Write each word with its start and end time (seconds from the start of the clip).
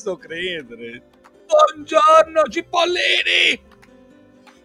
posso 0.00 0.16
credere. 0.16 1.02
Buongiorno, 1.46 2.42
cipollini! 2.48 3.60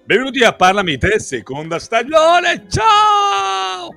Benvenuti 0.06 0.42
a 0.46 0.54
Parlami 0.54 0.98
te, 0.98 1.20
seconda 1.20 1.78
stagione. 1.78 2.66
Ciao! 2.70 3.90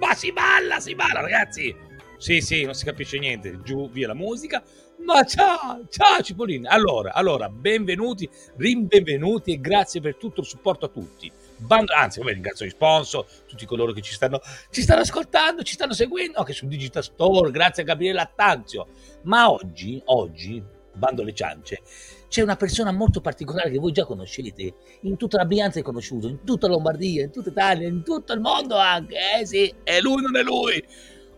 Ma 0.00 0.14
si 0.14 0.32
balla, 0.32 0.80
si 0.80 0.96
balla, 0.96 1.20
ragazzi. 1.20 1.72
Sì, 2.16 2.40
sì, 2.40 2.64
non 2.64 2.74
si 2.74 2.84
capisce 2.84 3.18
niente. 3.20 3.60
Giù, 3.62 3.88
via 3.88 4.08
la 4.08 4.14
musica. 4.14 4.64
Ma 5.04 5.22
ciao, 5.22 5.86
ciao 5.88 6.20
Cipollini. 6.20 6.66
Allora, 6.66 7.12
allora, 7.12 7.48
benvenuti, 7.48 8.28
rinbenvenuti 8.56 9.52
e 9.52 9.60
grazie 9.60 10.00
per 10.00 10.16
tutto 10.16 10.40
il 10.40 10.46
supporto 10.46 10.86
a 10.86 10.88
tutti. 10.88 11.30
Bando, 11.56 11.92
anzi, 11.92 12.18
come 12.18 12.32
ringrazio 12.32 12.66
gli 12.66 12.70
sponsor, 12.70 13.24
tutti 13.46 13.64
coloro 13.66 13.92
che 13.92 14.00
ci 14.00 14.12
stanno, 14.12 14.40
ci 14.70 14.82
stanno 14.82 15.00
ascoltando, 15.00 15.62
ci 15.62 15.74
stanno 15.74 15.92
seguendo, 15.92 16.38
anche 16.38 16.52
su 16.52 16.66
Digital 16.66 17.02
Store, 17.02 17.50
grazie 17.50 17.82
a 17.82 17.86
Gabriele 17.86 18.20
Attanzio. 18.20 18.86
Ma 19.22 19.50
oggi, 19.50 20.00
oggi, 20.06 20.62
bando 20.92 21.22
le 21.22 21.32
ciance, 21.32 21.80
c'è 22.28 22.42
una 22.42 22.56
persona 22.56 22.92
molto 22.92 23.20
particolare 23.20 23.70
che 23.70 23.78
voi 23.78 23.92
già 23.92 24.04
conoscete, 24.04 24.74
in 25.02 25.16
tutta 25.16 25.36
la 25.36 25.44
Brianza 25.44 25.78
è 25.78 25.82
conosciuto, 25.82 26.28
in 26.28 26.44
tutta 26.44 26.66
Lombardia, 26.66 27.22
in 27.22 27.30
tutta 27.30 27.50
Italia, 27.50 27.86
in 27.86 28.02
tutto 28.02 28.32
il 28.32 28.40
mondo 28.40 28.76
anche, 28.76 29.16
eh 29.38 29.46
sì, 29.46 29.72
è 29.84 30.00
lui, 30.00 30.22
non 30.22 30.36
è 30.36 30.42
lui. 30.42 30.84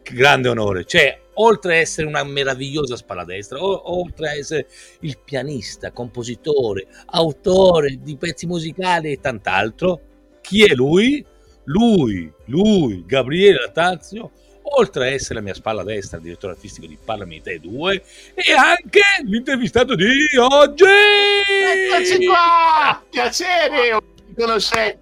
Che 0.03 0.15
grande 0.15 0.49
onore, 0.49 0.85
cioè, 0.85 1.21
oltre 1.37 1.77
a 1.77 1.81
essere 1.81 2.07
una 2.07 2.25
meravigliosa 2.25 2.97
spalla 2.97 3.25
destra, 3.25 3.59
o, 3.63 3.99
oltre 3.99 4.29
a 4.29 4.35
essere 4.35 4.69
il 5.01 5.19
pianista, 5.25 5.93
compositore, 5.93 6.87
autore 7.07 7.99
di 8.01 8.17
pezzi 8.17 8.47
musicali 8.47 9.13
e 9.13 9.21
tant'altro, 9.21 10.01
chi 10.41 10.65
è 10.65 10.75
lui? 10.75 11.25
Lui, 11.65 12.33
lui, 12.45 13.05
Gabriele 13.05 13.59
Latazio, 13.59 14.31
oltre 14.63 15.09
a 15.09 15.11
essere 15.11 15.35
la 15.35 15.41
mia 15.41 15.55
spalla 15.55 15.83
destra, 15.83 16.19
direttore 16.19 16.53
artistico 16.53 16.87
di 16.87 16.97
Parlami 17.03 17.41
Te 17.41 17.59
2, 17.59 18.03
e 18.35 18.53
anche 18.53 19.01
l'intervistato 19.25 19.95
di 19.95 20.07
oggi! 20.39 20.85
Eccoci 20.85 22.27
qua! 22.27 23.03
Piacere! 23.11 23.99
Conoscete, 24.37 25.01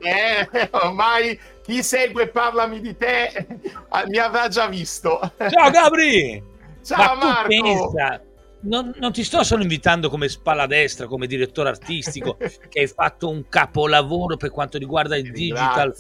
eh? 0.53 0.69
Ormai 0.73 1.39
chi 1.65 1.83
segue 1.83 2.29
Parlami 2.29 2.79
di 2.81 2.95
te 2.97 3.25
eh, 3.27 3.47
mi 4.09 4.19
avrà 4.19 4.49
già 4.49 4.67
visto. 4.69 5.19
Ciao 5.37 5.71
Gabri! 5.71 6.43
Ciao 6.85 7.17
Ma 7.17 7.25
Marco! 7.25 7.49
Pensa, 7.49 8.21
non, 8.61 8.95
non, 8.99 9.13
ti 9.13 9.25
sto 9.25 9.43
solo 9.43 9.63
invitando 9.63 10.11
come 10.11 10.29
spalla 10.29 10.67
destra, 10.67 11.07
come 11.07 11.27
direttore 11.27 11.71
artistico, 11.71 12.37
che 12.69 12.81
hai 12.81 12.87
fatto 12.87 13.31
un 13.31 13.49
capolavoro 13.49 14.37
per 14.37 14.51
quanto 14.51 14.77
riguarda 14.77 15.17
il 15.17 15.33
digital 15.33 15.95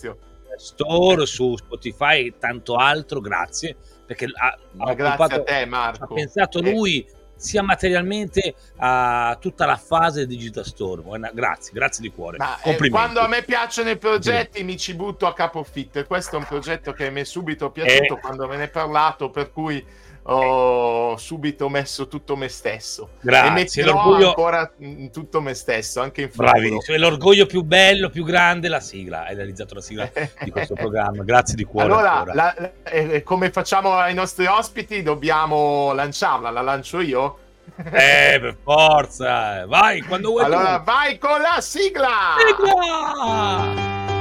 store 0.56 1.25
su 1.25 1.56
Spotify 1.56 2.27
e 2.27 2.34
tanto 2.39 2.77
altro, 2.77 3.21
grazie. 3.21 3.75
Perché 4.06 4.27
ha, 4.27 4.59
ha 4.77 4.95
grazie 4.95 5.37
a 5.37 5.43
te, 5.43 5.65
Marco. 5.65 6.05
Ha 6.05 6.15
pensato 6.15 6.59
eh. 6.61 7.06
Sia 7.37 7.63
materialmente 7.63 8.55
a 8.77 9.37
tutta 9.41 9.67
la 9.67 9.77
fase 9.77 10.27
Digital 10.27 10.65
Store. 10.65 11.03
Grazie, 11.33 11.73
grazie 11.73 12.03
di 12.03 12.13
cuore. 12.13 12.37
Ma, 12.39 12.61
eh, 12.63 12.89
quando 12.89 13.21
a 13.21 13.29
me 13.29 13.43
piacciono 13.43 13.91
i 13.91 13.99
progetti 13.99 14.59
sì. 14.59 14.65
mi 14.65 14.77
ci 14.77 14.95
butto 14.95 15.27
a 15.27 15.35
capofitto 15.35 16.05
questo 16.06 16.37
è 16.37 16.39
un 16.39 16.47
progetto 16.47 16.93
che 16.93 17.11
mi 17.11 17.21
è 17.21 17.25
subito 17.25 17.71
piaciuto 17.71 18.17
eh. 18.17 18.21
quando 18.21 18.47
me 18.47 18.56
ne 18.56 18.62
hai 18.65 18.71
parlato, 18.71 19.31
per 19.31 19.53
cui 19.53 19.84
ho 20.27 21.17
subito 21.17 21.69
messo 21.69 22.09
tutto 22.09 22.37
me 22.37 22.49
stesso. 22.49 23.11
Grazie, 23.21 23.83
e 23.83 23.87
l'orgoglio... 23.87 24.29
ancora 24.29 24.73
tutto 25.12 25.41
me 25.41 25.55
stesso 25.55 26.01
anche 26.01 26.23
in 26.23 26.31
futuro. 26.31 26.81
È 26.87 26.97
l'orgoglio 26.97 27.47
più 27.47 27.62
bello 27.62 28.09
più 28.09 28.25
grande 28.25 28.69
la 28.69 28.81
sigla. 28.81 29.27
Hai 29.27 29.35
realizzato 29.35 29.75
la 29.75 29.81
sigla 29.81 30.11
di 30.41 30.51
questo 30.51 30.75
programma. 30.75 31.23
Grazie 31.25 31.57
di 31.57 31.65
cuore 31.65 31.87
allora 31.87 32.25
la, 32.33 32.55
la, 32.57 32.73
eh, 32.85 33.23
come 33.23 33.51
facciamo 33.51 33.95
ai 33.95 34.15
nostri 34.15 34.47
ospiti 34.47 35.03
dobbiamo 35.03 35.93
lanciarla. 35.93 36.51
La 36.51 36.62
lancio 36.62 37.01
io? 37.01 37.39
Eh 37.77 38.39
per 38.41 38.56
forza. 38.62 39.67
Vai 39.67 40.01
quando 40.03 40.31
vuoi 40.31 40.45
allora 40.45 40.79
tu. 40.79 40.85
vai 40.85 41.19
con 41.19 41.41
la 41.41 41.61
sigla! 41.61 42.37
Sigla 42.39 44.13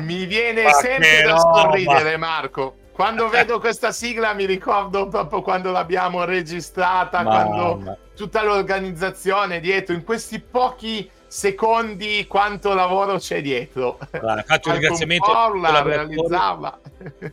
mi 0.00 0.26
viene 0.26 0.72
sempre 0.72 1.22
da 1.22 1.38
sorridere, 1.38 2.16
Marco. 2.16 2.74
Quando 2.98 3.28
vedo 3.28 3.60
questa 3.60 3.92
sigla 3.92 4.32
mi 4.32 4.44
ricordo 4.44 5.06
proprio 5.06 5.40
quando 5.40 5.70
l'abbiamo 5.70 6.24
registrata, 6.24 7.22
ma, 7.22 7.44
quando 7.44 7.98
tutta 8.16 8.42
l'organizzazione 8.42 9.60
dietro, 9.60 9.94
in 9.94 10.02
questi 10.02 10.40
pochi 10.40 11.08
secondi 11.28 12.26
quanto 12.26 12.74
lavoro 12.74 13.18
c'è 13.18 13.40
dietro. 13.40 14.00
Allora, 14.10 14.42
faccio 14.42 14.70
un 14.70 14.74
ringraziamento 14.74 15.30
a 15.30 15.82
realizzarla. 15.82 16.80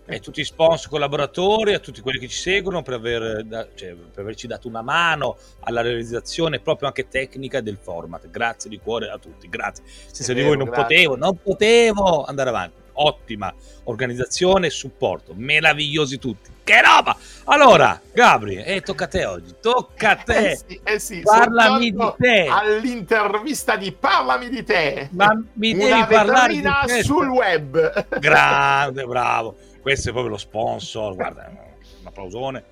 E 0.06 0.20
tutti 0.20 0.42
i 0.42 0.44
sponsor 0.44 0.92
collaboratori, 0.92 1.74
a 1.74 1.80
tutti 1.80 2.00
quelli 2.02 2.20
che 2.20 2.28
ci 2.28 2.38
seguono 2.38 2.84
per, 2.84 2.94
aver, 2.94 3.72
cioè, 3.74 3.96
per, 3.96 4.22
averci 4.22 4.46
dato 4.46 4.68
una 4.68 4.84
mano 4.84 5.36
alla 5.62 5.82
realizzazione 5.82 6.60
proprio 6.60 6.90
anche 6.90 7.08
tecnica 7.08 7.62
del 7.62 7.80
format. 7.82 8.30
Grazie 8.30 8.70
di 8.70 8.78
cuore 8.78 9.10
a 9.10 9.18
tutti, 9.18 9.50
grazie. 9.50 9.84
Senza 9.88 10.32
di 10.32 10.44
voi 10.44 10.58
non 10.58 10.68
grazie. 10.68 10.84
potevo, 10.84 11.16
non 11.16 11.40
potevo 11.42 12.24
andare 12.24 12.50
avanti 12.50 12.84
ottima 12.96 13.54
organizzazione 13.86 14.68
e 14.68 14.70
supporto, 14.70 15.34
meravigliosi 15.36 16.18
tutti. 16.20 16.52
Che 16.64 16.82
roba! 16.82 17.16
Allora, 17.46 18.02
Gabri, 18.12 18.56
eh, 18.56 18.82
tocca 18.82 19.06
a 19.06 19.08
te 19.08 19.26
oggi, 19.26 19.56
tocca 19.62 20.12
a 20.12 20.16
te. 20.16 20.52
Eh 20.52 20.56
sì, 20.56 20.82
eh 20.84 21.00
sì, 21.00 21.22
parlami 21.22 21.92
di 21.92 22.14
te. 22.18 22.48
All'intervista 22.50 23.76
di 23.76 23.92
Parlami 23.92 24.50
di 24.50 24.64
te. 24.64 25.10
Ma 25.12 25.40
mi 25.54 25.74
devi 25.74 25.92
Una 25.92 26.08
parlare 26.08 26.54
di 26.54 26.64
te. 26.86 27.04
sul 27.04 27.28
web. 27.28 28.20
Grande, 28.20 29.04
bravo. 29.06 29.56
Questo 29.80 30.10
è 30.10 30.12
proprio 30.12 30.34
lo 30.34 30.40
sponsor, 30.40 31.14
guarda, 31.14 31.52
un 31.52 32.08
applausone. 32.08 32.64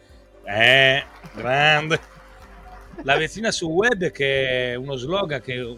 Eh, 0.44 1.04
grande. 1.36 2.00
La 3.04 3.16
vetrina 3.18 3.52
sul 3.52 3.70
web 3.70 4.12
che 4.12 4.72
è 4.72 4.76
uno 4.76 4.96
slogan 4.96 5.40
che 5.42 5.78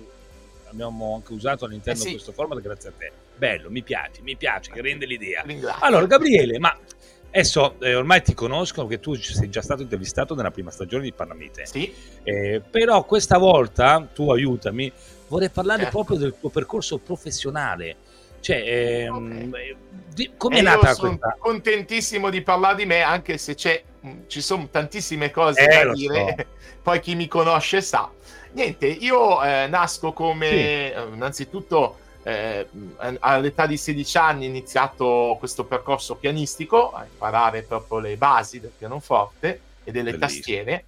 abbiamo 0.67 1.15
anche 1.15 1.33
usato 1.33 1.65
all'interno 1.65 1.99
eh 1.99 2.01
sì. 2.01 2.07
di 2.07 2.13
questo 2.13 2.31
format 2.31 2.61
grazie 2.61 2.89
a 2.89 2.93
te 2.97 3.11
bello, 3.37 3.69
mi 3.69 3.83
piace, 3.83 4.21
mi 4.21 4.35
piace, 4.35 4.71
che 4.71 4.81
rende 4.81 5.05
l'idea. 5.05 5.43
Allora, 5.79 6.05
Gabriele, 6.05 6.59
ma 6.59 6.77
adesso 7.29 7.75
eh, 7.81 7.95
ormai 7.95 8.21
ti 8.23 8.33
conosco 8.33 8.87
che 8.87 8.99
tu 8.99 9.13
sei 9.15 9.49
già 9.49 9.61
stato 9.61 9.81
intervistato 9.81 10.35
nella 10.35 10.51
prima 10.51 10.71
stagione 10.71 11.03
di 11.03 11.11
Parlamente. 11.11 11.65
Sì. 11.65 11.93
Eh, 12.23 12.61
però 12.69 13.03
questa 13.03 13.37
volta, 13.37 14.07
tu 14.13 14.31
aiutami, 14.31 14.91
vorrei 15.27 15.49
parlare 15.49 15.83
certo. 15.83 15.97
proprio 15.97 16.17
del 16.17 16.35
tuo 16.39 16.49
percorso 16.49 16.97
professionale. 16.97 17.97
Cioè, 18.39 18.63
ehm, 19.05 19.47
okay. 19.49 20.33
come 20.37 20.59
è 20.59 20.61
nata 20.61 20.93
sono 20.93 21.17
questa? 21.17 21.35
contentissimo 21.39 22.29
di 22.29 22.41
parlare 22.41 22.75
di 22.75 22.85
me, 22.85 23.01
anche 23.01 23.37
se 23.37 23.55
ci 23.55 24.41
sono 24.41 24.67
tantissime 24.69 25.31
cose 25.31 25.67
eh, 25.67 25.83
da 25.83 25.91
dire. 25.91 26.35
So. 26.37 26.45
Poi 26.83 26.99
chi 26.99 27.15
mi 27.15 27.27
conosce 27.27 27.81
sa. 27.81 28.09
Niente, 28.51 28.85
io 28.85 29.43
eh, 29.43 29.67
nasco 29.67 30.13
come, 30.13 30.47
sì. 30.47 30.55
Eh, 30.55 30.93
innanzitutto 31.11 31.97
eh, 32.27 32.67
all'età 33.19 33.67
di 33.67 33.77
16 33.77 34.17
anni 34.17 34.45
ho 34.45 34.49
iniziato 34.49 35.35
questo 35.37 35.65
percorso 35.65 36.15
pianistico, 36.15 36.91
a 36.91 37.05
imparare 37.05 37.61
proprio 37.61 37.99
le 37.99 38.17
basi 38.17 38.59
del 38.59 38.71
pianoforte 38.75 39.61
e 39.83 39.91
delle 39.91 40.09
Bellissimo. 40.09 40.41
tastiere, 40.41 40.85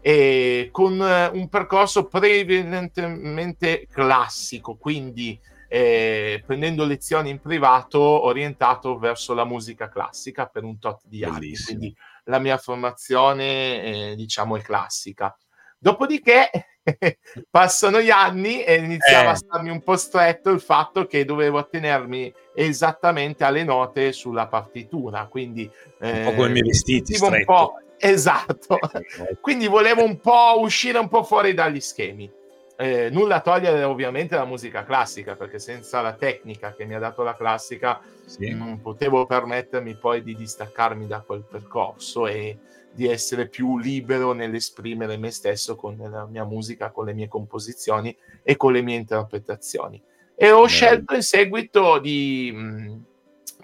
e 0.00 0.70
con 0.72 0.98
eh, 1.02 1.26
un 1.26 1.50
percorso 1.50 2.06
prevalentemente 2.06 3.86
classico, 3.90 4.76
quindi 4.76 5.38
eh, 5.68 6.42
prendendo 6.46 6.86
lezioni 6.86 7.28
in 7.28 7.40
privato 7.40 8.00
orientato 8.00 8.98
verso 8.98 9.34
la 9.34 9.44
musica 9.44 9.90
classica 9.90 10.46
per 10.46 10.64
un 10.64 10.78
tot 10.78 11.02
di 11.04 11.18
Bellissimo. 11.18 11.36
anni. 11.36 11.56
Quindi 11.62 11.96
la 12.24 12.38
mia 12.38 12.56
formazione, 12.56 13.82
eh, 13.82 14.14
diciamo, 14.16 14.56
è 14.56 14.62
classica. 14.62 15.36
Dopodiché 15.82 16.50
passano 17.50 18.02
gli 18.02 18.10
anni 18.10 18.62
e 18.62 18.74
iniziava 18.74 19.30
eh. 19.30 19.32
a 19.32 19.34
starmi 19.34 19.70
un 19.70 19.82
po' 19.82 19.96
stretto 19.96 20.50
il 20.50 20.60
fatto 20.60 21.06
che 21.06 21.24
dovevo 21.24 21.56
attenermi 21.56 22.30
esattamente 22.54 23.44
alle 23.44 23.64
note 23.64 24.12
sulla 24.12 24.46
partitura. 24.46 25.26
Quindi, 25.26 25.70
eh, 26.00 26.18
un 26.18 26.24
po' 26.24 26.34
come 26.34 26.48
i 26.48 26.52
miei 26.52 26.66
vestiti, 26.66 27.16
un 27.18 27.42
po', 27.44 27.78
esatto. 27.98 28.78
Eh, 29.20 29.38
quindi 29.40 29.66
volevo 29.68 30.04
un 30.04 30.18
po' 30.18 30.60
uscire 30.60 30.98
un 30.98 31.08
po' 31.08 31.22
fuori 31.22 31.54
dagli 31.54 31.80
schemi. 31.80 32.30
Eh, 32.76 33.08
nulla 33.10 33.40
togliere 33.40 33.82
ovviamente 33.82 34.34
la 34.34 34.44
musica 34.44 34.84
classica, 34.84 35.34
perché 35.36 35.58
senza 35.58 36.02
la 36.02 36.12
tecnica 36.12 36.74
che 36.74 36.84
mi 36.84 36.94
ha 36.94 36.98
dato 36.98 37.22
la 37.22 37.34
classica 37.34 38.00
sì. 38.24 38.50
non 38.50 38.80
potevo 38.80 39.26
permettermi 39.26 39.96
poi 39.96 40.22
di 40.22 40.34
distaccarmi 40.34 41.06
da 41.06 41.20
quel 41.20 41.44
percorso 41.48 42.26
e 42.26 42.58
di 42.92 43.06
essere 43.06 43.48
più 43.48 43.78
libero 43.78 44.32
nell'esprimere 44.32 45.16
me 45.16 45.30
stesso 45.30 45.76
con 45.76 45.96
la 45.96 46.26
mia 46.26 46.44
musica, 46.44 46.90
con 46.90 47.06
le 47.06 47.14
mie 47.14 47.28
composizioni 47.28 48.16
e 48.42 48.56
con 48.56 48.72
le 48.72 48.82
mie 48.82 48.96
interpretazioni. 48.96 50.02
e 50.34 50.50
ho 50.50 50.66
scelto 50.66 51.14
in 51.14 51.22
seguito 51.22 51.98
di 51.98 52.50
mh, 52.50 53.04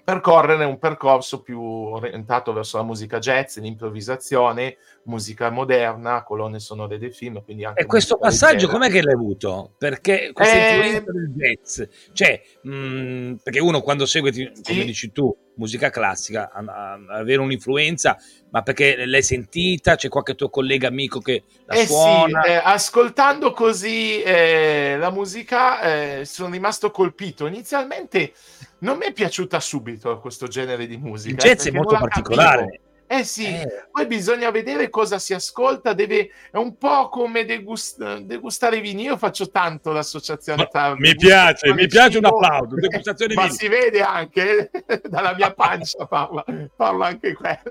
percorrere 0.03 0.63
un 0.63 0.79
percorso 0.79 1.41
più 1.41 1.59
orientato 1.59 2.53
verso 2.53 2.77
la 2.77 2.83
musica 2.83 3.19
jazz, 3.19 3.57
l'improvvisazione, 3.57 4.77
musica 5.03 5.49
moderna, 5.49 6.23
colonne 6.23 6.59
sonore 6.59 6.97
dei 6.97 7.11
film. 7.11 7.43
E 7.73 7.85
questo 7.85 8.17
passaggio 8.17 8.69
com'è 8.69 8.89
che 8.89 9.01
l'hai 9.01 9.13
avuto? 9.15 9.73
Perché 9.77 10.31
questa 10.31 10.55
eh, 10.55 10.75
influenza 10.75 11.11
del 11.11 11.33
jazz, 11.35 11.81
cioè, 12.13 12.41
mh, 12.61 13.33
perché 13.43 13.59
uno 13.59 13.81
quando 13.81 14.05
segue, 14.05 14.31
come 14.31 14.51
sì. 14.61 14.85
dici 14.85 15.11
tu, 15.11 15.35
musica 15.57 15.89
classica, 15.89 16.49
a, 16.51 16.63
a, 16.65 16.99
avere 17.19 17.41
un'influenza, 17.41 18.17
ma 18.49 18.61
perché 18.61 19.05
l'hai 19.05 19.23
sentita? 19.23 19.95
C'è 19.95 20.07
qualche 20.07 20.35
tuo 20.35 20.49
collega 20.49 20.87
amico 20.87 21.19
che 21.19 21.43
la 21.65 21.75
eh 21.75 21.85
suona? 21.85 22.41
Sì, 22.43 22.49
eh, 22.49 22.61
ascoltando 22.63 23.51
così 23.51 24.21
eh, 24.21 24.95
la 24.97 25.11
musica 25.11 25.81
eh, 25.81 26.25
sono 26.25 26.51
rimasto 26.51 26.91
colpito. 26.91 27.45
Inizialmente 27.45 28.33
non 28.79 28.97
mi 28.97 29.05
è 29.05 29.13
piaciuta 29.13 29.59
subito 29.59 30.19
questo 30.19 30.47
genere 30.47 30.87
di 30.87 30.97
musica. 30.97 31.47
Il 31.47 31.55
jazz 31.55 31.67
è 31.67 31.71
molto 31.71 31.97
particolare. 31.97 32.61
Capivo. 32.61 32.85
Eh 33.09 33.23
sì, 33.23 33.45
eh. 33.45 33.87
poi 33.89 34.05
bisogna 34.05 34.51
vedere 34.51 34.89
cosa 34.89 35.17
si 35.17 35.33
ascolta, 35.33 35.93
deve, 35.93 36.29
è 36.51 36.57
un 36.57 36.77
po' 36.77 37.07
come 37.07 37.45
degust- 37.45 38.17
degustare 38.19 38.81
vini. 38.81 39.03
Io 39.03 39.15
faccio 39.15 39.49
tanto 39.49 39.93
l'associazione 39.93 40.67
tra... 40.69 40.93
Mi 40.97 41.15
piace, 41.15 41.73
mi 41.73 41.87
piace 41.87 42.17
un 42.17 42.25
applauso, 42.25 42.75
degustazione 42.75 43.33
Ma 43.33 43.47
si 43.49 43.69
vede 43.69 44.01
anche, 44.01 44.69
dalla 45.07 45.33
mia 45.35 45.53
pancia 45.53 46.05
parla, 46.05 46.43
parla 46.75 47.07
anche 47.07 47.33
quella. 47.33 47.61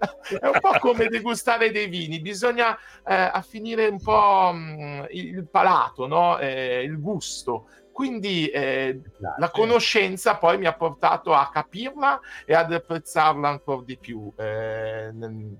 È 0.41 0.47
un 0.47 0.59
po' 0.59 0.79
come 0.81 1.09
degustare 1.09 1.71
dei 1.71 1.88
vini, 1.88 2.19
bisogna 2.21 2.75
eh, 3.06 3.15
affinire 3.15 3.88
un 3.88 4.00
po' 4.00 4.53
mh, 4.55 4.59
mm, 4.59 5.05
il 5.11 5.47
palato, 5.50 6.06
no? 6.06 6.38
eh, 6.38 6.83
il 6.83 6.99
gusto 6.99 7.67
quindi 7.96 8.46
eh, 8.48 9.00
la 9.38 9.48
conoscenza 9.48 10.37
poi 10.37 10.58
mi 10.58 10.66
ha 10.66 10.75
portato 10.75 11.32
a 11.32 11.48
capirla 11.50 12.20
e 12.44 12.52
ad 12.52 12.70
apprezzarla 12.70 13.48
ancora 13.48 13.84
di 13.87 13.96
più, 13.96 14.31
eh, 14.37 15.14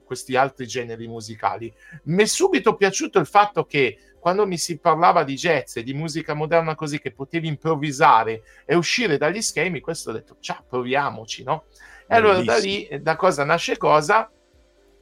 questi 0.05 0.37
altri 0.37 0.67
generi 0.67 1.09
musicali. 1.09 1.73
Mi 2.03 2.25
è 2.25 2.27
subito 2.27 2.75
piaciuto 2.77 3.19
il 3.19 3.25
fatto 3.25 3.65
che 3.65 3.97
quando 4.21 4.47
mi 4.47 4.59
si 4.59 4.79
parlava 4.79 5.25
di 5.25 5.35
jazz 5.35 5.77
e 5.77 5.83
di 5.83 5.95
musica 5.95 6.35
moderna 6.35 6.75
così, 6.75 7.01
che 7.01 7.11
potevi 7.11 7.49
improvvisare 7.49 8.43
e 8.67 8.75
uscire 8.75 9.17
dagli 9.17 9.41
schemi, 9.41 9.81
questo 9.81 10.11
ho 10.11 10.13
detto, 10.13 10.37
ciao, 10.39 10.63
proviamoci, 10.69 11.43
no? 11.43 11.65
E 12.07 12.17
allora 12.17 12.43
da 12.43 12.59
lì, 12.59 12.87
da 13.01 13.17
cosa 13.17 13.45
nasce 13.45 13.79
cosa, 13.79 14.31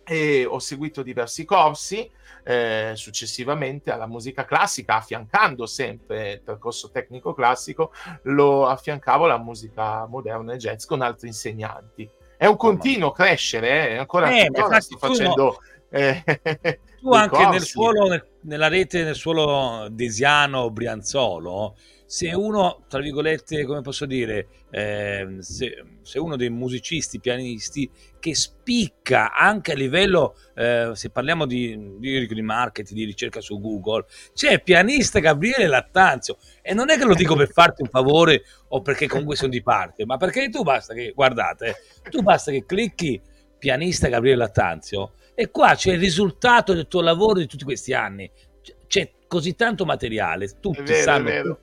e 0.05 0.45
ho 0.45 0.59
seguito 0.59 1.03
diversi 1.03 1.45
corsi, 1.45 2.09
eh, 2.45 2.93
successivamente 2.95 3.91
alla 3.91 4.07
musica 4.07 4.45
classica, 4.45 4.97
affiancando 4.97 5.67
sempre 5.67 6.33
il 6.33 6.41
percorso 6.43 6.91
tecnico 6.91 7.33
classico, 7.33 7.93
lo 8.25 8.67
affiancavo 8.67 9.25
alla 9.25 9.39
musica 9.39 10.07
moderna 10.07 10.53
e 10.53 10.59
jazz 10.59 10.85
con 10.85 11.01
altri 11.01 11.29
insegnanti. 11.29 12.09
È 12.37 12.47
un 12.47 12.57
continuo 12.57 13.11
crescere, 13.13 13.91
eh? 13.91 13.97
ancora, 13.97 14.31
eh, 14.31 14.47
ancora 14.47 14.81
sto 14.81 14.99
facendo... 14.99 15.45
No. 15.45 15.59
Eh, 15.91 16.25
tu 17.01 17.13
anche 17.13 17.47
nel 17.47 17.63
suolo, 17.63 18.09
nel, 18.09 18.27
nella 18.43 18.69
rete, 18.69 19.05
nel 19.05 19.15
suolo 19.15 19.87
desiano, 19.91 20.71
brianzolo, 20.71 21.77
se 22.07 22.33
uno, 22.35 22.85
tra 22.89 23.01
virgolette, 23.01 23.65
come 23.65 23.81
posso 23.81 24.07
dire, 24.07 24.49
eh, 24.71 25.37
se, 25.41 25.85
se, 26.03 26.19
uno 26.19 26.37
dei 26.37 26.51
musicisti, 26.51 27.19
pianisti 27.19 27.91
che 28.21 28.35
spicca 28.35 29.33
anche 29.33 29.73
a 29.73 29.75
livello, 29.75 30.37
eh, 30.55 30.91
se 30.93 31.11
parliamo 31.11 31.47
di, 31.47 31.97
di, 31.99 32.27
di, 32.27 32.43
marketing, 32.43 32.99
di 32.99 33.05
ricerca 33.07 33.41
su 33.41 33.59
Google, 33.59 34.05
c'è 34.35 34.63
pianista 34.63 35.19
Gabriele 35.19 35.67
Lattanzio. 35.67 36.37
E 36.61 36.75
non 36.75 36.91
è 36.91 36.99
che 36.99 37.05
lo 37.05 37.15
dico 37.15 37.35
per 37.35 37.51
farti 37.51 37.83
un 37.83 37.89
favore 37.89 38.45
o 38.69 38.83
perché 38.83 39.09
comunque 39.09 39.37
sono 39.37 39.51
di 39.51 39.63
parte, 39.63 40.05
ma 40.05 40.17
perché 40.17 40.49
tu 40.51 40.63
basta 40.63 40.95
che, 40.95 41.13
guardate, 41.15 41.75
tu 42.11 42.23
basta 42.23 42.51
che 42.51 42.65
clicchi 42.67 43.21
pianista 43.59 44.09
Gabriele 44.09 44.39
Lattanzio 44.39 45.13
e 45.35 45.51
qua 45.51 45.75
c'è 45.75 45.93
il 45.93 45.99
risultato 45.99 46.75
del 46.75 46.87
tuo 46.87 47.01
lavoro 47.01 47.39
di 47.39 47.47
tutti 47.47 47.65
questi 47.65 47.93
anni 47.93 48.31
così 49.27 49.55
tanto 49.55 49.85
materiale, 49.85 50.49
tutti 50.61 50.83
vero, 50.83 51.03
sanno. 51.03 51.59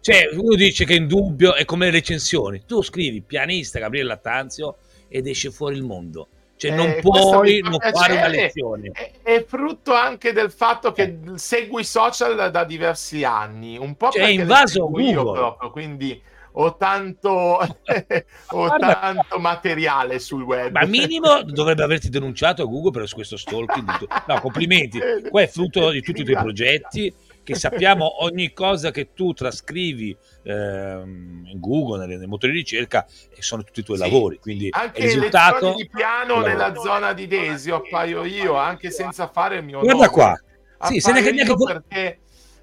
Cioè, 0.00 0.28
uno 0.32 0.54
dice 0.54 0.84
che 0.84 0.94
in 0.94 1.06
dubbio 1.06 1.54
è 1.54 1.64
come 1.64 1.86
le 1.86 1.92
recensioni. 1.92 2.62
Tu 2.66 2.82
scrivi 2.82 3.20
pianista 3.22 3.78
Gabriele 3.78 4.08
Lattanzio 4.08 4.78
ed 5.08 5.26
esce 5.26 5.50
fuori 5.50 5.76
il 5.76 5.82
mondo. 5.82 6.28
Cioè, 6.56 6.72
non 6.72 6.88
eh, 6.88 7.00
puoi 7.00 7.60
non 7.60 7.78
fare 7.78 8.14
una 8.14 8.26
lezione. 8.26 8.90
È, 8.90 9.12
è, 9.22 9.44
frutto 9.44 9.94
anche 9.94 10.32
del 10.32 10.50
fatto 10.50 10.90
che 10.90 11.02
eh. 11.02 11.18
segui 11.36 11.82
i 11.82 11.84
social 11.84 12.34
da, 12.34 12.48
da 12.48 12.64
diversi 12.64 13.22
anni, 13.22 13.78
un 13.78 13.96
po' 13.96 14.10
cioè, 14.10 14.24
è 14.24 14.28
invaso 14.28 14.90
Google. 14.90 15.38
proprio, 15.38 15.70
quindi 15.70 16.20
ho 16.60 16.76
tanto, 16.76 17.30
ho 18.50 18.76
tanto 18.78 19.38
materiale 19.38 20.18
sul 20.18 20.42
web. 20.42 20.72
Ma 20.72 20.84
minimo 20.86 21.42
dovrebbe 21.42 21.84
averti 21.84 22.08
denunciato 22.08 22.62
a 22.62 22.66
Google 22.66 22.90
per 22.90 23.10
questo 23.12 23.36
stalking. 23.36 24.06
No, 24.26 24.40
complimenti. 24.40 24.98
Qua 25.30 25.42
è 25.42 25.46
frutto 25.46 25.90
di 25.90 26.00
tutti 26.00 26.22
i 26.22 26.24
tuoi 26.24 26.36
progetti 26.36 27.14
che 27.44 27.54
sappiamo 27.54 28.24
ogni 28.24 28.52
cosa 28.52 28.90
che 28.90 29.14
tu 29.14 29.32
trascrivi 29.32 30.14
ehm, 30.42 31.44
in 31.46 31.60
Google, 31.60 32.04
nei, 32.06 32.18
nei, 32.18 32.26
motori 32.26 32.52
di 32.52 32.58
ricerca, 32.58 33.06
e 33.34 33.40
sono 33.40 33.62
tutti 33.62 33.80
i 33.80 33.84
tuoi 33.84 33.96
sì, 33.96 34.02
lavori. 34.02 34.38
Quindi 34.38 34.68
anche 34.70 35.02
risultato... 35.02 35.74
di 35.74 35.88
piano 35.88 36.40
nella 36.40 36.74
zona 36.74 37.14
di 37.14 37.26
Desio 37.26 37.76
appaio 37.76 38.24
io, 38.24 38.56
anche 38.56 38.90
senza 38.90 39.28
fare 39.28 39.58
il 39.58 39.64
mio 39.64 39.78
Guarda 39.78 39.94
nome. 39.94 40.08
qua. 40.08 40.42
Sì, 40.88 41.00
se 41.00 41.12
neanche 41.12 41.54
perché 41.56 42.18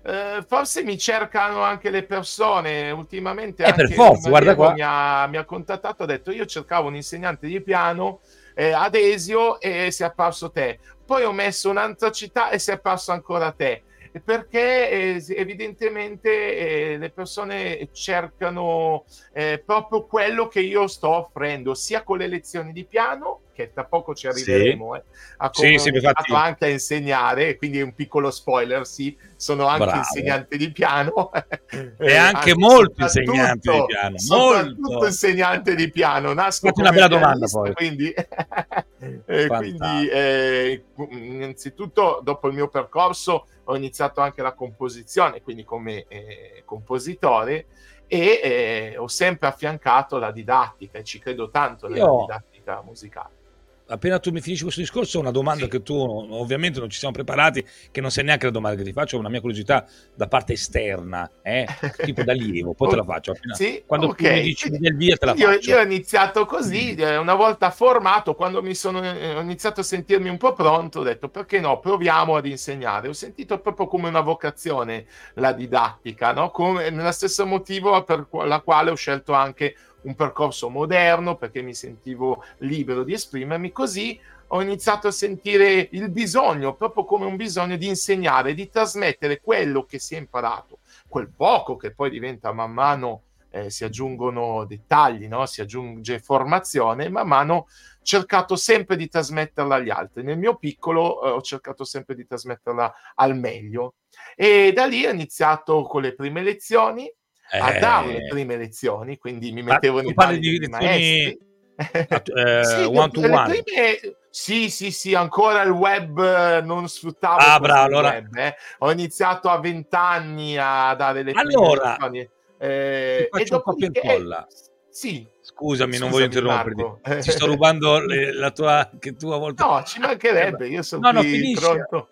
eh, 0.05 0.45
forse 0.47 0.83
mi 0.83 0.99
cercano 0.99 1.61
anche 1.61 1.89
le 1.89 2.03
persone 2.03 2.91
ultimamente. 2.91 3.63
Eh, 3.63 3.73
per 3.73 3.91
forza, 3.91 4.29
guarda 4.29 4.53
qua. 4.53 4.73
Mi 4.73 4.81
ha, 4.83 5.25
mi 5.27 5.37
ha, 5.37 5.45
contattato, 5.45 6.03
ha 6.03 6.05
detto 6.05 6.31
io 6.31 6.45
cercavo 6.45 6.89
un 6.89 6.95
insegnante 6.95 7.47
di 7.47 7.59
piano 7.61 8.19
eh, 8.53 8.71
ad 8.71 8.93
Esio 8.93 9.59
e 9.59 9.89
si 9.89 10.03
è 10.03 10.05
apparso 10.05 10.51
te. 10.51 10.79
Poi 11.03 11.23
ho 11.23 11.31
messo 11.31 11.71
un'altra 11.71 12.11
città 12.11 12.49
e 12.49 12.59
si 12.59 12.69
è 12.69 12.73
apparso 12.73 13.11
ancora 13.11 13.51
te 13.51 13.83
perché 14.23 14.89
eh, 14.89 15.25
evidentemente 15.35 16.93
eh, 16.93 16.97
le 16.97 17.09
persone 17.09 17.89
cercano 17.91 19.03
eh, 19.33 19.61
proprio 19.65 20.05
quello 20.05 20.47
che 20.47 20.61
io 20.61 20.87
sto 20.87 21.09
offrendo, 21.09 21.73
sia 21.73 22.03
con 22.03 22.19
le 22.19 22.27
lezioni 22.27 22.71
di 22.71 22.85
piano, 22.85 23.41
che 23.55 23.71
tra 23.71 23.85
poco 23.85 24.13
ci 24.13 24.27
arriveremo, 24.27 24.93
sì. 24.93 24.99
Eh, 24.99 25.03
a 25.37 25.49
come 25.49 25.79
sì, 25.79 25.89
sì, 25.89 26.33
anche 26.33 26.65
a 26.65 26.67
insegnare, 26.67 27.55
quindi 27.55 27.81
un 27.81 27.95
piccolo 27.95 28.29
spoiler, 28.29 28.85
sì, 28.85 29.17
sono 29.37 29.67
anche 29.67 29.85
Bravo. 29.85 29.99
insegnante 29.99 30.57
di 30.57 30.71
piano. 30.71 31.31
e 31.71 32.15
anche, 32.15 32.37
anche 32.37 32.55
molto 32.55 33.01
insegnante 33.01 33.71
di 33.71 33.85
piano. 33.85 34.17
Soprattutto 34.17 35.05
insegnante 35.05 35.75
di 35.75 35.89
piano. 35.89 36.33
Nasco 36.33 36.69
una 36.75 36.91
bella 36.91 37.07
domanda 37.07 37.47
poi. 37.47 37.73
Quindi, 37.73 38.11
eh, 39.25 39.47
quindi 39.47 40.07
eh, 40.09 40.83
innanzitutto 41.11 42.19
dopo 42.21 42.49
il 42.49 42.53
mio 42.53 42.67
percorso 42.67 43.47
ho 43.63 43.75
iniziato 43.75 44.19
anche 44.19 44.41
la 44.41 44.51
composizione, 44.51 45.41
quindi 45.41 45.63
come 45.63 46.05
eh, 46.09 46.63
compositore, 46.65 47.67
e 48.07 48.39
eh, 48.43 48.97
ho 48.97 49.07
sempre 49.07 49.47
affiancato 49.47 50.17
la 50.17 50.31
didattica 50.31 50.99
e 50.99 51.03
ci 51.05 51.19
credo 51.19 51.49
tanto 51.49 51.87
nella 51.87 52.03
Io... 52.03 52.19
didattica 52.19 52.81
musicale 52.83 53.43
appena 53.87 54.19
tu 54.19 54.31
mi 54.31 54.41
finisci 54.41 54.63
questo 54.63 54.81
discorso, 54.81 55.19
una 55.19 55.31
domanda 55.31 55.65
sì. 55.65 55.69
che 55.69 55.81
tu 55.83 55.95
ovviamente 55.95 56.79
non 56.79 56.89
ci 56.89 56.97
siamo 56.97 57.13
preparati, 57.13 57.65
che 57.91 58.01
non 58.01 58.11
sai 58.11 58.23
neanche 58.23 58.45
la 58.45 58.51
domanda 58.51 58.77
che 58.77 58.83
ti 58.83 58.93
faccio, 58.93 59.15
è 59.15 59.19
una 59.19 59.29
mia 59.29 59.41
curiosità 59.41 59.85
da 60.13 60.27
parte 60.27 60.53
esterna, 60.53 61.29
eh? 61.41 61.65
tipo 62.03 62.23
d'allievo, 62.23 62.73
poi 62.73 62.89
te 62.89 62.95
la 62.95 63.03
faccio. 63.03 63.31
Appena, 63.31 63.53
sì? 63.53 63.83
Quando 63.85 64.07
okay. 64.07 64.27
tu 64.27 64.35
mi 64.35 64.41
dici 64.41 64.69
del 64.69 64.95
via 64.95 65.17
te 65.17 65.25
la 65.25 65.33
io, 65.33 65.51
faccio. 65.51 65.69
Io 65.69 65.77
ho 65.79 65.83
iniziato 65.83 66.45
così, 66.45 66.95
eh, 66.95 67.17
una 67.17 67.35
volta 67.35 67.69
formato, 67.69 68.35
quando 68.35 68.61
mi 68.61 68.75
sono, 68.75 69.03
eh, 69.03 69.35
ho 69.35 69.41
iniziato 69.41 69.81
a 69.81 69.83
sentirmi 69.83 70.29
un 70.29 70.37
po' 70.37 70.53
pronto, 70.53 70.99
ho 70.99 71.03
detto 71.03 71.29
perché 71.29 71.59
no, 71.59 71.79
proviamo 71.79 72.35
ad 72.35 72.45
insegnare. 72.45 73.07
Ho 73.07 73.13
sentito 73.13 73.59
proprio 73.59 73.87
come 73.87 74.07
una 74.07 74.21
vocazione 74.21 75.05
la 75.35 75.51
didattica, 75.53 76.31
no? 76.33 76.49
come, 76.49 76.89
nello 76.89 77.11
stesso 77.11 77.45
motivo 77.45 78.03
per 78.03 78.27
la 78.31 78.59
quale 78.61 78.91
ho 78.91 78.95
scelto 78.95 79.33
anche 79.33 79.75
un 80.05 80.15
percorso 80.15 80.69
moderno 80.69 81.35
perché 81.35 81.61
mi 81.61 81.73
sentivo 81.73 82.43
libero 82.59 83.03
di 83.03 83.13
esprimermi, 83.13 83.71
così 83.71 84.19
ho 84.47 84.61
iniziato 84.61 85.07
a 85.07 85.11
sentire 85.11 85.89
il 85.91 86.09
bisogno, 86.09 86.75
proprio 86.75 87.03
come 87.03 87.25
un 87.25 87.35
bisogno 87.35 87.75
di 87.77 87.87
insegnare, 87.87 88.53
di 88.53 88.69
trasmettere 88.69 89.41
quello 89.41 89.83
che 89.83 89.99
si 89.99 90.15
è 90.15 90.17
imparato, 90.17 90.79
quel 91.07 91.29
poco 91.29 91.75
che 91.75 91.91
poi 91.91 92.09
diventa 92.09 92.51
man 92.51 92.71
mano, 92.71 93.21
eh, 93.49 93.69
si 93.69 93.83
aggiungono 93.85 94.65
dettagli, 94.65 95.27
no? 95.27 95.45
si 95.45 95.61
aggiunge 95.61 96.19
formazione, 96.19 97.09
man 97.09 97.27
mano 97.27 97.67
cercato 98.01 98.55
sempre 98.55 98.97
di 98.97 99.07
trasmetterla 99.07 99.75
agli 99.75 99.89
altri. 99.89 100.23
Nel 100.23 100.37
mio 100.37 100.57
piccolo 100.57 101.23
eh, 101.23 101.29
ho 101.29 101.41
cercato 101.41 101.85
sempre 101.85 102.15
di 102.15 102.27
trasmetterla 102.27 102.93
al 103.15 103.37
meglio. 103.37 103.95
E 104.35 104.73
da 104.73 104.85
lì 104.85 105.05
ho 105.05 105.11
iniziato 105.11 105.83
con 105.83 106.01
le 106.01 106.13
prime 106.13 106.43
lezioni, 106.43 107.11
a 107.51 107.79
dare 107.79 108.13
le 108.13 108.27
prime 108.27 108.57
lezioni, 108.57 109.17
quindi 109.17 109.51
mi 109.51 109.63
mettevo 109.63 110.01
nei 110.01 110.13
panni 110.13 110.39
di 110.39 110.59
lezioni 110.59 111.37
eh, 111.91 112.63
sì, 112.63 112.83
one 112.83 113.09
to 113.09 113.19
one. 113.19 113.63
Prime... 113.63 114.15
Sì, 114.29 114.69
sì, 114.69 114.91
sì, 114.91 115.13
ancora 115.13 115.61
il 115.61 115.71
web 115.71 116.19
eh, 116.19 116.61
non 116.61 116.89
sfruttavo 116.89 117.37
ah, 117.37 117.59
bravo, 117.59 117.85
allora... 117.85 118.09
web, 118.09 118.35
eh. 118.35 118.55
Ho 118.79 118.91
iniziato 118.91 119.49
a 119.49 119.59
vent'anni 119.59 120.57
a 120.57 120.93
dare 120.95 121.23
le 121.23 121.31
allora, 121.31 121.91
lezioni 121.91 122.29
Eh, 122.57 123.29
Ti 123.31 123.37
faccio 123.37 123.55
un 123.55 123.61
copia 123.61 123.87
e 123.87 123.91
incolla. 123.93 124.47
Sì. 124.89 125.25
Scusami, 125.41 125.97
non 125.97 126.09
voglio 126.09 126.25
interromperti. 126.25 127.21
Ci 127.21 127.31
sto 127.31 127.45
rubando 127.45 127.99
le, 127.99 128.33
la 128.33 128.51
tua 128.51 128.89
che 128.99 129.15
tu 129.15 129.29
a 129.29 129.37
volte 129.37 129.63
No, 129.63 129.83
ci 129.85 129.99
mancherebbe, 129.99 130.67
io 130.67 130.81
sono 130.81 131.11
no, 131.11 131.21
no, 131.21 131.27
pronto. 131.57 132.09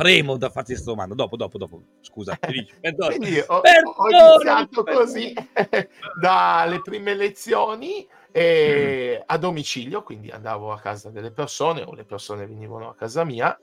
Fremo 0.00 0.38
da 0.38 0.48
farti 0.48 0.72
questa 0.72 0.90
domanda. 0.90 1.14
Dopo, 1.14 1.36
dopo, 1.36 1.58
dopo. 1.58 1.82
Scusa, 2.00 2.38
finisci. 2.40 2.74
Quindi 2.80 3.38
ho, 3.46 3.56
ho 3.58 4.08
iniziato 4.08 4.82
così 4.82 5.34
dalle 6.18 6.80
prime 6.80 7.14
lezioni 7.14 8.08
e 8.32 9.18
mm. 9.18 9.22
a 9.26 9.36
domicilio, 9.36 10.02
quindi 10.02 10.30
andavo 10.30 10.72
a 10.72 10.80
casa 10.80 11.10
delle 11.10 11.32
persone 11.32 11.82
o 11.82 11.92
le 11.94 12.04
persone 12.04 12.46
venivano 12.46 12.88
a 12.88 12.94
casa 12.94 13.24
mia 13.24 13.58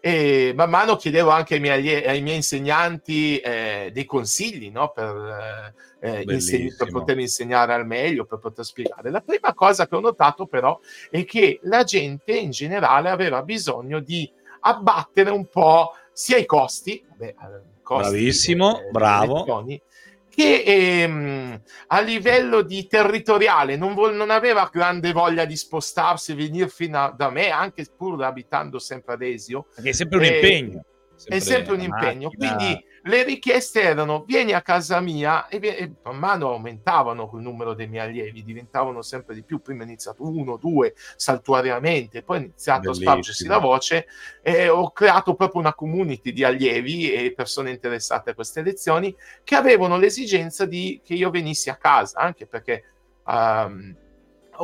e 0.00 0.52
man 0.56 0.70
mano 0.70 0.96
chiedevo 0.96 1.30
anche 1.30 1.54
ai 1.54 1.60
miei, 1.60 2.04
ai 2.04 2.22
miei 2.22 2.36
insegnanti 2.36 3.38
eh, 3.38 3.90
dei 3.92 4.04
consigli 4.04 4.70
no? 4.70 4.90
per, 4.92 5.74
eh, 6.00 6.22
inseg- 6.26 6.76
per, 6.76 6.90
poter 6.90 7.18
insegnare 7.18 7.74
al 7.74 7.86
meglio, 7.86 8.24
per 8.24 8.38
poter 8.38 8.64
spiegare. 8.64 9.10
La 9.10 9.20
prima 9.20 9.52
cosa 9.54 9.86
che 9.86 9.94
ho 9.94 10.00
notato 10.00 10.46
però 10.46 10.80
è 11.10 11.24
che 11.24 11.60
la 11.64 11.84
gente 11.84 12.32
in 12.32 12.50
generale 12.50 13.10
aveva 13.10 13.42
bisogno 13.42 14.00
di 14.00 14.28
abbattere 14.62 15.30
un 15.30 15.46
po' 15.46 15.92
sia 16.12 16.36
i 16.36 16.46
costi, 16.46 17.04
beh, 17.16 17.34
costi 17.82 18.10
Bravissimo, 18.10 18.80
eh, 18.80 18.90
bravo. 18.90 19.38
Lezioni, 19.38 19.82
che 20.28 20.62
ehm, 20.64 21.60
a 21.88 22.00
livello 22.00 22.62
di 22.62 22.86
territoriale 22.86 23.76
non, 23.76 23.94
vo- 23.94 24.10
non, 24.10 24.30
aveva 24.30 24.68
grande 24.72 25.12
voglia 25.12 25.44
di 25.44 25.56
spostarsi 25.56 26.32
e 26.32 26.34
venire 26.34 26.68
fino 26.68 26.98
a- 26.98 27.14
da 27.14 27.30
me, 27.30 27.50
anche 27.50 27.86
pur 27.94 28.22
abitando 28.22 28.78
sempre 28.78 29.14
ad 29.14 29.22
Esio. 29.22 29.66
Perché 29.74 29.90
è 29.90 29.92
sempre 29.92 30.18
un 30.18 30.24
eh, 30.24 30.34
impegno. 30.34 30.84
Sempre 31.16 31.36
è 31.36 31.40
sempre 31.40 31.74
un 31.74 31.80
impegno. 31.80 32.30
Macchina. 32.30 32.56
Quindi 32.56 32.84
le 33.04 33.24
richieste 33.24 33.82
erano 33.82 34.24
vieni 34.26 34.52
a 34.52 34.62
casa 34.62 35.00
mia 35.00 35.48
e, 35.48 35.58
e, 35.60 35.92
man 36.04 36.18
mano 36.18 36.50
aumentavano 36.50 37.30
il 37.34 37.40
numero 37.40 37.74
dei 37.74 37.88
miei 37.88 38.06
allievi, 38.06 38.44
diventavano 38.44 39.02
sempre 39.02 39.34
di 39.34 39.42
più. 39.42 39.60
Prima 39.60 39.82
è 39.82 39.86
iniziato 39.86 40.22
uno, 40.28 40.56
due, 40.56 40.94
saltuariamente, 41.16 42.22
poi 42.22 42.38
è 42.38 42.40
iniziato 42.40 42.82
Bellissimo. 42.82 43.10
a 43.10 43.12
spargersi 43.12 43.46
la 43.46 43.58
voce 43.58 44.06
e 44.40 44.68
ho 44.68 44.90
creato 44.92 45.34
proprio 45.34 45.60
una 45.60 45.74
community 45.74 46.32
di 46.32 46.44
allievi 46.44 47.12
e 47.12 47.32
persone 47.34 47.70
interessate 47.70 48.30
a 48.30 48.34
queste 48.34 48.62
lezioni 48.62 49.14
che 49.42 49.56
avevano 49.56 49.96
l'esigenza 49.96 50.64
di 50.64 51.00
che 51.04 51.14
io 51.14 51.30
venissi 51.30 51.70
a 51.70 51.76
casa, 51.76 52.20
anche 52.20 52.46
perché 52.46 52.84
um, 53.26 53.96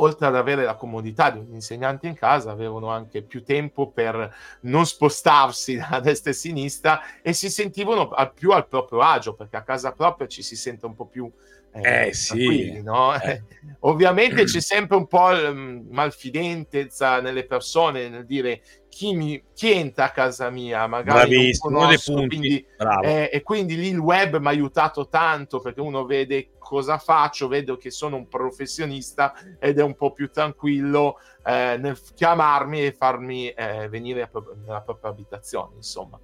oltre 0.01 0.27
ad 0.27 0.35
avere 0.35 0.63
la 0.63 0.75
comodità 0.75 1.29
di 1.29 1.39
un 1.39 1.53
insegnante 1.53 2.07
in 2.07 2.15
casa, 2.15 2.51
avevano 2.51 2.89
anche 2.89 3.21
più 3.21 3.43
tempo 3.43 3.91
per 3.91 4.33
non 4.61 4.85
spostarsi 4.85 5.77
da 5.89 5.99
destra 5.99 6.31
e 6.31 6.33
sinistra 6.33 7.01
e 7.21 7.33
si 7.33 7.49
sentivano 7.49 8.09
più 8.33 8.51
al 8.51 8.67
proprio 8.67 9.01
agio, 9.01 9.33
perché 9.33 9.57
a 9.57 9.63
casa 9.63 9.91
propria 9.91 10.27
ci 10.27 10.41
si 10.41 10.55
sente 10.55 10.85
un 10.85 10.95
po' 10.95 11.05
più 11.05 11.31
eh, 11.71 12.07
eh 12.07 12.13
sì. 12.13 12.81
No? 12.81 13.13
Eh. 13.19 13.43
Ovviamente 13.81 14.43
c'è 14.43 14.59
sempre 14.59 14.97
un 14.97 15.07
po' 15.07 15.29
malfidenza 15.89 17.21
nelle 17.21 17.45
persone 17.45 18.09
nel 18.09 18.25
dire 18.25 18.61
chi, 18.89 19.15
mi, 19.15 19.41
chi 19.53 19.71
entra 19.71 20.05
a 20.05 20.11
casa 20.11 20.49
mia, 20.49 20.85
magari 20.87 21.57
conosco, 21.57 22.13
uno 22.13 22.27
quindi, 22.27 22.65
eh, 23.03 23.29
e 23.31 23.41
quindi 23.43 23.77
lì 23.77 23.87
il 23.89 23.99
web 23.99 24.37
mi 24.37 24.47
ha 24.47 24.49
aiutato 24.49 25.07
tanto 25.07 25.59
perché 25.59 25.79
uno 25.79 26.05
vede 26.05 26.49
cosa 26.57 26.97
faccio, 26.97 27.47
vedo 27.47 27.77
che 27.77 27.91
sono 27.91 28.17
un 28.17 28.27
professionista 28.27 29.33
ed 29.59 29.79
è 29.79 29.83
un 29.83 29.95
po' 29.95 30.11
più 30.11 30.29
tranquillo 30.29 31.17
eh, 31.45 31.77
nel 31.79 31.97
chiamarmi 32.13 32.85
e 32.85 32.91
farmi 32.91 33.49
eh, 33.49 33.87
venire 33.87 34.29
nella 34.65 34.81
propria 34.81 35.11
abitazione, 35.11 35.75
insomma. 35.77 36.19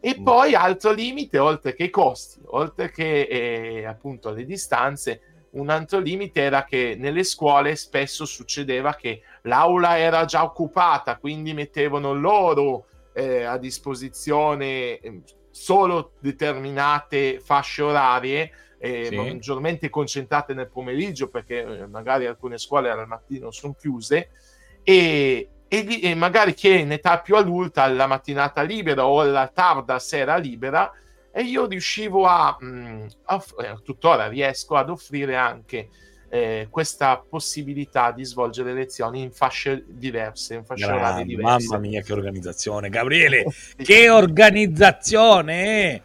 E 0.00 0.16
mm. 0.18 0.24
poi 0.24 0.54
altro 0.54 0.92
limite, 0.92 1.38
oltre 1.38 1.74
che 1.74 1.84
i 1.84 1.90
costi, 1.90 2.40
oltre 2.46 2.90
che 2.90 3.22
eh, 3.22 3.84
appunto 3.84 4.30
le 4.30 4.44
distanze, 4.44 5.20
un 5.50 5.68
altro 5.68 5.98
limite 5.98 6.42
era 6.42 6.64
che 6.64 6.94
nelle 6.98 7.24
scuole 7.24 7.74
spesso 7.76 8.24
succedeva 8.24 8.94
che 8.94 9.22
l'aula 9.42 9.98
era 9.98 10.24
già 10.24 10.44
occupata, 10.44 11.16
quindi 11.18 11.52
mettevano 11.52 12.14
loro 12.14 12.86
eh, 13.12 13.42
a 13.42 13.58
disposizione 13.58 14.98
ehm, 14.98 15.22
solo 15.50 16.12
determinate 16.20 17.40
fasce 17.40 17.82
orarie, 17.82 18.52
eh, 18.78 19.06
sì. 19.06 19.16
maggiormente 19.16 19.90
concentrate 19.90 20.54
nel 20.54 20.70
pomeriggio, 20.70 21.28
perché 21.28 21.62
eh, 21.62 21.86
magari 21.86 22.26
alcune 22.26 22.56
scuole 22.56 22.88
al 22.88 23.06
mattino 23.06 23.50
sono 23.50 23.74
chiuse, 23.74 24.30
e, 24.82 25.48
e, 25.72 26.00
e 26.02 26.14
magari 26.16 26.52
chi 26.52 26.68
è 26.68 26.78
in 26.78 26.90
età 26.90 27.20
più 27.20 27.36
adulta 27.36 27.86
la 27.86 28.08
mattinata 28.08 28.62
libera 28.62 29.06
o 29.06 29.22
la 29.22 29.46
tarda 29.46 30.00
sera 30.00 30.36
libera 30.36 30.90
e 31.30 31.42
io 31.42 31.66
riuscivo 31.66 32.26
a, 32.26 32.56
mh, 32.58 32.66
mm, 32.66 33.06
eh, 33.62 33.78
tuttora 33.84 34.26
riesco 34.26 34.74
ad 34.74 34.90
offrire 34.90 35.36
anche 35.36 35.88
eh, 36.28 36.66
questa 36.68 37.24
possibilità 37.28 38.10
di 38.10 38.24
svolgere 38.24 38.72
lezioni 38.72 39.22
in 39.22 39.30
fasce 39.30 39.84
diverse, 39.86 40.54
in 40.54 40.64
fasce 40.64 40.86
Grande, 40.86 41.02
orarie 41.02 41.24
diverse. 41.24 41.66
Mamma 41.68 41.78
mia, 41.78 42.02
che 42.02 42.12
organizzazione, 42.12 42.88
Gabriele, 42.88 43.44
che 43.80 44.10
organizzazione! 44.10 46.02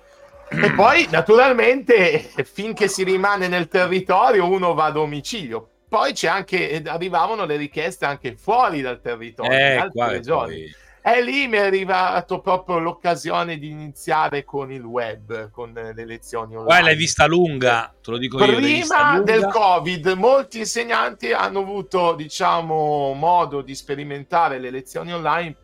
E 0.48 0.72
poi, 0.76 1.08
naturalmente, 1.10 2.20
finché 2.44 2.88
si 2.88 3.04
rimane 3.04 3.48
nel 3.48 3.68
territorio, 3.68 4.48
uno 4.48 4.76
va 4.76 4.86
a 4.86 4.92
domicilio 4.92 5.70
poi 5.96 6.12
c'è 6.12 6.28
anche, 6.28 6.82
arrivavano 6.86 7.46
le 7.46 7.56
richieste 7.56 8.04
anche 8.04 8.36
fuori 8.36 8.82
dal 8.82 9.00
territorio, 9.00 9.58
eh, 9.58 9.74
in 9.76 9.80
altre 9.80 10.10
regioni. 10.10 10.56
Poi... 10.56 10.76
E 11.02 11.24
lì 11.24 11.48
mi 11.48 11.56
è 11.56 11.62
arrivato 11.62 12.42
proprio 12.42 12.80
l'occasione 12.80 13.58
di 13.58 13.70
iniziare 13.70 14.44
con 14.44 14.74
il 14.74 14.84
web, 14.84 15.52
con 15.52 15.72
le 15.72 16.06
lezioni 16.06 16.48
online. 16.48 16.66
Guarda, 16.66 16.86
l'hai 16.88 16.98
vista 16.98 17.26
lunga, 17.28 17.96
te 18.02 18.12
lo 18.12 18.18
dico 18.18 18.36
Prima 18.36 18.60
io. 18.60 18.80
Prima 18.82 19.20
del 19.22 19.46
Covid, 19.46 20.08
molti 20.18 20.60
insegnanti 20.60 21.32
hanno 21.32 21.60
avuto, 21.60 22.14
diciamo, 22.14 23.14
modo 23.14 23.62
di 23.62 23.74
sperimentare 23.74 24.60
le 24.60 24.72
lezioni 24.72 25.14
online 25.14 25.56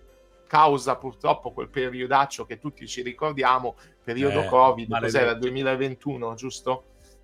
causa 0.48 0.96
purtroppo 0.96 1.52
quel 1.52 1.68
periodaccio 1.68 2.46
che 2.46 2.58
tutti 2.58 2.88
ci 2.88 3.02
ricordiamo, 3.02 3.76
periodo 4.02 4.44
eh, 4.44 4.48
Covid, 4.48 4.98
cos'era, 4.98 5.34
2021, 5.34 6.36
giusto? 6.36 6.84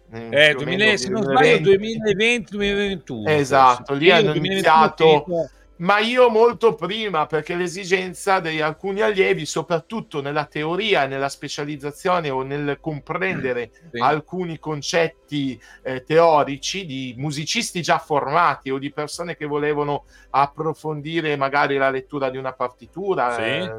Eh, 0.09 0.55
2000, 0.57 0.97
se 0.97 1.09
non 1.09 1.23
sbaglio 1.23 1.71
2020-2021. 1.71 3.27
Esatto, 3.27 3.93
lì 3.93 4.09
hanno 4.09 4.33
iniziato, 4.33 5.25
ma 5.77 5.99
io 5.99 6.29
molto 6.29 6.75
prima, 6.75 7.25
perché 7.25 7.55
l'esigenza 7.55 8.39
di 8.39 8.61
alcuni 8.61 9.01
allievi, 9.01 9.45
soprattutto 9.45 10.21
nella 10.21 10.45
teoria, 10.45 11.05
nella 11.07 11.27
specializzazione 11.27 12.29
o 12.29 12.41
nel 12.41 12.77
comprendere 12.79 13.71
sì. 13.91 13.99
alcuni 13.99 14.59
concetti 14.59 15.59
eh, 15.83 16.03
teorici 16.03 16.85
di 16.85 17.13
musicisti 17.17 17.81
già 17.81 17.99
formati 17.99 18.71
o 18.71 18.79
di 18.79 18.91
persone 18.91 19.35
che 19.35 19.45
volevano 19.45 20.05
approfondire 20.29 21.35
magari 21.35 21.75
la 21.75 21.89
lettura 21.89 22.29
di 22.29 22.37
una 22.37 22.53
partitura, 22.53 23.33
sì. 23.33 23.41
eh, 23.41 23.71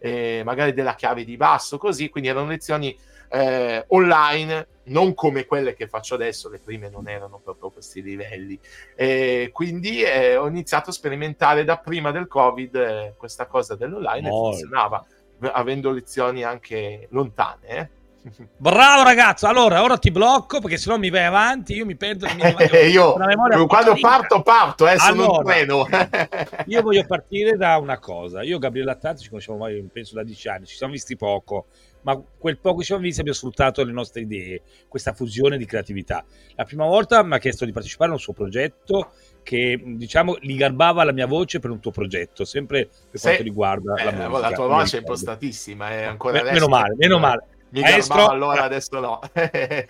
eh, 0.00 0.42
magari 0.44 0.74
della 0.74 0.94
chiave 0.94 1.24
di 1.24 1.36
basso, 1.36 1.78
così, 1.78 2.10
quindi 2.10 2.28
erano 2.28 2.48
lezioni 2.48 2.96
eh, 3.28 3.84
online, 3.88 4.66
non 4.84 5.14
come 5.14 5.46
quelle 5.46 5.74
che 5.74 5.88
faccio 5.88 6.14
adesso, 6.14 6.48
le 6.48 6.58
prime 6.58 6.88
non 6.88 7.08
erano 7.08 7.40
proprio 7.42 7.70
questi 7.70 8.02
livelli. 8.02 8.58
Eh, 8.94 9.50
quindi 9.52 10.02
eh, 10.02 10.36
ho 10.36 10.46
iniziato 10.48 10.90
a 10.90 10.92
sperimentare 10.92 11.64
da 11.64 11.78
prima 11.78 12.10
del 12.10 12.26
Covid 12.26 12.74
eh, 12.74 13.14
questa 13.16 13.46
cosa 13.46 13.74
dell'online 13.76 14.28
Molto. 14.28 14.56
e 14.56 14.60
funzionava, 14.60 15.04
avendo 15.52 15.90
lezioni 15.90 16.42
anche 16.42 17.06
lontane. 17.10 17.66
Eh. 17.66 17.88
Bravo 18.56 19.02
ragazzo, 19.04 19.46
allora 19.46 19.82
ora 19.82 19.96
ti 19.96 20.10
blocco 20.10 20.60
perché 20.60 20.76
sennò 20.76 20.96
mi 20.96 21.10
vai 21.10 21.24
avanti, 21.24 21.74
io 21.74 21.86
mi 21.86 21.96
perdo 21.96 22.26
mia 22.34 22.54
memoria. 22.56 22.80
io 22.80 23.66
quando 23.66 23.96
parto 24.00 24.42
parto, 24.42 24.88
eh, 24.88 24.98
sono 24.98 25.24
allora, 25.24 25.52
treno. 25.52 25.86
io 26.66 26.82
voglio 26.82 27.04
partire 27.06 27.56
da 27.56 27.76
una 27.78 27.98
cosa, 27.98 28.42
io 28.42 28.56
e 28.56 28.58
Gabriele 28.58 28.88
Lattanzi 28.88 29.24
ci 29.24 29.28
conosciamo 29.28 29.66
penso 29.92 30.14
da 30.14 30.22
dieci 30.22 30.48
anni, 30.48 30.66
ci 30.66 30.76
siamo 30.76 30.92
visti 30.92 31.16
poco, 31.16 31.66
ma 32.02 32.20
quel 32.38 32.58
poco 32.58 32.76
che 32.76 32.80
ci 32.80 32.86
siamo 32.86 33.02
visti 33.02 33.20
abbiamo 33.20 33.38
sfruttato 33.38 33.84
le 33.84 33.92
nostre 33.92 34.22
idee, 34.22 34.62
questa 34.88 35.12
fusione 35.12 35.56
di 35.56 35.64
creatività. 35.64 36.24
La 36.54 36.64
prima 36.64 36.84
volta 36.84 37.22
mi 37.22 37.34
ha 37.34 37.38
chiesto 37.38 37.64
di 37.64 37.72
partecipare 37.72 38.10
a 38.10 38.14
un 38.14 38.20
suo 38.20 38.32
progetto 38.32 39.12
che 39.42 39.80
diciamo 39.82 40.36
gli 40.40 40.56
garbava 40.56 41.04
la 41.04 41.12
mia 41.12 41.26
voce 41.26 41.58
per 41.58 41.70
un 41.70 41.80
tuo 41.80 41.90
progetto, 41.90 42.44
sempre 42.44 42.88
per 43.10 43.20
quanto 43.20 43.42
riguarda 43.42 43.94
eh, 43.94 44.04
la 44.04 44.12
musica. 44.12 44.38
La 44.38 44.52
tua 44.52 44.66
voce 44.66 44.96
è 44.96 45.00
impostatissima, 45.00 45.90
è 45.90 46.02
ancora 46.02 46.42
Beh, 46.42 46.52
Meno 46.52 46.68
male, 46.68 46.94
meno 46.96 47.18
male. 47.18 47.44
Mi 47.70 47.80
Maestro, 47.80 48.28
allora 48.28 48.62
adesso 48.62 48.98
no. 48.98 49.20
è 49.32 49.86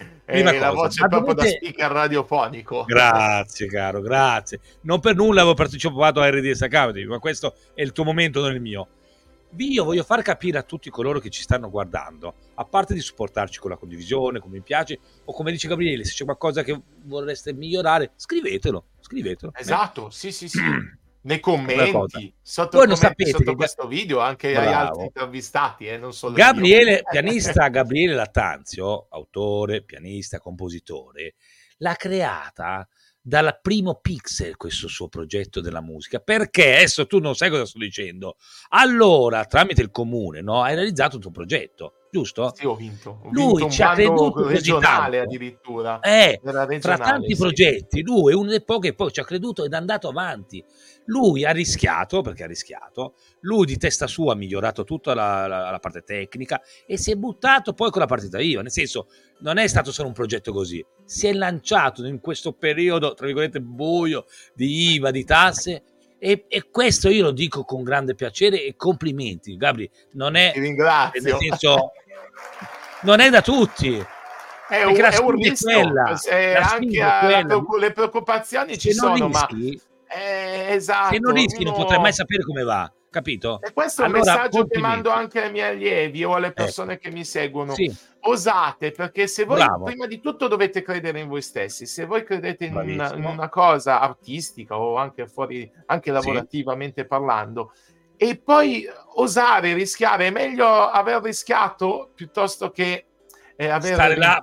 la 0.59 0.71
voce 0.73 1.07
proprio 1.07 1.35
da 1.35 1.45
speaker 1.45 1.91
radiofonico. 1.91 2.85
Grazie, 2.85 3.69
caro, 3.69 4.01
grazie. 4.01 4.59
Non 4.83 4.99
per 4.99 5.15
nulla 5.15 5.41
avevo 5.41 5.55
partecipato 5.55 6.21
a 6.21 6.29
RDS 6.29 6.63
Academy, 6.63 7.05
ma 7.05 7.21
questo 7.21 7.55
è 7.75 7.83
il 7.83 7.93
tuo 7.93 8.03
momento, 8.03 8.41
non 8.41 8.53
il 8.53 8.61
mio 8.61 8.89
io 9.57 9.85
voglio 9.85 10.05
far 10.05 10.23
capire 10.23 10.59
a 10.59 10.63
tutti 10.63 10.91
coloro 10.91 11.21
che 11.21 11.31
ci 11.31 11.43
stanno 11.43 11.71
guardando, 11.71 12.35
a 12.55 12.65
parte 12.65 12.95
di 12.95 13.01
supportarci 13.01 13.59
con 13.59 13.71
la 13.71 13.77
condivisione, 13.77 14.41
come 14.41 14.57
mi 14.57 14.63
piace, 14.63 14.99
o 15.25 15.33
come 15.33 15.51
dice 15.51 15.69
Gabriele, 15.69 16.05
se 16.05 16.15
c'è 16.15 16.25
qualcosa 16.25 16.63
che 16.63 16.81
vorreste 17.05 17.53
migliorare, 17.53 18.13
scrivetelo, 18.17 18.85
scrivetelo. 19.01 19.53
Esatto, 19.55 20.11
sì, 20.11 20.33
sì, 20.33 20.49
sì. 20.49 20.61
nei 21.23 21.41
commenti, 21.41 22.33
sotto, 22.41 22.79
commenti, 22.79 23.01
sapete 23.01 23.31
sotto 23.31 23.55
questo 23.55 23.87
video, 23.87 24.21
anche 24.21 24.53
Bravo. 24.53 24.67
agli 24.67 24.75
altri 24.75 25.05
intervistati, 25.05 25.87
eh, 25.87 25.97
non 25.97 26.13
solo 26.13 26.35
Gabriele, 26.35 26.97
io. 26.97 27.03
pianista 27.11 27.69
Gabriele 27.69 28.15
Lattanzio, 28.15 29.07
autore, 29.11 29.83
pianista, 29.83 30.39
compositore, 30.39 31.35
l'ha 31.79 31.95
creata 31.95 32.87
dal 33.29 33.59
primo 33.61 33.97
pixel 34.01 34.57
questo 34.57 34.89
suo 34.89 35.09
progetto 35.09 35.61
della 35.61 35.83
musica 35.83 36.19
perché 36.19 36.77
adesso 36.77 37.07
tu 37.07 37.19
non 37.19 37.35
sai 37.35 37.51
cosa 37.51 37.67
sto 37.67 37.79
dicendo. 37.79 38.37
Allora 38.71 39.45
tramite 39.45 39.83
il 39.83 39.91
comune 39.91 40.41
no, 40.41 40.63
hai 40.63 40.75
realizzato 40.75 41.17
il 41.17 41.23
tuo 41.23 41.31
progetto 41.31 41.98
giusto? 42.11 42.53
Sì, 42.55 42.67
ho 42.67 42.75
vinto. 42.75 43.21
Ho 43.23 43.29
lui 43.31 43.57
vinto 43.57 43.71
ci 43.71 43.83
ha 43.83 43.93
creduto 43.93 44.47
regionale 44.47 45.21
addirittura. 45.21 46.01
Eh, 46.01 46.41
regionale, 46.43 46.79
tra 46.79 46.97
tanti 46.97 47.35
sì. 47.35 47.41
progetti, 47.41 48.03
lui 48.03 48.33
è 48.33 48.35
uno 48.35 48.51
dei 48.51 48.63
pochi 48.65 48.89
che 48.89 48.95
poi 48.95 49.13
ci 49.13 49.21
ha 49.21 49.25
creduto 49.25 49.65
ed 49.65 49.73
è 49.73 49.77
andato 49.77 50.09
avanti. 50.09 50.65
Lui 51.07 51.45
ha 51.45 51.53
rischiato, 51.53 52.21
perché 52.21 52.45
ha 52.45 52.47
rischiato, 52.47 53.15
lui 53.41 53.65
di 53.65 53.79
testa 53.79 54.07
sua 54.07 54.33
ha 54.33 54.37
migliorato 54.37 54.85
tutta 54.85 55.15
la, 55.15 55.47
la, 55.47 55.71
la 55.71 55.79
parte 55.79 56.03
tecnica 56.03 56.61
e 56.87 56.99
si 56.99 57.11
è 57.11 57.15
buttato 57.15 57.73
poi 57.73 57.91
con 57.91 58.01
la 58.01 58.07
partita 58.07 58.39
IVA, 58.39 58.63
nel 58.63 58.71
senso 58.71 59.09
non 59.41 59.57
è 59.57 59.67
stato 59.67 59.91
solo 59.91 60.09
un 60.09 60.15
progetto 60.15 60.53
così, 60.53 60.85
si 61.05 61.27
è 61.27 61.33
lanciato 61.33 62.05
in 62.05 62.21
questo 62.21 62.53
periodo, 62.53 63.15
tra 63.15 63.25
virgolette, 63.25 63.61
buio 63.61 64.27
di 64.55 64.95
IVA, 64.95 65.11
di 65.11 65.25
tasse 65.25 65.83
e, 66.19 66.45
e, 66.49 66.71
questo 66.71 67.09
io 67.09 67.25
lo 67.25 67.31
dico 67.31 67.65
con 67.65 67.83
grande 67.83 68.15
piacere 68.15 68.65
e 68.65 68.75
complimenti, 68.77 69.57
Gabri. 69.57 69.89
Non 70.13 70.37
è, 70.37 70.53
Ti 70.53 70.61
ringrazio. 70.61 71.39
Senso, 71.39 71.93
non 73.03 73.21
è 73.21 73.31
da 73.31 73.43
tutti. 73.43 74.05
È 74.69 74.83
un, 74.85 74.95
è 74.95 75.17
un 75.19 75.31
rischio. 75.31 75.81
Quella, 75.81 76.21
eh, 76.31 76.55
anche 76.55 77.03
a, 77.03 77.45
le 77.79 77.93
preoccupazioni 77.93 78.77
ci 78.79 78.93
sono, 78.93 79.27
rischi, 79.27 79.81
ma 80.07 80.15
eh, 80.15 80.75
esatto. 80.75 81.15
Se 81.15 81.21
non 81.21 81.33
rischi, 81.33 81.63
uno... 81.63 81.71
non 81.71 81.81
potrai 81.81 82.01
mai 82.01 82.13
sapere 82.13 82.43
come 82.43 82.63
va 82.63 82.93
capito? 83.11 83.61
E 83.61 83.73
questo 83.73 84.03
è 84.03 84.07
un 84.07 84.15
allora, 84.15 84.33
messaggio 84.33 84.67
che 84.67 84.79
mando 84.79 85.11
anche 85.11 85.43
ai 85.43 85.51
miei 85.51 85.73
allievi 85.73 86.25
o 86.25 86.35
alle 86.35 86.53
persone 86.53 86.95
eh. 86.95 86.99
che 86.99 87.11
mi 87.11 87.25
seguono. 87.25 87.75
Sì. 87.75 87.95
Osate, 88.21 88.91
perché 88.91 89.27
se 89.27 89.45
voi 89.45 89.59
Bravo. 89.59 89.85
prima 89.85 90.07
di 90.07 90.21
tutto 90.21 90.49
dovete 90.49 90.83
credere 90.83 91.21
in 91.21 91.29
voi 91.29 91.43
stessi, 91.43 91.87
se 91.87 92.05
voi 92.05 92.25
credete 92.25 92.67
in 92.67 92.77
una, 92.77 93.15
in 93.15 93.25
una, 93.25 93.49
cosa 93.49 94.01
artistica 94.01 94.79
o 94.79 94.97
anche 94.97 95.27
fuori, 95.27 95.71
anche 95.87 96.11
lavorativamente 96.11 97.03
sì. 97.03 97.07
parlando, 97.07 97.73
e 98.17 98.37
poi 98.37 98.85
osare, 99.15 99.75
rischiare, 99.75 100.27
è 100.27 100.31
meglio 100.31 100.67
aver 100.67 101.23
rischiato 101.23 102.11
piuttosto 102.15 102.71
che 102.71 103.07
eh, 103.61 103.69
avere 103.69 103.95
Stare 103.95 104.17
là, 104.17 104.41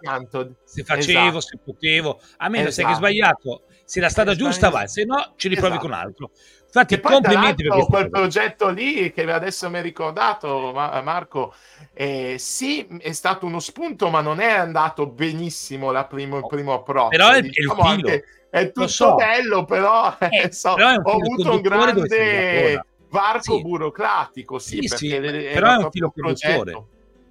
se 0.65 0.84
facevo, 0.84 1.38
esatto. 1.38 1.39
se 1.39 1.60
potevo, 1.63 2.19
a 2.38 2.50
meno 2.50 2.67
esatto. 2.67 2.88
se 2.88 2.93
hai 2.93 2.98
sbagliato, 2.98 3.63
se 3.86 4.00
la 4.01 4.10
strada 4.10 4.36
giusta 4.36 4.69
vai, 4.69 4.89
se 4.89 5.05
no 5.05 5.34
ci 5.38 5.48
riprovi 5.48 5.75
esatto. 5.75 5.88
con 5.88 5.98
altro. 5.98 6.31
Infatti, 6.75 7.00
complimenti 7.00 7.63
per 7.63 7.86
quel 7.86 8.10
progetto 8.10 8.70
lì 8.70 9.13
che 9.13 9.32
adesso 9.32 9.70
mi 9.70 9.77
hai 9.77 9.82
ricordato, 9.82 10.74
Marco. 10.74 11.53
Eh, 11.94 12.36
sì, 12.38 12.86
è 13.00 13.13
stato 13.13 13.46
uno 13.46 13.60
spunto, 13.60 14.10
ma 14.10 14.20
non 14.20 14.41
è 14.41 14.51
andato 14.51 15.08
benissimo 15.08 15.91
la 15.91 16.03
primo, 16.03 16.39
il 16.39 16.46
primo 16.46 16.74
approccio. 16.74 17.10
Però 17.10 17.29
è, 17.29 17.41
diciamo 17.41 17.82
è 17.82 17.94
il 17.94 17.96
filo. 17.96 18.10
È 18.50 18.72
tutto 18.72 18.88
so. 18.88 19.15
bello, 19.15 19.63
però, 19.63 20.17
eh, 20.20 20.51
so, 20.51 20.74
però 20.74 20.96
ho 20.96 21.12
avuto 21.12 21.51
un 21.53 21.62
grande 21.62 22.84
varco 23.10 23.55
sì. 23.55 23.62
burocratico. 23.62 24.60
Sì, 24.60 24.80
sì, 24.82 24.97
sì 24.97 25.19
però 25.54 25.80
è 25.80 25.84
un 25.84 25.91
filo 25.91 26.12
conduttore. 26.13 26.88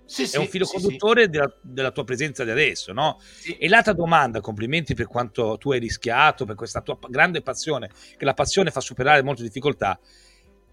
Sì, 0.07 0.29
è 0.31 0.39
un 0.39 0.47
filo 0.47 0.67
conduttore. 0.67 1.29
Della, 1.29 1.53
della, 1.63 1.91
tua 1.91 2.05
presenza 2.05 2.45
di 2.45 2.51
adesso, 2.51 2.93
no? 2.93 3.19
E 3.59 3.69
l'altra 3.69 3.93
domanda, 3.93 4.41
complimenti 4.41 4.95
per 4.95 5.07
quanto 5.07 5.57
tu 5.59 5.73
hai 5.73 5.79
rischiato, 5.79 6.45
per 6.45 6.55
questa 6.55 6.81
tua 6.81 6.99
grande 7.09 7.43
passione, 7.43 7.91
che 8.17 8.25
la 8.25 8.35
passione 8.35 8.71
fa 8.71 8.81
superare 8.81 9.23
molte 9.23 9.43
difficoltà. 9.43 9.99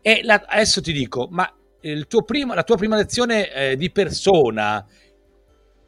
E 0.01 0.21
la, 0.23 0.43
adesso 0.45 0.81
ti 0.81 0.91
dico, 0.91 1.27
ma 1.29 1.51
primo, 2.25 2.53
la 2.53 2.63
tua 2.63 2.77
prima 2.77 2.95
lezione 2.95 3.51
eh, 3.51 3.75
di 3.77 3.91
persona 3.91 4.85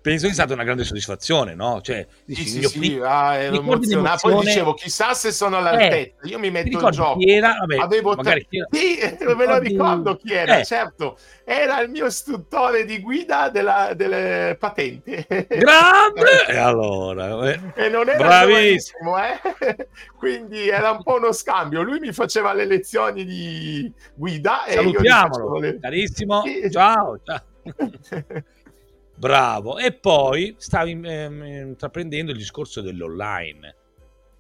penso 0.04 0.28
che 0.28 0.34
sia 0.34 0.44
stata 0.44 0.54
una 0.54 0.66
grande 0.66 0.84
soddisfazione, 0.84 1.56
no? 1.56 1.80
Cioè, 1.82 2.06
dici, 2.26 2.46
sì, 2.46 2.64
sì, 2.64 2.82
sì, 2.82 3.00
ah, 3.02 3.36
ero 3.38 3.56
emozionato. 3.56 4.30
Poi 4.30 4.46
dicevo, 4.46 4.74
chissà 4.74 5.14
se 5.14 5.32
sono 5.32 5.58
all'altezza. 5.58 5.96
Eh, 5.96 6.28
Io 6.28 6.40
mi 6.40 6.52
metto 6.52 6.78
in 6.78 6.92
gioco. 6.92 7.20
Chi 7.20 7.32
era? 7.32 7.56
Vabbè, 7.58 7.78
Avevo 7.78 8.16
tre... 8.18 8.46
Chi 8.50 8.58
era? 8.58 8.68
Sì, 8.70 9.26
me 9.34 9.46
lo 9.46 9.58
ricordo 9.60 10.18
chi 10.18 10.34
era, 10.34 10.60
eh. 10.60 10.66
certo. 10.66 11.18
Era 11.46 11.80
il 11.80 11.90
mio 11.90 12.08
istruttore 12.08 12.84
di 12.84 13.00
guida 13.00 13.48
della, 13.48 13.94
delle 13.96 14.58
patenti. 14.60 15.26
Grande! 15.26 16.48
e 16.52 16.58
allora... 16.58 17.50
Eh. 17.50 17.60
E 17.76 17.88
non 17.88 18.10
era 18.10 18.18
bravissimo, 18.18 19.18
eh? 19.18 19.88
Quindi 20.20 20.68
era 20.68 20.92
un 20.92 21.02
po' 21.02 21.16
uno 21.16 21.32
scambio. 21.32 21.82
Lui 21.82 22.00
mi 22.00 22.12
faceva 22.12 22.52
le 22.52 22.66
lezioni 22.66 23.24
di 23.24 23.90
guida 24.14 24.66
Salutiamolo, 24.68 25.60
le... 25.60 25.80
carissimo. 25.80 26.44
Ciao, 26.70 27.18
ciao. 27.24 27.42
Bravo. 29.16 29.78
E 29.78 29.94
poi 29.94 30.56
stavi 30.58 31.00
ehm, 31.04 31.46
intraprendendo 31.46 32.32
il 32.32 32.38
discorso 32.38 32.82
dell'online. 32.82 33.76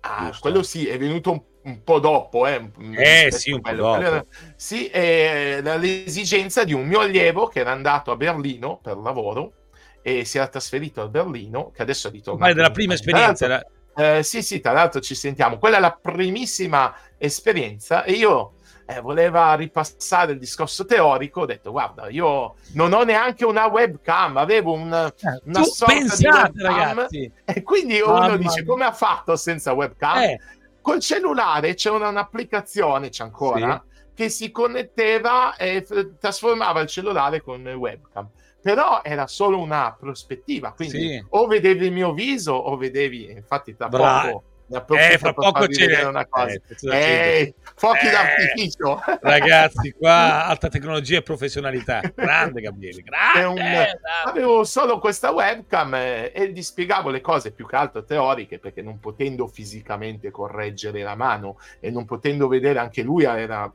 Ah, 0.01 0.25
giusto? 0.25 0.41
quello 0.41 0.63
sì, 0.63 0.87
è 0.87 0.97
venuto 0.97 1.31
un, 1.31 1.41
un 1.63 1.83
po' 1.83 1.99
dopo. 1.99 2.45
Eh, 2.47 2.69
eh 2.95 3.31
sì, 3.31 3.51
un 3.51 3.61
po' 3.61 3.71
dopo. 3.71 4.01
Era, 4.01 4.25
sì, 4.55 4.89
eh, 4.89 5.61
l'esigenza 5.61 6.63
di 6.63 6.73
un 6.73 6.85
mio 6.85 6.99
allievo 6.99 7.47
che 7.47 7.59
era 7.59 7.71
andato 7.71 8.11
a 8.11 8.15
Berlino 8.15 8.79
per 8.81 8.97
lavoro 8.97 9.53
e 10.01 10.25
si 10.25 10.37
era 10.37 10.47
trasferito 10.47 11.01
a 11.01 11.07
Berlino, 11.07 11.71
che 11.71 11.81
adesso 11.81 12.09
è 12.09 12.11
ritornato. 12.11 12.47
Ma 12.47 12.53
della 12.53 12.71
prima 12.71 12.93
esperienza? 12.93 13.45
Era... 13.45 13.65
Eh, 13.95 14.23
sì, 14.23 14.41
sì, 14.41 14.59
tra 14.59 14.73
l'altro 14.73 14.99
ci 14.99 15.15
sentiamo. 15.15 15.57
Quella 15.57 15.77
è 15.77 15.79
la 15.79 15.97
primissima 15.99 16.93
esperienza 17.17 18.03
e 18.03 18.13
io 18.13 18.52
eh, 18.85 18.99
voleva 19.01 19.53
ripassare 19.53 20.33
il 20.33 20.39
discorso 20.39 20.85
teorico, 20.85 21.41
ho 21.41 21.45
detto 21.45 21.71
guarda, 21.71 22.09
io 22.09 22.55
non 22.73 22.93
ho 22.93 23.03
neanche 23.03 23.45
una 23.45 23.67
webcam, 23.67 24.37
avevo 24.37 24.73
un, 24.73 24.93
eh, 24.93 25.41
una 25.45 25.63
sorta 25.63 25.93
pensate, 25.93 26.51
di 26.51 26.63
webcam 26.63 26.97
ragazzi. 26.97 27.31
e 27.45 27.63
quindi 27.63 27.99
Mamma 27.99 28.25
uno 28.27 28.37
dice 28.37 28.65
come 28.65 28.85
ha 28.85 28.91
fatto 28.91 29.35
senza 29.35 29.73
webcam? 29.73 30.17
Eh. 30.17 30.39
Col 30.81 30.99
cellulare 30.99 31.75
c'è 31.75 31.89
una, 31.89 32.09
un'applicazione, 32.09 33.09
c'è 33.09 33.23
ancora, 33.23 33.83
sì. 33.87 34.13
che 34.13 34.29
si 34.29 34.51
connetteva 34.51 35.55
e 35.55 35.81
f- 35.81 36.17
trasformava 36.19 36.81
il 36.81 36.87
cellulare 36.87 37.41
con 37.41 37.65
webcam 37.65 38.29
però 38.61 39.01
era 39.03 39.27
solo 39.27 39.59
una 39.59 39.93
prospettiva, 39.99 40.71
quindi 40.71 40.97
sì. 40.97 41.25
o 41.31 41.47
vedevi 41.47 41.87
il 41.87 41.91
mio 41.91 42.13
viso 42.13 42.53
o 42.53 42.77
vedevi, 42.77 43.29
infatti 43.29 43.75
tra 43.75 43.89
Bra- 43.89 44.21
poco 44.21 44.43
eh, 44.73 45.17
fra 45.17 45.33
poco 45.33 45.67
c'è 45.67 46.03
una 46.03 46.25
cosa. 46.27 46.53
Eh, 46.53 46.61
eh, 46.91 47.53
fuochi 47.75 48.07
eh, 48.07 48.11
d'artificio. 48.11 49.01
Ragazzi, 49.21 49.91
qua 49.97 50.45
alta 50.45 50.69
tecnologia 50.69 51.17
e 51.17 51.21
professionalità. 51.21 52.01
Grande 52.13 52.61
Gabriele, 52.61 53.01
grande. 53.01 53.61
Un, 53.61 53.85
avevo 54.25 54.63
solo 54.63 54.99
questa 54.99 55.31
webcam 55.31 55.93
eh, 55.95 56.31
e 56.33 56.51
gli 56.51 56.61
spiegavo 56.61 57.09
le 57.09 57.21
cose 57.21 57.51
più 57.51 57.65
che 57.67 57.75
altro 57.75 58.03
teoriche 58.03 58.59
perché 58.59 58.81
non 58.81 58.99
potendo 58.99 59.47
fisicamente 59.47 60.31
correggere 60.31 61.03
la 61.03 61.15
mano 61.15 61.59
e 61.79 61.91
non 61.91 62.05
potendo 62.05 62.47
vedere 62.47 62.79
anche 62.79 63.01
lui 63.01 63.23
era 63.23 63.71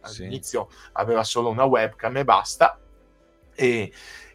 all'inizio 0.00 0.68
sì. 0.70 0.88
aveva 0.92 1.24
solo 1.24 1.48
una 1.50 1.64
webcam 1.64 2.16
e 2.16 2.24
basta. 2.24 2.78
E, 3.58 3.90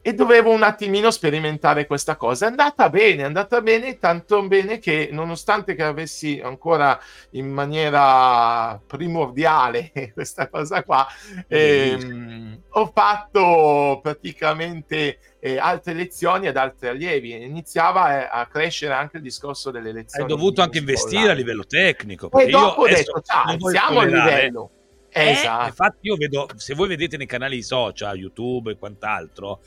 e 0.06 0.14
dovevo 0.14 0.52
un 0.52 0.64
attimino 0.64 1.10
sperimentare 1.12 1.88
questa 1.88 2.18
cosa. 2.18 2.46
È 2.46 2.50
andata 2.50 2.90
bene, 2.90 3.22
è 3.22 3.26
andata 3.26 3.62
bene, 3.62 3.98
tanto 4.00 4.46
bene 4.50 4.78
che 4.78 5.08
nonostante 5.14 5.76
che 5.76 5.84
avessi 5.84 6.42
ancora 6.44 7.00
in 7.32 7.50
maniera 7.50 8.78
primordiale 8.86 9.94
questa 10.14 10.50
cosa 10.50 10.84
qua, 10.84 11.08
ehm, 11.48 12.64
ho 12.72 12.92
fatto 12.94 14.02
praticamente 14.04 15.20
eh, 15.40 15.58
altre 15.58 15.94
lezioni 15.94 16.48
ad 16.48 16.58
altri 16.58 16.90
allievi. 16.90 17.42
Iniziava 17.42 18.24
eh, 18.24 18.30
a 18.30 18.46
crescere 18.48 18.92
anche 18.92 19.18
il 19.18 19.24
discorso 19.24 19.72
delle 19.72 19.94
lezioni. 19.94 20.30
Hai 20.30 20.38
dovuto 20.38 20.62
anche 20.62 20.80
investire 20.80 21.32
a 21.32 21.34
livello 21.34 21.66
tecnico. 21.66 22.30
E 22.30 22.48
dopo 22.48 22.82
ho 22.82 22.88
detto, 22.88 23.22
ciao, 23.22 23.58
siamo 23.70 24.02
a 24.02 24.04
livello. 24.04 24.72
Eh, 25.14 25.30
esatto. 25.30 25.68
Infatti, 25.68 26.08
io 26.08 26.16
vedo, 26.16 26.50
se 26.56 26.74
voi 26.74 26.88
vedete 26.88 27.18
nei 27.18 27.28
canali 27.28 27.62
social, 27.62 28.18
YouTube 28.18 28.72
e 28.72 28.78
quant'altro, 28.78 29.62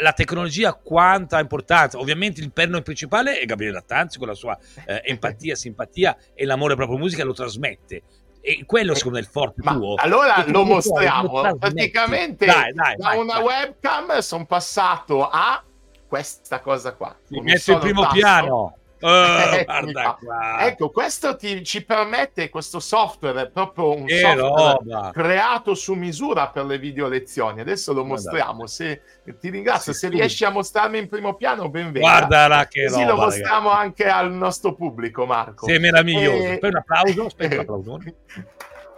la 0.00 0.12
tecnologia 0.12 0.74
quanta 0.74 1.40
importanza. 1.40 1.98
Ovviamente 1.98 2.40
il 2.40 2.52
perno 2.52 2.80
principale 2.82 3.38
è 3.38 3.44
Gabriele 3.44 3.74
Lattanzi 3.74 4.18
con 4.18 4.28
la 4.28 4.34
sua 4.34 4.58
eh, 4.86 5.02
empatia, 5.04 5.54
simpatia 5.54 6.16
e 6.34 6.44
l'amore 6.44 6.74
proprio 6.74 6.98
musica 6.98 7.24
lo 7.24 7.32
trasmette. 7.32 8.02
E 8.40 8.64
quello 8.66 8.94
secondo 8.94 9.18
me 9.18 9.24
è 9.24 9.26
il 9.26 9.32
forte 9.32 9.60
Ma 9.62 9.72
tuo. 9.72 9.94
Allora 9.94 10.44
lo 10.48 10.64
mostriamo. 10.64 11.42
Lo 11.42 11.56
Praticamente 11.56 12.44
dai, 12.44 12.72
dai, 12.72 12.96
da 12.96 13.08
vai, 13.08 13.18
una 13.18 13.34
vai. 13.34 13.66
webcam 13.66 14.18
sono 14.18 14.46
passato 14.46 15.28
a 15.28 15.62
questa 16.08 16.60
cosa 16.60 16.92
qua. 16.94 17.16
Ti 17.26 17.40
metto 17.40 17.72
il 17.72 17.78
primo 17.78 18.02
tasto. 18.02 18.16
piano. 18.16 18.76
Oh, 19.12 20.60
ecco, 20.60 20.90
questo 20.90 21.36
ti, 21.36 21.64
ci 21.64 21.84
permette, 21.84 22.48
questo 22.48 22.78
software 22.78 23.42
è 23.42 23.50
proprio 23.50 23.96
un 23.96 24.04
che 24.06 24.18
software 24.18 24.78
roba. 24.84 25.10
creato 25.12 25.74
su 25.74 25.94
misura 25.94 26.48
per 26.48 26.64
le 26.66 26.78
video 26.78 27.08
lezioni. 27.08 27.60
Adesso 27.60 27.92
lo 27.92 28.04
mostriamo. 28.04 28.66
Se, 28.66 29.02
ti 29.40 29.50
ringrazio, 29.50 29.92
sì, 29.92 29.98
se 29.98 30.06
sì. 30.08 30.14
riesci 30.14 30.44
a 30.44 30.50
mostrarmi 30.50 30.98
in 30.98 31.08
primo 31.08 31.34
piano, 31.34 31.68
ben 31.68 31.90
venga. 31.90 32.08
Guardala 32.08 32.66
che 32.68 32.86
Così 32.86 33.00
roba, 33.00 33.12
lo 33.12 33.20
mostriamo 33.22 33.68
ragazzi. 33.68 33.84
anche 33.84 34.08
al 34.08 34.32
nostro 34.32 34.74
pubblico, 34.74 35.26
Marco. 35.26 35.66
Sei 35.66 35.80
meraviglioso. 35.80 36.44
E... 36.44 36.58
Poi 36.58 36.70
un 36.70 36.76
applauso, 36.76 37.24
aspetta 37.26 37.54
un 37.54 37.60
applauso. 37.60 38.00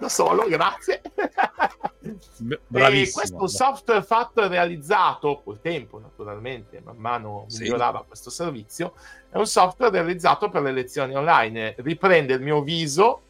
Da 0.05 0.09
solo, 0.09 0.47
grazie. 0.47 1.01
Bravissimo. 2.67 3.23
E 3.23 3.31
questo 3.31 3.47
software 3.47 4.03
fatto 4.03 4.43
e 4.43 4.49
realizzato 4.49 5.41
col 5.43 5.61
tempo, 5.61 5.99
naturalmente, 5.99 6.81
man 6.85 6.97
mano 6.97 7.45
sì. 7.49 7.63
migliorava 7.63 8.05
questo 8.05 8.31
servizio, 8.31 8.95
è 9.31 9.37
un 9.37 9.47
software 9.47 9.93
realizzato 9.93 10.49
per 10.49 10.63
le 10.63 10.73
lezioni 10.73 11.15
online. 11.15 11.75
Riprende 11.79 12.35
il 12.35 12.43
mio 12.43 12.63
viso 12.63 13.23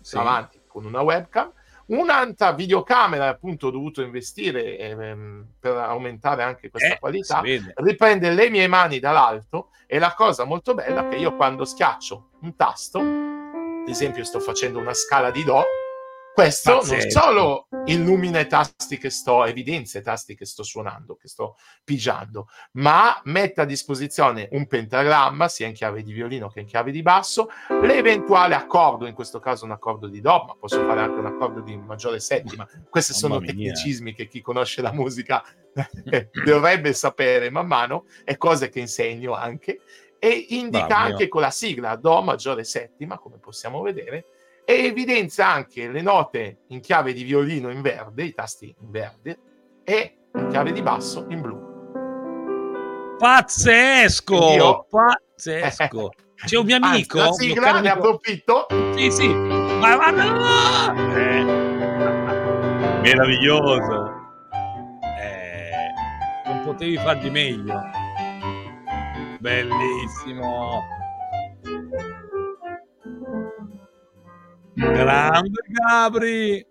sì. 0.00 0.16
davanti 0.16 0.60
con 0.66 0.84
una 0.84 1.02
webcam 1.02 1.52
Un'altra 1.90 2.52
videocamera, 2.52 3.26
appunto, 3.26 3.66
ho 3.66 3.70
dovuto 3.70 4.00
investire 4.00 4.78
ehm, 4.78 5.44
per 5.58 5.76
aumentare 5.76 6.44
anche 6.44 6.70
questa 6.70 6.94
eh, 6.94 6.98
qualità. 7.00 7.42
Riprende 7.42 8.30
le 8.30 8.48
mie 8.48 8.68
mani 8.68 9.00
dall'alto 9.00 9.70
e 9.88 9.98
la 9.98 10.14
cosa 10.14 10.44
molto 10.44 10.74
bella 10.74 11.06
è 11.06 11.08
che 11.08 11.16
io 11.16 11.34
quando 11.34 11.64
schiaccio 11.64 12.28
un 12.42 12.54
tasto, 12.54 13.00
ad 13.00 13.88
esempio 13.88 14.22
sto 14.22 14.38
facendo 14.38 14.78
una 14.78 14.94
scala 14.94 15.32
di 15.32 15.42
Do, 15.42 15.64
questo 16.32 16.78
Pazzesco. 16.78 16.94
non 16.94 17.10
solo 17.10 17.68
illumina 17.86 18.40
i 18.40 18.46
tasti 18.46 18.98
che 18.98 19.10
sto, 19.10 19.44
evidenzia 19.44 20.00
i 20.00 20.02
tasti 20.02 20.34
che 20.34 20.44
sto 20.44 20.62
suonando, 20.62 21.16
che 21.16 21.28
sto 21.28 21.56
pigiando, 21.84 22.48
ma 22.72 23.20
mette 23.24 23.60
a 23.60 23.64
disposizione 23.64 24.48
un 24.52 24.66
pentagramma, 24.66 25.48
sia 25.48 25.66
in 25.66 25.74
chiave 25.74 26.02
di 26.02 26.12
violino 26.12 26.48
che 26.48 26.60
in 26.60 26.66
chiave 26.66 26.92
di 26.92 27.02
basso, 27.02 27.48
l'eventuale 27.82 28.54
accordo, 28.54 29.06
in 29.06 29.14
questo 29.14 29.40
caso 29.40 29.64
un 29.64 29.72
accordo 29.72 30.06
di 30.06 30.20
Do, 30.20 30.44
ma 30.46 30.56
posso 30.58 30.84
fare 30.84 31.00
anche 31.00 31.18
un 31.18 31.26
accordo 31.26 31.60
di 31.60 31.76
maggiore 31.76 32.20
settima. 32.20 32.68
Questi 32.88 33.12
sono 33.12 33.34
Mamma 33.34 33.46
tecnicismi 33.46 34.04
mia. 34.04 34.14
che 34.14 34.28
chi 34.28 34.40
conosce 34.40 34.82
la 34.82 34.92
musica 34.92 35.42
dovrebbe 36.44 36.92
sapere 36.92 37.50
man 37.50 37.66
mano, 37.66 38.04
e 38.24 38.36
cose 38.36 38.68
che 38.68 38.80
insegno 38.80 39.34
anche, 39.34 39.80
e 40.18 40.46
indica 40.50 40.86
Bravo, 40.86 41.12
anche 41.12 41.28
con 41.28 41.40
la 41.40 41.50
sigla 41.50 41.96
Do 41.96 42.22
maggiore 42.22 42.64
settima, 42.64 43.18
come 43.18 43.38
possiamo 43.38 43.80
vedere, 43.80 44.26
e 44.70 44.84
evidenzia 44.84 45.48
anche 45.48 45.88
le 45.88 46.00
note 46.00 46.58
in 46.68 46.78
chiave 46.80 47.12
di 47.12 47.24
violino 47.24 47.70
in 47.70 47.82
verde, 47.82 48.22
i 48.22 48.32
tasti 48.32 48.72
in 48.80 48.90
verde, 48.90 49.38
e 49.82 50.18
in 50.32 50.46
chiave 50.48 50.70
di 50.70 50.80
basso 50.80 51.26
in 51.28 51.40
blu. 51.40 53.18
Pazzesco! 53.18 54.52
Io... 54.52 54.86
Pazzesco! 54.88 56.10
C'è 56.36 56.56
un 56.56 56.66
mio 56.66 56.76
amico. 56.76 57.20
Anzi, 57.20 57.48
la 57.48 57.54
sigla, 57.54 57.80
ne 57.80 57.90
approfitto. 57.90 58.66
Sì, 58.94 59.10
sì. 59.10 59.28
Ma, 59.28 59.96
ma 59.96 60.10
no! 60.10 61.16
Eh. 61.16 61.42
Meraviglioso. 63.02 64.14
Eh, 65.18 65.70
non 66.46 66.62
potevi 66.64 66.96
far 66.96 67.18
di 67.18 67.30
meglio. 67.30 67.82
Bellissimo. 69.40 70.80
Grande 74.80 75.60
Gabri. 75.68 76.66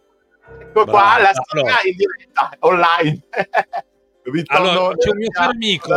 Ecco 0.60 0.86
qua 0.86 1.20
la 1.20 1.32
allora. 1.52 1.76
in 1.84 1.96
diretta 1.96 2.50
online. 2.60 3.24
allora, 4.48 4.96
c'è 4.96 5.12
un 5.12 5.18
mio 5.18 5.30
caro 5.30 5.52
amico, 5.52 5.96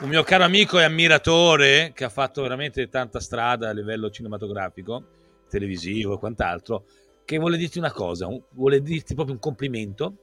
un 0.00 0.08
mio 0.08 0.22
caro 0.24 0.44
amico 0.44 0.80
e 0.80 0.84
ammiratore 0.84 1.92
che 1.94 2.04
ha 2.04 2.08
fatto 2.08 2.42
veramente 2.42 2.88
tanta 2.88 3.20
strada 3.20 3.68
a 3.68 3.72
livello 3.72 4.10
cinematografico, 4.10 5.04
televisivo 5.48 6.14
e 6.14 6.18
quant'altro, 6.18 6.84
che 7.24 7.38
vuole 7.38 7.56
dirti 7.56 7.78
una 7.78 7.92
cosa, 7.92 8.28
vuole 8.50 8.82
dirti 8.82 9.14
proprio 9.14 9.34
un 9.34 9.40
complimento 9.40 10.16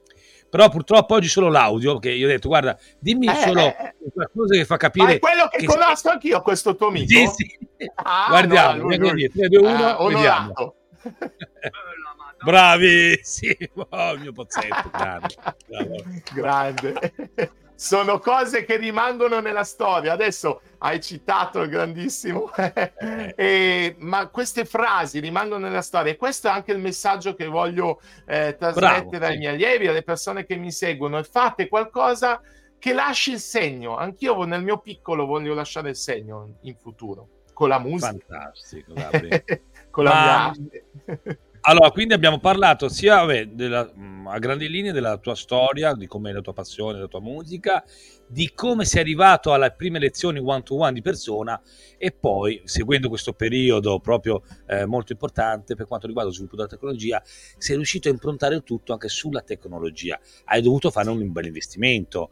però 0.50 0.68
purtroppo 0.68 1.14
oggi 1.14 1.28
solo 1.28 1.48
l'audio, 1.48 1.98
che 1.98 2.10
io 2.10 2.26
ho 2.26 2.28
detto, 2.28 2.48
guarda, 2.48 2.76
dimmi 2.98 3.26
eh, 3.26 3.34
solo 3.34 3.60
eh, 3.60 3.76
eh. 3.78 4.12
qualcosa 4.12 4.54
che 4.54 4.64
fa 4.64 4.76
capire... 4.76 5.06
Ma 5.06 5.12
è 5.12 5.18
quello 5.18 5.48
che, 5.48 5.58
che 5.58 5.66
conosco 5.66 5.94
sei... 5.96 6.12
anch'io, 6.12 6.42
questo 6.42 6.74
tuo 6.74 6.88
amico. 6.88 7.06
Sì, 7.06 7.26
sì. 7.26 7.58
Ah, 7.94 8.26
Guardiamo, 8.28 8.76
no, 8.76 8.82
lui, 8.82 8.96
lui. 8.98 9.30
3, 9.30 9.48
2, 9.48 9.58
1, 9.58 9.96
uh, 10.02 10.08
vediamo. 10.08 10.74
Bravissimo, 12.42 13.86
oh, 13.90 14.16
mio 14.16 14.32
pozzetto, 14.32 14.90
grande. 14.90 15.34
grande 16.32 17.12
sono 17.80 18.18
cose 18.18 18.66
che 18.66 18.76
rimangono 18.76 19.40
nella 19.40 19.64
storia. 19.64 20.12
Adesso 20.12 20.60
hai 20.80 21.00
citato 21.00 21.62
il 21.62 21.70
grandissimo, 21.70 22.50
e, 23.34 23.96
ma 24.00 24.28
queste 24.28 24.66
frasi 24.66 25.18
rimangono 25.18 25.66
nella 25.66 25.80
storia. 25.80 26.12
E 26.12 26.16
questo 26.16 26.48
è 26.48 26.50
anche 26.50 26.72
il 26.72 26.78
messaggio 26.78 27.34
che 27.34 27.46
voglio 27.46 28.02
eh, 28.26 28.54
trasmettere 28.58 29.06
Bravo, 29.06 29.24
ai 29.24 29.32
sì. 29.32 29.38
miei 29.38 29.54
allievi, 29.54 29.86
alle 29.86 30.02
persone 30.02 30.44
che 30.44 30.56
mi 30.56 30.70
seguono. 30.70 31.22
Fate 31.22 31.68
qualcosa 31.68 32.42
che 32.78 32.92
lasci 32.92 33.32
il 33.32 33.40
segno. 33.40 33.96
Anch'io 33.96 34.44
nel 34.44 34.62
mio 34.62 34.76
piccolo 34.80 35.24
voglio 35.24 35.54
lasciare 35.54 35.88
il 35.88 35.96
segno 35.96 36.58
in 36.60 36.76
futuro 36.76 37.28
con 37.54 37.70
la 37.70 37.78
musica. 37.78 38.14
Fantastico, 38.28 38.92
con 39.88 40.04
la 40.04 40.10
mia 40.10 40.44
arte. 40.44 41.38
Allora, 41.62 41.90
quindi 41.90 42.14
abbiamo 42.14 42.38
parlato 42.38 42.88
sia 42.88 43.16
vabbè, 43.16 43.48
della, 43.48 43.92
mm, 43.94 44.28
a 44.28 44.38
grandi 44.38 44.66
linee 44.68 44.92
della 44.92 45.18
tua 45.18 45.34
storia, 45.34 45.92
di 45.92 46.06
come 46.06 46.32
la 46.32 46.40
tua 46.40 46.54
passione, 46.54 46.98
la 46.98 47.06
tua 47.06 47.20
musica, 47.20 47.84
di 48.26 48.52
come 48.54 48.86
sei 48.86 49.02
arrivato 49.02 49.52
alle 49.52 49.70
prime 49.76 49.98
lezioni 49.98 50.38
one 50.38 50.62
to 50.62 50.76
one 50.76 50.92
di 50.94 51.02
persona 51.02 51.60
e 51.98 52.12
poi, 52.12 52.62
seguendo 52.64 53.08
questo 53.10 53.34
periodo 53.34 54.00
proprio 54.00 54.42
eh, 54.68 54.86
molto 54.86 55.12
importante 55.12 55.74
per 55.74 55.86
quanto 55.86 56.06
riguarda 56.06 56.30
lo 56.30 56.34
sviluppo 56.34 56.56
della 56.56 56.68
tecnologia, 56.68 57.22
sei 57.24 57.76
riuscito 57.76 58.08
a 58.08 58.12
improntare 58.12 58.62
tutto 58.62 58.92
anche 58.94 59.08
sulla 59.08 59.42
tecnologia. 59.42 60.18
Hai 60.44 60.62
dovuto 60.62 60.90
fare 60.90 61.10
un 61.10 61.30
bel 61.30 61.44
investimento 61.46 62.30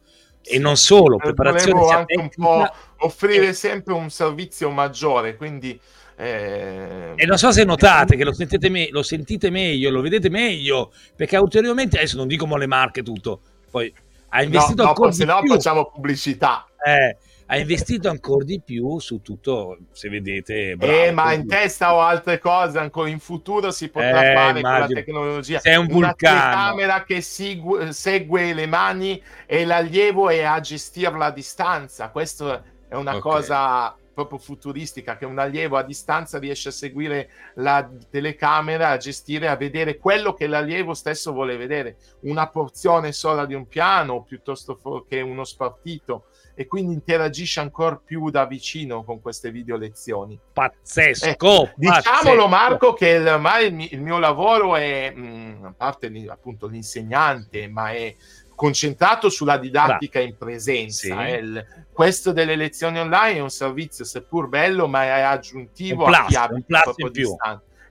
e 0.48 0.58
non 0.58 0.76
solo, 0.76 1.16
preparazione 1.16 1.80
anche 1.92 2.14
tecnica, 2.14 2.34
un 2.36 2.44
po' 2.44 2.74
offrire 3.06 3.52
sempre 3.52 3.94
un 3.94 4.10
servizio 4.10 4.70
maggiore, 4.70 5.36
quindi 5.36 5.78
eh... 6.20 7.12
E 7.14 7.26
non 7.26 7.38
so 7.38 7.52
se 7.52 7.62
notate 7.62 8.16
che 8.16 8.24
lo 8.24 8.32
sentite, 8.32 8.68
me- 8.68 8.88
lo 8.90 9.02
sentite 9.02 9.50
meglio, 9.50 9.90
lo 9.90 10.00
vedete 10.00 10.28
meglio, 10.28 10.92
perché 11.14 11.36
ulteriormente, 11.36 11.96
adesso 11.98 12.16
non 12.16 12.26
dico 12.26 12.44
le 12.56 12.66
marche 12.66 13.02
tutto, 13.04 13.40
poi 13.70 13.92
ha 14.30 14.42
investito 14.42 14.82
no, 14.82 14.88
ancora 14.88 15.10
no, 15.10 15.16
di 15.16 15.24
no 15.24 15.40
più. 15.40 15.52
facciamo 15.52 15.90
pubblicità. 15.92 16.66
Eh, 16.84 17.16
ha 17.50 17.56
investito 17.56 18.10
ancora 18.10 18.44
di 18.44 18.60
più 18.60 18.98
su 18.98 19.22
tutto, 19.22 19.78
se 19.92 20.10
vedete. 20.10 20.76
Bravo, 20.76 20.92
eh, 20.92 21.10
ma 21.12 21.32
in 21.32 21.46
testa 21.46 21.94
ho 21.94 22.00
altre 22.00 22.38
cose, 22.38 22.78
ancora 22.78 23.08
in 23.08 23.20
futuro 23.20 23.70
si 23.70 23.88
potrà 23.88 24.30
eh, 24.30 24.34
fare 24.34 24.58
immagino. 24.58 24.62
con 24.62 24.78
la 24.80 24.86
tecnologia. 24.86 25.58
Sei 25.58 25.76
un 25.76 25.86
vulcano. 25.86 26.34
Una 26.34 26.42
telecamera 26.42 27.04
che 27.04 27.20
segue, 27.22 27.92
segue 27.92 28.52
le 28.52 28.66
mani 28.66 29.22
e 29.46 29.64
l'allievo 29.64 30.28
e 30.28 30.42
a 30.42 30.60
gestirla 30.60 31.26
a 31.26 31.30
distanza. 31.30 32.10
Questa 32.10 32.62
è 32.86 32.94
una 32.94 33.16
okay. 33.16 33.20
cosa 33.22 33.96
proprio 34.12 34.38
futuristica 34.38 35.16
che 35.16 35.24
un 35.24 35.38
allievo 35.38 35.76
a 35.76 35.84
distanza 35.84 36.38
riesce 36.38 36.68
a 36.68 36.72
seguire 36.72 37.30
la 37.54 37.88
telecamera, 38.10 38.90
a 38.90 38.96
gestire, 38.96 39.46
a 39.46 39.54
vedere 39.54 39.96
quello 39.96 40.34
che 40.34 40.48
l'allievo 40.48 40.92
stesso 40.92 41.32
vuole 41.32 41.56
vedere, 41.56 41.96
una 42.22 42.48
porzione 42.48 43.12
sola 43.12 43.46
di 43.46 43.54
un 43.54 43.68
piano 43.68 44.24
piuttosto 44.24 45.06
che 45.08 45.20
uno 45.20 45.44
spartito 45.44 46.24
e 46.58 46.66
quindi 46.66 46.92
interagisce 46.92 47.60
ancora 47.60 47.94
più 48.04 48.30
da 48.30 48.44
vicino 48.44 49.04
con 49.04 49.20
queste 49.20 49.52
video 49.52 49.76
lezioni. 49.76 50.36
Pazzesco! 50.52 51.66
Eh, 51.66 51.72
diciamolo 51.76 52.48
Marco 52.48 52.94
che 52.94 53.16
ormai 53.30 53.68
il, 53.68 53.92
il, 53.92 54.00
mio 54.00 54.18
lavoro 54.18 54.74
è, 54.74 55.12
mh, 55.14 55.20
mm, 55.20 55.64
a 55.66 55.74
parte 55.76 56.12
appunto 56.28 56.66
l'insegnante, 56.66 57.68
ma 57.68 57.92
è 57.92 58.12
concentrato 58.56 59.28
sulla 59.28 59.56
didattica 59.56 60.18
in 60.18 60.36
presenza. 60.36 61.06
Sì. 61.06 61.12
Eh. 61.12 61.36
Il, 61.36 61.66
questo 61.92 62.32
delle 62.32 62.56
lezioni 62.56 62.98
online 62.98 63.38
è 63.38 63.40
un 63.40 63.50
servizio 63.50 64.04
seppur 64.04 64.48
bello, 64.48 64.88
ma 64.88 65.04
è 65.04 65.20
aggiuntivo 65.20 66.06
un 66.06 66.10
plus, 66.10 66.18
a 66.18 66.26
chi 66.26 66.34
ha 66.34 66.48
un 66.50 66.64
plus 66.64 66.94
in 66.96 67.10
più. 67.12 67.36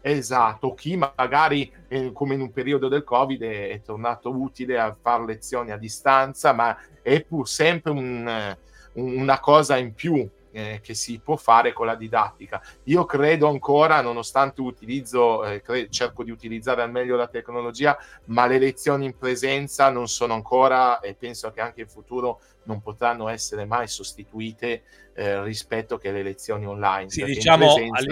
Esatto, 0.01 0.73
chi 0.73 0.95
magari 0.95 1.71
eh, 1.88 2.12
come 2.13 2.36
in 2.36 2.41
un 2.41 2.51
periodo 2.51 2.88
del 2.88 3.03
Covid 3.03 3.41
è, 3.41 3.69
è, 3.69 3.81
tornato 3.81 4.29
utile 4.29 4.79
a 4.79 4.95
fare 4.99 5.25
lezioni 5.25 5.71
a 5.71 5.77
distanza, 5.77 6.53
ma 6.53 6.77
è 7.01 7.21
pur 7.23 7.47
sempre 7.47 7.91
un, 7.91 8.57
una 8.93 9.39
cosa 9.39 9.77
in 9.77 9.93
più 9.93 10.29
eh, 10.51 10.79
che 10.81 10.95
si 10.95 11.19
può 11.19 11.36
fare 11.36 11.71
con 11.71 11.86
la 11.86 11.95
didattica. 11.95 12.62
Io 12.86 13.05
credo 13.05 13.47
ancora, 13.47 14.01
nonostante 14.01 14.62
utilizzo, 14.62 15.45
eh, 15.45 15.62
cre- 15.62 15.89
cerco 15.89 16.23
di 16.23 16.31
utilizzare 16.31 16.81
al 16.81 16.91
meglio 16.91 17.15
la 17.15 17.27
tecnologia, 17.27 17.97
ma 18.25 18.47
le 18.47 18.57
lezioni 18.57 19.05
in 19.05 19.17
presenza 19.17 19.89
non 19.89 20.07
sono 20.07 20.33
ancora, 20.33 20.99
e 20.99 21.13
penso 21.13 21.51
che 21.51 21.62
anche 21.62 21.81
in 21.81 21.88
futuro 21.88 22.39
non 22.63 22.81
potranno 22.81 23.27
essere 23.27 23.65
mai 23.65 23.88
sostituite 23.88 24.83
eh, 25.13 25.43
rispetto 25.43 25.97
che 25.97 26.12
le 26.12 26.23
lezioni 26.23 26.65
online. 26.65 27.10
Sì, 27.10 27.23
diciamo, 27.23 27.75
li... 27.75 28.07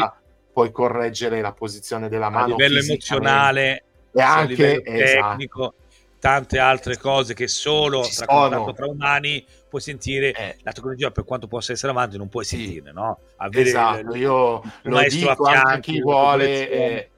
puoi 0.55 0.71
correggere 0.71 1.41
la 1.41 1.51
posizione 1.51 2.07
della 2.07 2.29
mano 2.29 2.45
a 2.45 2.47
livello 2.47 2.79
emozionale 2.79 3.83
e 4.13 4.21
anche 4.21 4.81
esatto. 4.85 5.27
tecnico 5.27 5.73
tante 6.17 6.59
altre 6.59 6.97
cose 6.97 7.33
che 7.33 7.49
solo 7.49 8.07
tra 8.15 8.25
contatto 8.25 8.71
tra 8.71 8.85
umani 8.87 9.45
puoi 9.67 9.81
sentire 9.81 10.31
eh. 10.31 10.55
la 10.61 10.71
tecnologia 10.71 11.11
per 11.11 11.25
quanto 11.25 11.47
possa 11.47 11.73
essere 11.73 11.91
avanti 11.91 12.15
non 12.15 12.29
puoi 12.29 12.45
sì. 12.45 12.55
sentire 12.55 12.93
no? 12.93 13.19
avere 13.35 13.67
esatto, 13.67 14.13
il, 14.13 14.21
io 14.21 14.61
il 14.83 14.91
lo 14.91 15.01
dico 15.01 15.43
a 15.43 15.61
anche 15.61 15.91
chi 15.91 15.99
vuole 15.99 16.69
eh. 16.69 17.09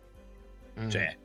Cioè, 0.90 1.18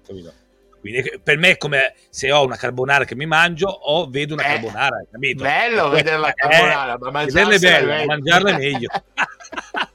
quindi 0.81 1.19
per 1.23 1.39
me 1.39 1.51
è 1.53 1.57
come 1.57 1.95
se 2.11 2.31
ho 2.31 2.45
una 2.45 2.57
carbonara 2.57 3.05
che 3.05 3.15
mi 3.15 3.25
mangio 3.25 3.69
o 3.69 4.07
vedo 4.11 4.35
una 4.35 4.45
eh, 4.45 4.47
carbonara 4.49 5.05
capito? 5.11 5.45
bello 5.45 5.89
vedere 5.91 6.19
la 6.19 6.33
carbonara 6.35 6.99
ma 6.99 7.11
mangiarla 7.11 7.55
è 7.55 7.59
bello, 7.59 7.87
meglio. 7.87 8.07
mangiarla 8.07 8.51
è 8.51 8.59
meglio 8.59 8.89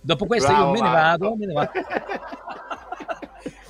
dopo 0.00 0.26
questo 0.26 0.52
Bravo, 0.52 0.64
io 0.64 0.72
me 0.72 0.80
ne 0.80 0.94
vado, 0.94 1.36
me 1.36 1.46
ne 1.46 1.52
vado 1.52 1.70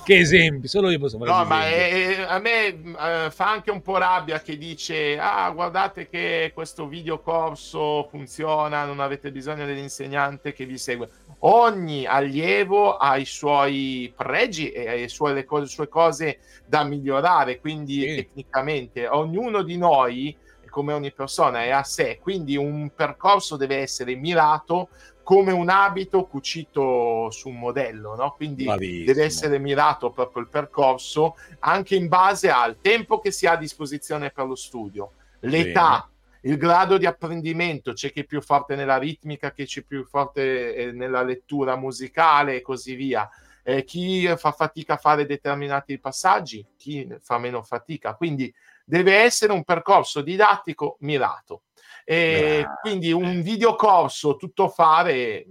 che 0.09 0.17
esempi, 0.17 0.67
solo 0.67 0.89
io 0.89 0.97
posso 0.97 1.19
fare 1.19 1.29
No, 1.29 1.45
ma 1.45 1.67
è, 1.67 2.25
a 2.27 2.39
me 2.39 2.69
uh, 2.69 3.29
fa 3.29 3.51
anche 3.51 3.69
un 3.69 3.83
po' 3.83 3.97
rabbia 3.97 4.41
che 4.41 4.57
dice, 4.57 5.19
ah, 5.19 5.51
guardate 5.51 6.09
che 6.09 6.49
questo 6.51 6.87
videocorso 6.87 8.07
funziona, 8.09 8.85
non 8.85 9.01
avete 9.01 9.31
bisogno 9.31 9.67
dell'insegnante 9.67 10.51
che 10.51 10.65
vi 10.65 10.79
segue. 10.79 11.09
Ogni 11.41 12.07
allievo 12.07 12.97
ha 12.97 13.17
i 13.17 13.25
suoi 13.25 14.11
pregi 14.17 14.71
e 14.71 15.01
le 15.01 15.07
sue, 15.09 15.33
le 15.33 15.45
cose, 15.45 15.67
sue 15.67 15.87
cose 15.87 16.39
da 16.65 16.83
migliorare, 16.83 17.59
quindi 17.59 18.01
sì. 18.01 18.15
tecnicamente 18.15 19.07
ognuno 19.07 19.61
di 19.61 19.77
noi 19.77 20.35
come 20.71 20.93
ogni 20.93 21.11
persona 21.11 21.63
è 21.63 21.69
a 21.69 21.83
sé, 21.83 22.17
quindi 22.19 22.55
un 22.55 22.91
percorso 22.95 23.57
deve 23.57 23.77
essere 23.77 24.15
mirato 24.15 24.89
come 25.29 25.51
un 25.51 25.69
abito 25.69 26.25
cucito 26.25 27.29
su 27.29 27.49
un 27.49 27.59
modello, 27.59 28.15
no? 28.15 28.33
quindi 28.35 28.63
Bravissimo. 28.63 29.05
deve 29.05 29.25
essere 29.25 29.59
mirato 29.59 30.09
proprio 30.09 30.41
il 30.41 30.49
percorso 30.49 31.35
anche 31.59 31.95
in 31.95 32.07
base 32.07 32.49
al 32.49 32.79
tempo 32.81 33.19
che 33.19 33.29
si 33.29 33.45
ha 33.45 33.51
a 33.51 33.55
disposizione 33.55 34.31
per 34.31 34.47
lo 34.47 34.55
studio, 34.55 35.11
l'età, 35.41 36.09
Bene. 36.09 36.51
il 36.51 36.57
grado 36.57 36.97
di 36.97 37.05
apprendimento, 37.05 37.93
c'è 37.93 38.11
chi 38.11 38.21
è 38.21 38.23
più 38.23 38.41
forte 38.41 38.75
nella 38.75 38.97
ritmica, 38.97 39.51
chi 39.51 39.67
è 39.71 39.81
più 39.83 40.03
forte 40.03 40.73
eh, 40.73 40.91
nella 40.93 41.21
lettura 41.21 41.75
musicale 41.75 42.55
e 42.55 42.61
così 42.61 42.95
via. 42.95 43.29
Eh, 43.61 43.83
chi 43.83 44.25
fa 44.35 44.51
fatica 44.51 44.93
a 44.93 44.97
fare 44.97 45.27
determinati 45.27 45.99
passaggi, 45.99 46.65
chi 46.75 47.07
fa 47.21 47.37
meno 47.37 47.61
fatica. 47.61 48.15
Quindi 48.15 48.51
deve 48.83 49.17
essere 49.17 49.53
un 49.53 49.63
percorso 49.63 50.21
didattico 50.21 50.97
mirato. 51.01 51.65
E 52.11 52.65
quindi 52.81 53.11
un 53.11 53.43
videocorso 53.43 54.35
tutto 54.35 54.67
fare, 54.67 55.45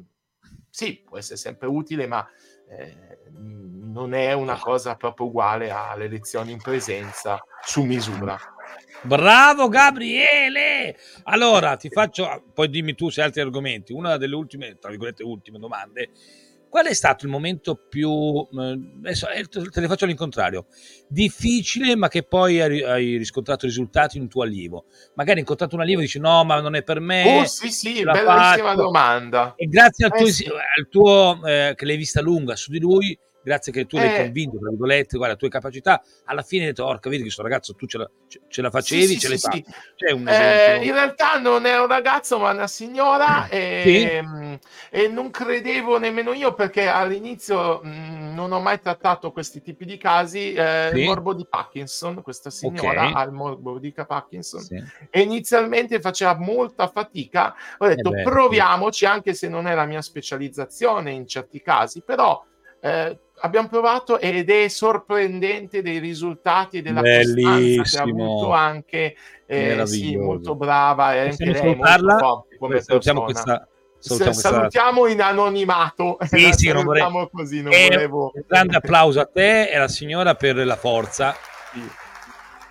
sì, 0.68 1.04
può 1.06 1.16
essere 1.16 1.36
sempre 1.36 1.68
utile, 1.68 2.08
ma 2.08 2.28
eh, 2.68 3.30
non 3.30 4.12
è 4.12 4.32
una 4.32 4.58
cosa 4.58 4.96
proprio 4.96 5.28
uguale 5.28 5.70
alle 5.70 6.08
lezioni 6.08 6.50
in 6.50 6.60
presenza 6.60 7.40
su 7.62 7.84
misura. 7.84 8.36
Bravo 9.02 9.68
Gabriele! 9.68 10.96
Allora 11.22 11.76
ti 11.76 11.90
faccio, 11.90 12.50
poi 12.52 12.68
dimmi 12.68 12.96
tu 12.96 13.08
se 13.08 13.20
hai 13.20 13.26
altri 13.26 13.42
argomenti. 13.42 13.92
Una 13.92 14.16
delle 14.16 14.34
ultime, 14.34 14.78
tra 14.80 14.90
virgolette, 14.90 15.22
ultime 15.22 15.60
domande 15.60 16.10
Qual 16.68 16.87
è 16.87 16.92
stato 16.92 17.24
il 17.24 17.31
momento 17.31 17.74
più, 17.74 18.11
adesso 18.98 19.28
eh, 19.31 19.44
te 19.44 19.81
le 19.81 19.87
faccio 19.87 20.04
all'incontrario, 20.04 20.66
difficile 21.09 21.96
ma 21.96 22.09
che 22.09 22.22
poi 22.22 22.61
hai, 22.61 23.16
riscontrato 23.16 23.64
risultati 23.64 24.16
in 24.16 24.24
un 24.24 24.28
tuo 24.28 24.42
allievo? 24.42 24.85
Magari 25.14 25.37
hai 25.37 25.40
incontrato 25.40 25.76
un 25.76 25.81
allievo 25.81 26.00
e 26.00 26.04
dici 26.04 26.18
no 26.18 26.44
ma 26.44 26.61
non 26.61 26.74
è 26.74 26.83
per 26.83 27.00
me. 27.00 27.38
Oh 27.38 27.44
sì 27.46 27.70
sì, 27.70 28.02
bellissima 28.02 28.54
faccio. 28.57 28.74
domanda. 28.74 29.54
E 29.57 29.66
grazie 29.66 30.07
al 30.07 30.12
eh, 30.14 30.18
tuo, 30.18 30.26
sì. 30.31 30.46
al 30.46 30.88
tuo 30.90 31.40
eh, 31.46 31.72
che 31.74 31.85
l'hai 31.87 31.96
vista 31.96 32.20
lunga 32.20 32.54
su 32.54 32.70
di 32.70 32.78
lui, 32.78 33.18
grazie 33.48 33.72
che 33.72 33.87
tu 33.87 33.96
eh. 33.96 34.00
l'hai 34.04 34.22
convinto, 34.22 34.58
tra 34.58 34.68
virgolette, 34.68 35.16
guarda, 35.16 35.34
le 35.34 35.40
tue 35.40 35.48
capacità, 35.48 36.02
alla 36.24 36.42
fine 36.42 36.62
hai 36.62 36.68
detto, 36.68 36.84
orca, 36.84 37.08
vedi 37.08 37.16
che 37.16 37.22
questo 37.24 37.42
ragazzo 37.42 37.74
tu 37.74 37.87
ce 37.87 37.98
la, 37.98 38.11
ce 38.48 38.62
la 38.62 38.70
facevi, 38.70 39.06
sì, 39.06 39.18
ce 39.18 39.28
l'hai 39.28 39.38
sì, 39.38 39.64
fatta. 39.64 39.78
Sì. 39.96 40.06
Eh, 40.06 40.84
in 40.84 40.92
realtà 40.92 41.38
non 41.38 41.64
è 41.64 41.78
un 41.78 41.87
ragazzo, 41.87 42.38
ma 42.38 42.52
una 42.52 42.66
signora 42.66 43.44
ah, 43.44 43.48
e, 43.50 44.11
ehm, 44.12 44.58
e, 44.90 45.08
non 45.08 45.30
credevo 45.30 45.98
nemmeno 45.98 46.32
io 46.32 46.54
perché 46.54 46.87
all'inizio 46.87 47.80
mh, 47.82 47.88
mm, 47.88 48.34
non 48.34 48.52
ho 48.52 48.61
mai 48.61 48.80
trattato 48.80 49.32
questi 49.32 49.62
tipi 49.62 49.84
di 49.84 49.96
casi. 49.96 50.52
Eh, 50.52 50.90
il 50.94 51.04
morbo 51.04 51.34
di 51.34 51.46
Parkinson, 51.48 52.22
questa 52.22 52.50
signora 52.50 53.08
okay. 53.08 53.12
ha 53.14 53.22
il 53.22 53.32
morbo 53.32 53.78
di 53.78 53.92
Parkinson 53.92 54.64
e 55.11 55.20
inizialmente 55.20 56.00
faceva 56.00 56.37
molta 56.37 56.88
fatica. 56.88 57.54
Ho 57.78 57.87
detto, 57.87 58.12
eh 58.12 58.16
beh, 58.16 58.22
proviamoci, 58.22 59.06
anche 59.06 59.32
se 59.32 59.48
non 59.48 59.66
è 59.66 59.74
la 59.74 59.87
mia 59.87 60.02
specializzazione 60.02 61.11
in 61.12 61.26
certi 61.26 61.62
casi, 61.62 62.02
però... 62.02 62.44
Eh, 62.80 63.18
abbiamo 63.40 63.68
provato 63.68 64.18
ed 64.18 64.51
è 64.51 64.68
sorprendente 64.68 65.83
dei 65.83 65.98
risultati 65.98 66.83
della 66.83 67.01
Bellissimo. 67.01 67.51
costanza 67.79 68.05
che 68.05 68.11
ha 68.11 68.14
avuto 68.14 68.53
anche 68.53 69.16
eh, 69.46 69.87
sì, 69.87 70.16
molto 70.16 70.55
brava 70.55 71.14
e 71.14 71.18
anche 71.20 71.44
lei 71.51 71.74
molto 71.74 72.46
come 72.59 72.81
salutiamo 72.81 73.22
questa, 73.22 73.68
salutiamo, 73.98 74.33
salutiamo 74.33 75.07
in 75.07 75.22
anonimato. 75.22 76.18
Sì, 76.22 76.53
sì, 76.55 76.72
non 76.72 76.85
vorrei... 76.85 77.29
così, 77.33 77.62
non 77.62 77.72
volevo... 77.72 78.33
un 78.35 78.42
grande 78.46 78.77
applauso 78.77 79.20
a 79.20 79.27
te 79.27 79.68
e 79.68 79.77
alla 79.77 79.88
signora 79.88 80.35
per 80.35 80.57
la 80.57 80.77
forza. 80.77 81.35
Sì 81.72 82.07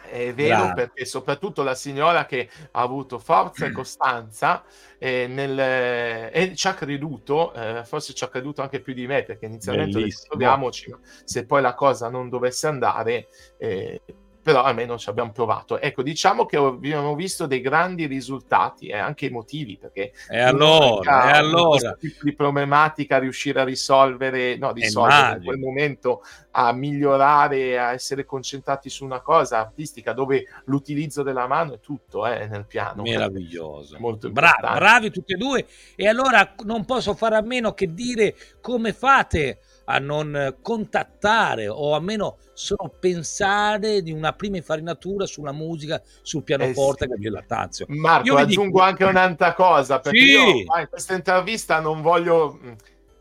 è 0.10 0.34
vero 0.34 0.58
Bravo. 0.58 0.74
perché 0.74 1.06
soprattutto 1.06 1.64
la 1.64 1.76
signora 1.76 2.26
che 2.26 2.50
ha 2.72 2.82
avuto 2.82 3.20
forza 3.20 3.66
e 3.66 3.72
costanza 3.74 4.64
eh, 4.98 5.28
nel, 5.28 5.60
eh, 5.60 6.32
e 6.34 6.56
ci 6.56 6.68
ha 6.68 6.74
creduto, 6.74 7.54
eh, 7.54 7.84
forse 7.86 8.14
ci 8.14 8.24
ha 8.24 8.30
creduto 8.30 8.62
anche 8.62 8.82
più 8.82 8.94
di 8.94 9.08
me 9.08 9.24
perché 9.24 9.46
inizialmente 9.46 10.08
proviamoci, 10.28 10.96
se 11.24 11.46
poi 11.46 11.62
la 11.62 11.74
cosa 11.74 12.10
non 12.10 12.30
dovesse 12.30 12.68
andare 12.68 13.28
eh, 13.58 14.02
però 14.48 14.64
almeno 14.64 14.98
ci 14.98 15.10
abbiamo 15.10 15.34
provato. 15.34 15.78
Ecco, 15.78 16.02
diciamo 16.02 16.46
che 16.46 16.56
abbiamo 16.56 17.16
visto 17.16 17.48
dei 17.48 17.60
grandi 17.60 18.06
risultati, 18.06 18.88
eh, 18.88 18.96
anche 18.96 19.26
emotivi, 19.26 19.78
perché 19.78 20.14
e 20.30 20.40
allora, 20.40 21.34
e 21.34 21.38
allora. 21.38 21.92
tipo 22.00 22.24
di 22.24 22.34
problematica 22.34 23.20
riuscire 23.20 23.60
a 23.60 23.66
risolvere, 23.66 24.56
no, 24.56 24.72
risolvere 24.72 25.40
in 25.40 25.44
quel 25.44 25.60
momento, 25.60 26.24
a 26.52 26.72
migliorare, 26.72 27.78
a 27.78 27.92
essere 27.92 28.24
concentrati 28.24 28.90
su 28.90 29.04
una 29.04 29.20
cosa 29.20 29.60
artistica 29.60 30.14
dove 30.14 30.46
l'utilizzo 30.68 31.24
della 31.24 31.46
mano 31.46 31.74
è 31.74 31.80
tutto 31.82 32.26
eh, 32.26 32.48
nel 32.48 32.66
piano. 32.66 33.02
Meraviglioso. 33.02 33.98
Molto 34.00 34.30
Bra- 34.30 34.56
bravi 34.62 35.12
tutti 35.12 35.34
e 35.34 35.36
due. 35.36 35.66
E 35.94 36.08
allora 36.08 36.54
non 36.64 36.86
posso 36.86 37.16
fare 37.16 37.36
a 37.36 37.42
meno 37.42 37.74
che 37.74 37.94
dire 37.94 38.34
come 38.62 38.94
fate 38.94 39.60
a 39.90 40.00
non 40.00 40.58
contattare 40.62 41.68
o 41.68 41.96
almeno 41.96 42.38
solo 42.54 42.94
pensare 43.00 44.02
di 44.02 44.12
una 44.12 44.34
prima 44.34 44.58
infarinatura 44.58 45.26
sulla 45.26 45.52
musica 45.52 46.02
sul 46.22 46.44
pianoforte 46.44 47.06
eh 47.06 47.08
sì. 47.08 47.14
Gabriele 47.14 47.36
Lattanzio. 47.36 47.86
Marco, 47.90 48.28
io 48.28 48.36
aggiungo 48.36 48.80
dico... 48.80 48.82
anche 48.82 49.04
un'altra 49.06 49.54
cosa, 49.54 50.00
perché 50.00 50.20
sì. 50.20 50.26
io 50.26 50.80
in 50.80 50.88
questa 50.90 51.14
intervista 51.14 51.80
non 51.80 52.02
voglio 52.02 52.60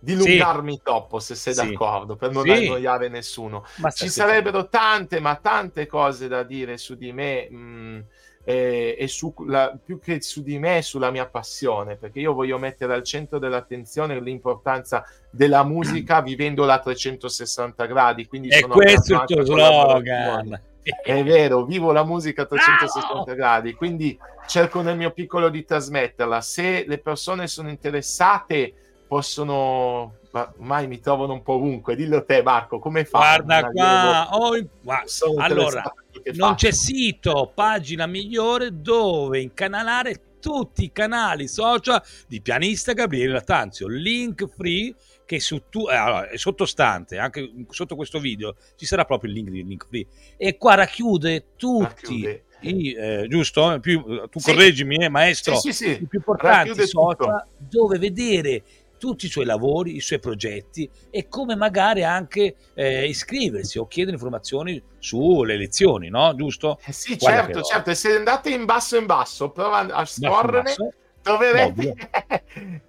dilungarmi 0.00 0.72
sì. 0.72 0.80
troppo, 0.82 1.18
se 1.20 1.34
sei 1.34 1.54
sì. 1.54 1.66
d'accordo, 1.66 2.16
per 2.16 2.32
non 2.32 2.44
sì. 2.44 2.50
annoiare 2.50 3.08
nessuno. 3.08 3.64
Ma 3.76 3.90
Ci 3.90 4.08
sarebbero 4.08 4.68
tante, 4.68 5.20
ma 5.20 5.36
tante 5.36 5.86
cose 5.86 6.28
da 6.28 6.42
dire 6.42 6.78
su 6.78 6.96
di 6.96 7.12
me. 7.12 7.48
Mh, 7.48 8.04
e, 8.48 8.94
e 8.96 9.08
su 9.08 9.34
la, 9.44 9.76
più 9.84 9.98
che 9.98 10.22
su 10.22 10.40
di 10.40 10.56
me, 10.60 10.80
sulla 10.80 11.10
mia 11.10 11.26
passione, 11.26 11.96
perché 11.96 12.20
io 12.20 12.32
voglio 12.32 12.58
mettere 12.58 12.94
al 12.94 13.02
centro 13.02 13.40
dell'attenzione 13.40 14.20
l'importanza 14.20 15.04
della 15.32 15.64
musica 15.64 16.22
vivendola 16.22 16.74
a 16.74 16.78
360 16.78 17.86
gradi. 17.86 18.28
Quindi 18.28 18.48
e 18.50 18.60
questo 18.62 19.18
è 19.18 19.22
il 19.22 19.24
tuo 19.26 19.44
slogan. 19.44 20.60
È 20.80 21.24
vero, 21.24 21.64
vivo 21.64 21.90
la 21.90 22.04
musica 22.04 22.42
a 22.42 22.46
360 22.46 23.34
gradi, 23.34 23.74
quindi 23.74 24.16
cerco 24.46 24.80
nel 24.80 24.96
mio 24.96 25.10
piccolo 25.10 25.48
di 25.48 25.64
trasmetterla. 25.64 26.40
Se 26.40 26.84
le 26.86 26.98
persone 26.98 27.48
sono 27.48 27.68
interessate, 27.68 28.74
possono 29.06 30.18
ormai 30.58 30.86
mi 30.86 31.00
trovano 31.00 31.32
un 31.32 31.42
po' 31.42 31.54
ovunque. 31.54 31.96
Dillo 31.96 32.24
te, 32.24 32.42
Marco, 32.42 32.78
come 32.78 33.04
fai? 33.04 33.42
Guarda 33.42 33.70
qua, 33.70 34.28
oh, 34.32 34.68
guarda. 34.82 35.44
allora 35.44 35.94
non 36.34 36.54
c'è 36.54 36.70
sito, 36.70 37.50
pagina 37.54 38.06
migliore 38.06 38.80
dove 38.80 39.40
incanalare 39.40 40.20
tutti 40.40 40.84
i 40.84 40.92
canali 40.92 41.48
social 41.48 42.00
di 42.28 42.40
pianista 42.40 42.92
Gabriele 42.92 43.32
Lattanzio. 43.32 43.88
Link 43.88 44.46
free 44.46 44.94
che 45.24 45.40
su 45.40 45.62
tu, 45.68 45.88
eh, 45.88 45.94
allora, 45.94 46.28
è 46.28 46.36
sottostante, 46.36 47.18
anche 47.18 47.50
sotto 47.70 47.96
questo 47.96 48.20
video 48.20 48.54
ci 48.76 48.86
sarà 48.86 49.04
proprio 49.04 49.30
il 49.30 49.36
link 49.36 49.50
di 49.50 49.64
link 49.64 49.86
free. 49.88 50.06
E 50.36 50.56
qua 50.56 50.74
racchiude 50.74 51.46
tutti. 51.56 51.82
Racchiude. 51.82 52.44
I, 52.60 52.94
eh, 52.94 53.26
giusto? 53.28 53.78
Più, 53.80 54.02
tu 54.30 54.38
sì. 54.38 54.50
correggimi, 54.50 54.96
eh, 54.96 55.08
maestro. 55.08 55.56
Sì, 55.56 55.72
sì, 55.72 55.90
I 55.90 56.06
più 56.06 56.18
importanti 56.18 56.86
social 56.86 57.44
dove 57.58 57.98
vedere 57.98 58.62
tutti 58.98 59.26
i 59.26 59.28
suoi 59.28 59.44
lavori, 59.44 59.96
i 59.96 60.00
suoi 60.00 60.18
progetti 60.18 60.88
e 61.10 61.28
come 61.28 61.56
magari 61.56 62.04
anche 62.04 62.56
eh, 62.74 63.06
iscriversi 63.06 63.78
o 63.78 63.86
chiedere 63.86 64.16
informazioni 64.16 64.82
sulle 64.98 65.56
lezioni, 65.56 66.08
no? 66.08 66.34
Giusto? 66.34 66.78
Eh 66.84 66.92
sì, 66.92 67.16
Guarda 67.16 67.44
certo, 67.44 67.62
certo. 67.62 67.90
E 67.90 67.94
se 67.94 68.16
andate 68.16 68.50
in 68.50 68.64
basso 68.64 68.96
in 68.96 69.06
basso, 69.06 69.50
prova 69.50 69.78
a 69.86 70.04
scorrere, 70.04 70.74
troverete... 71.22 71.94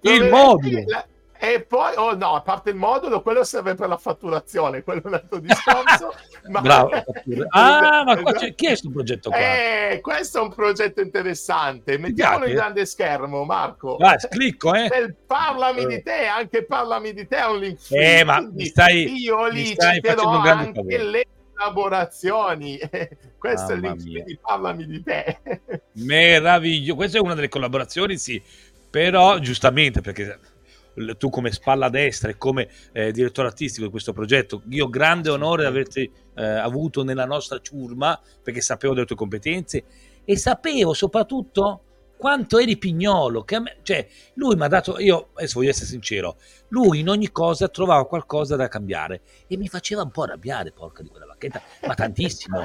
il 0.02 0.28
modulo. 0.28 0.82
La 0.86 1.06
e 1.40 1.62
poi, 1.62 1.94
oh 1.96 2.16
no, 2.16 2.34
a 2.34 2.42
parte 2.42 2.70
il 2.70 2.76
modulo, 2.76 3.22
quello 3.22 3.44
serve 3.44 3.76
per 3.76 3.88
la 3.88 3.96
fatturazione, 3.96 4.82
quello 4.82 5.02
è 5.02 5.06
un 5.06 5.14
altro 5.14 5.38
discorso. 5.38 6.12
ma... 6.50 6.60
Bravo. 6.60 6.90
Ah, 7.50 8.02
ma 8.04 8.20
qua 8.20 8.32
c'è... 8.32 8.54
chi 8.54 8.66
è 8.66 8.68
questo 8.68 8.90
progetto 8.90 9.30
qua? 9.30 9.38
Eh, 9.38 10.00
questo 10.00 10.38
è 10.38 10.42
un 10.42 10.52
progetto 10.52 11.00
interessante. 11.00 11.98
Mettiamolo 11.98 12.46
in 12.46 12.54
grande 12.54 12.84
schermo, 12.86 13.44
Marco. 13.44 13.96
Vai, 13.96 14.16
clicco, 14.28 14.74
eh. 14.74 14.88
Nel 14.88 15.14
parlami 15.26 15.82
eh. 15.82 15.86
di 15.86 16.02
te, 16.02 16.26
anche 16.26 16.64
parlami 16.64 17.12
di 17.12 17.26
te 17.26 17.36
è 17.36 17.46
un 17.46 17.58
link. 17.58 17.78
Eh, 17.90 18.24
ma 18.24 18.40
mi 18.40 18.66
stai, 18.66 19.12
io 19.20 19.46
lì 19.46 19.66
stai 19.66 19.94
citerò 19.96 20.40
anche 20.40 20.72
favore. 20.74 21.02
le 21.02 21.26
collaborazioni. 21.54 22.78
questo 23.38 23.74
Mamma 23.74 23.88
è 23.90 23.94
il 23.94 24.02
link 24.02 24.24
di 24.24 24.38
parlami 24.40 24.86
di 24.86 25.02
te. 25.02 25.40
Meraviglioso. 25.92 26.94
Questa 26.96 27.18
è 27.18 27.20
una 27.20 27.34
delle 27.34 27.48
collaborazioni, 27.48 28.16
sì. 28.16 28.42
Però, 28.90 29.38
giustamente, 29.38 30.00
perché 30.00 30.38
tu 31.18 31.30
come 31.30 31.52
spalla 31.52 31.88
destra 31.88 32.30
e 32.30 32.36
come 32.36 32.68
eh, 32.92 33.12
direttore 33.12 33.48
artistico 33.48 33.84
di 33.84 33.90
questo 33.90 34.12
progetto, 34.12 34.62
io 34.70 34.88
grande 34.88 35.30
onore 35.30 35.62
di 35.62 35.68
averti 35.68 36.10
eh, 36.34 36.44
avuto 36.44 37.02
nella 37.02 37.26
nostra 37.26 37.60
ciurma 37.60 38.20
perché 38.42 38.60
sapevo 38.60 38.94
delle 38.94 39.06
tue 39.06 39.16
competenze 39.16 39.84
e 40.24 40.36
sapevo 40.36 40.92
soprattutto 40.92 41.82
quanto 42.18 42.58
eri 42.58 42.76
pignolo, 42.76 43.44
che 43.44 43.60
me, 43.60 43.76
cioè 43.82 44.06
lui 44.34 44.56
mi 44.56 44.64
ha 44.64 44.68
dato, 44.68 44.98
io 44.98 45.28
adesso 45.34 45.60
voglio 45.60 45.70
essere 45.70 45.86
sincero, 45.86 46.36
lui 46.68 46.98
in 46.98 47.08
ogni 47.08 47.30
cosa 47.30 47.68
trovava 47.68 48.04
qualcosa 48.06 48.56
da 48.56 48.68
cambiare 48.68 49.22
e 49.46 49.56
mi 49.56 49.68
faceva 49.68 50.02
un 50.02 50.10
po' 50.10 50.24
arrabbiare, 50.24 50.72
porca 50.72 51.02
di 51.02 51.08
quella 51.08 51.26
bacchetta, 51.26 51.62
ma 51.86 51.94
tantissimo. 51.94 52.58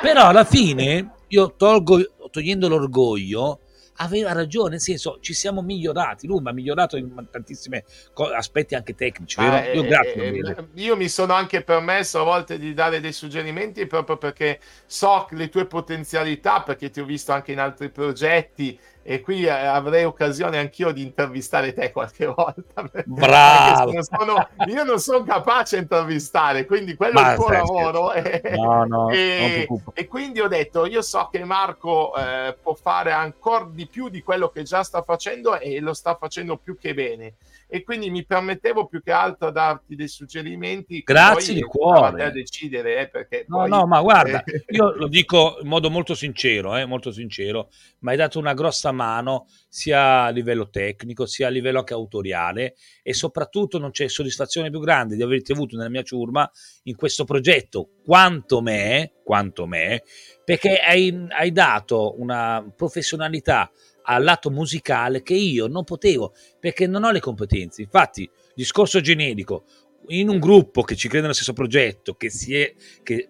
Però 0.00 0.28
alla 0.28 0.44
fine 0.44 1.14
io 1.28 1.54
tolgo, 1.56 2.00
togliendo 2.30 2.68
l'orgoglio, 2.68 3.60
aveva 3.96 4.32
ragione, 4.32 4.70
nel 4.70 4.80
senso 4.80 5.18
ci 5.20 5.34
siamo 5.34 5.62
migliorati, 5.62 6.26
lui 6.26 6.40
mi 6.40 6.48
ha 6.48 6.52
migliorato 6.52 6.96
in 6.96 7.10
tantissimi 7.30 7.82
aspetti 8.34 8.74
anche 8.74 8.94
tecnici. 8.94 9.38
Ah, 9.40 9.66
io, 9.72 9.82
eh, 9.82 9.86
grazie, 9.86 10.14
eh, 10.14 10.66
io 10.74 10.96
mi 10.96 11.08
sono 11.08 11.34
anche 11.34 11.62
permesso 11.62 12.20
a 12.20 12.24
volte 12.24 12.58
di 12.58 12.74
dare 12.74 13.00
dei 13.00 13.12
suggerimenti 13.12 13.86
proprio 13.86 14.16
perché 14.16 14.60
so 14.86 15.26
le 15.30 15.48
tue 15.48 15.66
potenzialità, 15.66 16.62
perché 16.62 16.90
ti 16.90 17.00
ho 17.00 17.04
visto 17.04 17.32
anche 17.32 17.52
in 17.52 17.58
altri 17.58 17.90
progetti 17.90 18.78
e 19.02 19.20
qui 19.20 19.44
eh, 19.44 19.50
avrei 19.50 20.04
occasione 20.04 20.58
anch'io 20.58 20.92
di 20.92 21.02
intervistare 21.02 21.72
te 21.72 21.90
qualche 21.92 22.26
volta. 22.32 22.88
Bravo! 23.04 23.92
Sono, 24.02 24.48
io 24.66 24.84
non 24.84 24.98
sono 24.98 25.22
capace 25.24 25.76
di 25.76 25.82
intervistare, 25.82 26.64
quindi 26.64 26.94
quello 26.94 27.20
Ma 27.20 27.30
è 27.30 27.32
il 27.32 27.38
tuo 27.38 27.48
lavoro. 27.48 28.12
no, 28.56 28.84
no, 28.84 29.10
e, 29.10 29.68
e, 29.94 30.06
quindi 30.06 30.40
ho 30.40 30.48
detto, 30.48 30.86
io 30.86 31.02
so 31.02 31.28
che 31.30 31.44
Marco 31.44 32.14
eh, 32.16 32.56
può 32.60 32.74
fare 32.74 33.12
ancora 33.12 33.68
di 33.70 33.86
più 33.86 34.08
di 34.08 34.22
quello 34.22 34.48
che 34.50 34.62
già 34.62 34.82
sta 34.82 35.02
facendo 35.02 35.58
e 35.58 35.80
lo 35.80 35.94
sta 35.94 36.14
facendo 36.14 36.56
più 36.56 36.78
che 36.78 36.94
bene 36.94 37.34
e 37.74 37.84
quindi 37.84 38.10
mi 38.10 38.26
permettevo 38.26 38.86
più 38.86 39.02
che 39.02 39.12
altro 39.12 39.50
darti 39.50 39.94
dei 39.96 40.06
suggerimenti. 40.06 41.00
Grazie 41.02 41.54
di 41.54 41.62
cuore. 41.62 42.24
A 42.24 42.30
decidere, 42.30 43.00
eh, 43.00 43.08
perché 43.08 43.46
no, 43.48 43.60
poi... 43.60 43.70
no, 43.70 43.86
ma 43.86 44.02
guarda, 44.02 44.44
io 44.68 44.94
lo 44.94 45.08
dico 45.08 45.56
in 45.62 45.68
modo 45.68 45.88
molto 45.88 46.14
sincero, 46.14 46.76
eh, 46.76 46.84
molto 46.84 47.10
sincero, 47.10 47.70
ma 48.00 48.10
hai 48.10 48.18
dato 48.18 48.38
una 48.38 48.52
grossa 48.52 48.92
mano 48.92 49.46
sia 49.70 50.24
a 50.24 50.28
livello 50.28 50.68
tecnico, 50.68 51.24
sia 51.24 51.46
a 51.46 51.50
livello 51.50 51.78
anche 51.78 51.94
autoriale 51.94 52.74
e 53.02 53.14
soprattutto 53.14 53.78
non 53.78 53.90
c'è 53.90 54.06
soddisfazione 54.06 54.68
più 54.68 54.80
grande 54.80 55.16
di 55.16 55.22
averti 55.22 55.52
avuto 55.52 55.74
nella 55.74 55.88
mia 55.88 56.02
ciurma 56.02 56.50
in 56.82 56.94
questo 56.94 57.24
progetto, 57.24 57.88
quanto 58.04 58.60
me, 58.60 59.12
quanto 59.24 59.66
me, 59.66 60.02
perché 60.44 60.76
hai, 60.76 61.26
hai 61.30 61.52
dato 61.52 62.20
una 62.20 62.70
professionalità 62.76 63.70
al 64.02 64.22
lato 64.22 64.50
musicale 64.50 65.22
che 65.22 65.34
io 65.34 65.66
non 65.66 65.84
potevo 65.84 66.34
perché 66.58 66.86
non 66.86 67.04
ho 67.04 67.10
le 67.10 67.20
competenze. 67.20 67.82
Infatti, 67.82 68.28
discorso 68.54 69.00
generico, 69.00 69.64
in 70.08 70.28
un 70.28 70.38
gruppo 70.38 70.82
che 70.82 70.96
ci 70.96 71.08
crede 71.08 71.22
nello 71.22 71.34
stesso 71.34 71.52
progetto, 71.52 72.14
che, 72.14 72.28
è, 72.28 72.74
che 73.02 73.28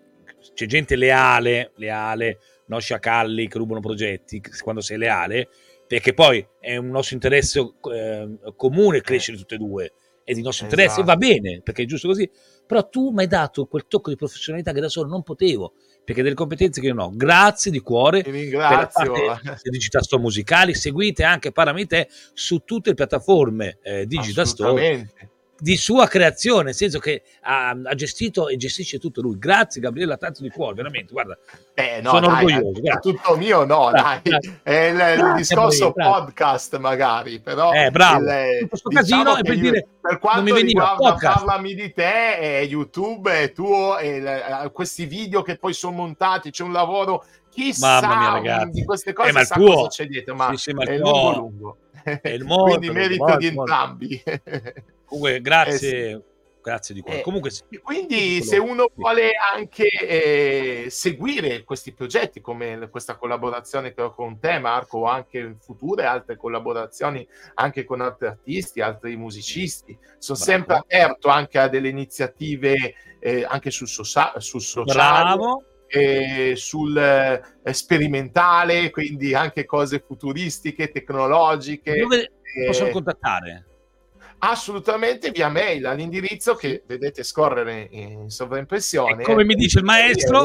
c'è 0.54 0.66
gente 0.66 0.96
leale, 0.96 1.72
leale, 1.76 2.38
non 2.66 2.80
sciacalli 2.80 3.48
che 3.48 3.58
rubano 3.58 3.80
progetti 3.80 4.40
quando 4.62 4.80
sei 4.80 4.98
leale, 4.98 5.48
perché 5.87 6.14
poi 6.14 6.46
è 6.58 6.76
un 6.76 6.88
nostro 6.88 7.14
interesse 7.14 7.61
eh, 7.92 8.38
comune 8.56 9.00
crescere 9.00 9.37
tutte 9.37 9.56
e 9.56 9.58
due 9.58 9.92
è 10.24 10.32
di 10.32 10.42
nostro 10.42 10.66
esatto. 10.66 10.80
interesse 10.80 11.04
va 11.04 11.16
bene 11.16 11.61
perché 11.62 11.82
è 11.82 11.87
giusto 11.87 12.08
così 12.08 12.30
però 12.66 12.88
tu 12.88 13.11
mi 13.11 13.22
hai 13.22 13.26
dato 13.26 13.66
quel 13.66 13.87
tocco 13.87 14.11
di 14.11 14.16
professionalità 14.16 14.72
che 14.72 14.80
da 14.80 14.88
solo 14.88 15.08
non 15.08 15.22
potevo 15.22 15.74
perché 16.04 16.22
delle 16.22 16.34
competenze 16.34 16.80
che 16.80 16.88
io 16.88 16.94
non 16.94 17.06
ho. 17.06 17.12
Grazie 17.14 17.70
di 17.70 17.80
cuore. 17.80 18.22
Ti 18.22 18.30
ringrazio. 18.30 19.12
Per 19.12 19.58
Digital 19.62 20.02
Store 20.02 20.22
musicali. 20.22 20.74
Seguite 20.74 21.24
anche 21.24 21.52
Paramite 21.52 22.08
su 22.32 22.62
tutte 22.64 22.90
le 22.90 22.94
piattaforme 22.94 23.78
eh, 23.82 24.06
Digital 24.06 24.46
Store 24.46 25.08
di 25.62 25.77
sua 25.77 26.09
creazione, 26.09 26.64
nel 26.64 26.75
senso 26.75 26.98
che 26.98 27.22
ha, 27.42 27.68
ha, 27.70 27.94
gestito 27.94 28.48
e 28.48 28.57
gestisce 28.57 28.98
tutto 28.98 29.20
lui. 29.20 29.38
Grazie 29.38 29.81
Gabriele, 29.81 30.16
tanto 30.16 30.42
di 30.42 30.51
cuore, 30.51 30.75
veramente, 30.75 31.12
guarda. 31.12 31.38
Eh, 31.72 32.01
no, 32.03 32.11
sono 32.11 32.27
dai, 32.27 32.44
orgoglioso. 32.46 32.83
È, 32.83 32.98
tutto 32.98 33.37
mio, 33.37 33.64
no, 33.64 33.92
dai. 33.92 34.20
dai. 34.25 34.59
È 34.61 34.72
il, 34.72 35.18
il 35.20 35.35
discorso 35.37 35.92
bravo. 35.92 36.25
podcast 36.25 36.77
magari, 36.79 37.38
però... 37.38 37.72
Eh, 37.72 37.92
bravo. 37.92 38.25
Il, 38.25 38.66
questo 38.68 38.88
diciamo 38.88 39.22
casino 39.22 39.37
è 39.37 39.42
per 39.42 39.59
dire... 39.61 39.87
Per 40.01 40.18
quanto 40.18 40.57
riguarda 40.57 41.14
Parlami 41.14 41.75
di 41.75 41.92
te, 41.92 42.38
eh, 42.38 42.62
YouTube 42.64 43.31
è 43.31 43.53
tuo, 43.53 43.98
eh, 43.98 44.68
questi 44.72 45.07
video 45.07 45.42
che 45.42 45.59
poi 45.59 45.75
sono 45.75 45.94
montati, 45.94 46.51
c'è 46.51 46.64
un 46.64 46.72
lavoro 46.72 47.25
chissà 47.51 48.01
Mamma 48.01 48.40
mia, 48.40 48.64
di 48.64 48.85
queste 48.85 49.12
cose, 49.12 49.29
eh, 49.29 49.33
ma 49.33 49.44
sa 49.44 49.55
tuo, 49.55 49.75
cosa 49.75 49.88
c'è 49.88 50.07
dietro, 50.07 50.35
ma, 50.35 50.48
sì, 50.51 50.57
sì, 50.57 50.72
ma 50.72 50.83
è 50.83 50.98
lungo 50.98 51.37
lungo. 51.37 51.77
È 52.03 52.29
il 52.31 52.42
molto, 52.42 52.64
Quindi 52.79 52.90
merito 52.90 53.37
di 53.37 53.46
entrambi. 53.46 54.22
Comunque, 55.12 55.40
grazie. 55.42 56.11
Eh, 56.11 56.14
sì. 56.14 56.31
Grazie 56.62 56.94
di 56.94 57.01
cuore. 57.01 57.18
Eh, 57.18 57.22
Comunque, 57.22 57.51
quindi, 57.83 58.40
se 58.40 58.57
uno 58.57 58.88
vuole 58.94 59.33
anche 59.35 59.88
eh, 59.88 60.87
seguire 60.90 61.64
questi 61.64 61.92
progetti, 61.92 62.40
come 62.40 62.88
questa 62.88 63.16
collaborazione 63.16 63.92
che 63.92 64.01
ho 64.01 64.14
con 64.14 64.38
te, 64.38 64.61
Marco, 64.61 64.98
o 64.98 65.05
anche 65.07 65.38
in 65.38 65.59
future 65.59 66.05
altre 66.05 66.37
collaborazioni 66.37 67.27
anche 67.55 67.83
con 67.83 68.01
altri 68.01 68.29
artisti, 68.29 68.81
altri 68.81 69.16
musicisti, 69.16 69.98
sono 70.18 70.38
Bravo. 70.38 70.53
sempre 70.53 70.77
aperto 70.77 71.29
anche 71.29 71.59
a 71.59 71.66
delle 71.66 71.88
iniziative 71.88 72.94
eh, 73.18 73.44
anche 73.44 73.72
sul, 73.72 73.88
so- 73.88 74.33
sul 74.37 74.61
sociale. 74.62 75.35
Bravo. 75.35 75.64
Eh, 75.88 76.53
sul 76.55 76.96
eh, 76.96 77.42
sperimentale, 77.75 78.90
quindi 78.90 79.35
anche 79.35 79.64
cose 79.66 79.98
futuristiche, 79.98 80.92
tecnologiche. 80.92 81.96
Dove 81.96 82.31
possono 82.66 82.90
contattare? 82.90 83.66
Assolutamente 84.44 85.31
via 85.31 85.48
mail 85.48 85.87
all'indirizzo 85.87 86.55
che 86.55 86.83
vedete 86.87 87.22
scorrere 87.22 87.87
in 87.90 88.28
sovraimpressione. 88.28 89.22
E 89.22 89.24
come 89.24 89.44
mi 89.44 89.55
dice 89.55 89.78
il 89.78 89.85
maestro 89.85 90.44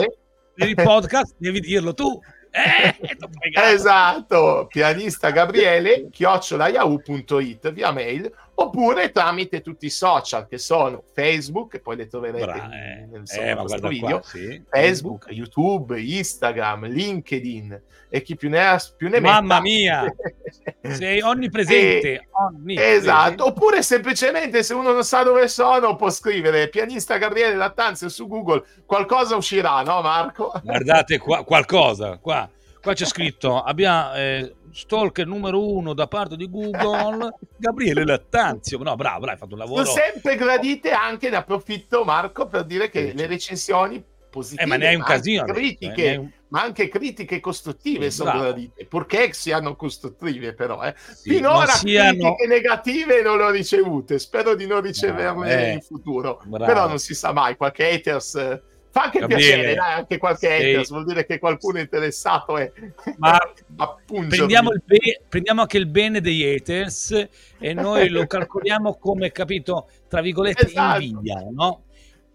del 0.54 0.76
podcast, 0.76 1.36
devi 1.38 1.60
dirlo 1.60 1.94
tu. 1.94 2.20
Eh, 2.52 2.96
esatto, 3.74 4.68
pianista 4.70 5.32
Gabriele 5.32 6.10
chiocciolaiau.it 6.12 7.72
via 7.72 7.92
mail 7.92 8.32
oppure 8.60 9.12
tramite 9.12 9.62
tutti 9.62 9.86
i 9.86 9.92
social 9.92 10.48
che 10.48 10.58
sono 10.58 11.04
Facebook, 11.14 11.80
poi 11.80 11.96
le 11.96 12.08
troverete 12.08 12.46
Bra- 12.46 12.70
eh, 12.72 13.06
nel 13.06 13.24
eh, 13.26 13.54
nostro 13.54 13.88
video, 13.88 14.20
qua, 14.20 14.28
sì. 14.28 14.64
Facebook, 14.68 15.28
YouTube, 15.30 16.02
Instagram, 16.02 16.88
LinkedIn 16.88 17.82
e 18.10 18.22
chi 18.24 18.36
più 18.36 18.50
ne 18.50 18.68
ha 18.68 18.82
più 18.96 19.10
ne 19.10 19.20
metta. 19.20 19.42
Mamma 19.42 19.62
mia! 19.62 20.06
Sei 20.82 21.22
onnipresente, 21.22 22.14
e, 22.14 22.28
onnipresente. 22.32 22.96
Esatto, 22.96 23.46
oppure 23.46 23.84
semplicemente 23.84 24.64
se 24.64 24.74
uno 24.74 24.92
non 24.92 25.04
sa 25.04 25.22
dove 25.22 25.48
sono 25.48 25.96
può 25.96 26.10
scrivere 26.10 26.70
pianista 26.70 27.18
Gabriele 27.18 27.56
Lattanzio 27.56 28.10
su 28.10 28.28
Google, 28.28 28.64
qualcosa 28.88 29.36
uscirà, 29.36 29.84
no 29.84 30.02
Marco? 30.02 30.52
Guardate 30.64 31.20
qua, 31.20 31.44
qualcosa, 31.44 32.18
qua, 32.18 32.50
qua 32.82 32.94
c'è 32.94 33.06
scritto, 33.06 33.62
abbiamo... 33.62 34.14
Eh, 34.16 34.56
stalker 34.78 35.26
numero 35.26 35.68
uno 35.68 35.94
da 35.94 36.08
parte 36.08 36.36
di 36.36 36.48
Google, 36.48 37.34
Gabriele 37.58 38.06
Lattanzio. 38.06 38.78
No, 38.78 38.96
bravo, 38.96 39.26
hai 39.26 39.36
fatto 39.36 39.54
un 39.54 39.60
lavoro. 39.60 39.84
Sono 39.86 40.00
sempre 40.00 40.36
gradite 40.36 40.92
anche, 40.92 41.32
ne 41.32 41.38
approfitto 41.38 42.04
Marco 42.04 42.46
per 42.48 42.64
dire 42.64 42.90
che 42.90 43.12
le 43.14 43.26
recensioni 43.26 44.04
positive, 44.30 44.64
eh, 44.64 44.68
ma 44.68 44.76
ne 44.76 44.88
hai 44.88 44.96
un 44.96 45.04
casino, 45.04 45.46
critiche, 45.46 46.12
eh, 46.14 46.18
un... 46.18 46.30
ma 46.50 46.62
anche 46.62 46.90
critiche 46.90 47.40
costruttive 47.40 48.12
sì, 48.12 48.18
sono 48.18 48.30
bravo. 48.30 48.46
gradite, 48.46 48.86
purché 48.86 49.34
siano 49.34 49.76
costruttive 49.76 50.54
però. 50.54 50.84
Eh. 50.84 50.94
Sì, 50.96 51.32
Finora 51.32 51.72
siano... 51.72 52.36
critiche 52.36 52.48
negative 52.48 53.22
non 53.24 53.38
le 53.38 53.44
ho 53.46 53.50
ricevute, 53.50 54.20
spero 54.20 54.54
di 54.54 54.68
non 54.68 54.82
riceverle 54.82 55.70
eh, 55.70 55.72
in 55.72 55.82
futuro, 55.82 56.40
bravo. 56.46 56.66
però 56.66 56.88
non 56.88 57.00
si 57.00 57.16
sa 57.16 57.34
mai, 57.34 57.56
qualche 57.56 57.90
haters 57.90 58.62
Fa 58.98 59.04
anche 59.04 59.20
Gabriele, 59.20 59.46
piacere, 59.46 59.76
dai, 59.76 59.94
anche 59.94 60.18
qualche 60.18 60.48
haters, 60.48 60.90
vuol 60.90 61.06
dire 61.06 61.26
che 61.28 61.38
qualcuno 61.38 61.78
è 61.78 61.82
interessato 61.82 62.58
e 62.58 62.74
Ma 63.18 63.38
prendiamo, 64.28 64.72
be- 64.84 65.22
prendiamo, 65.30 65.62
anche 65.62 65.78
il 65.78 65.86
bene 65.86 66.20
degli 66.20 66.44
haters 66.44 67.28
e 67.60 67.74
noi 67.76 68.10
lo 68.10 68.26
calcoliamo 68.28 68.98
come, 68.98 69.32
capito, 69.32 69.88
tra 70.08 70.22
virgolette, 70.22 70.66
esatto. 70.66 71.04
invidia, 71.04 71.46
no? 71.52 71.84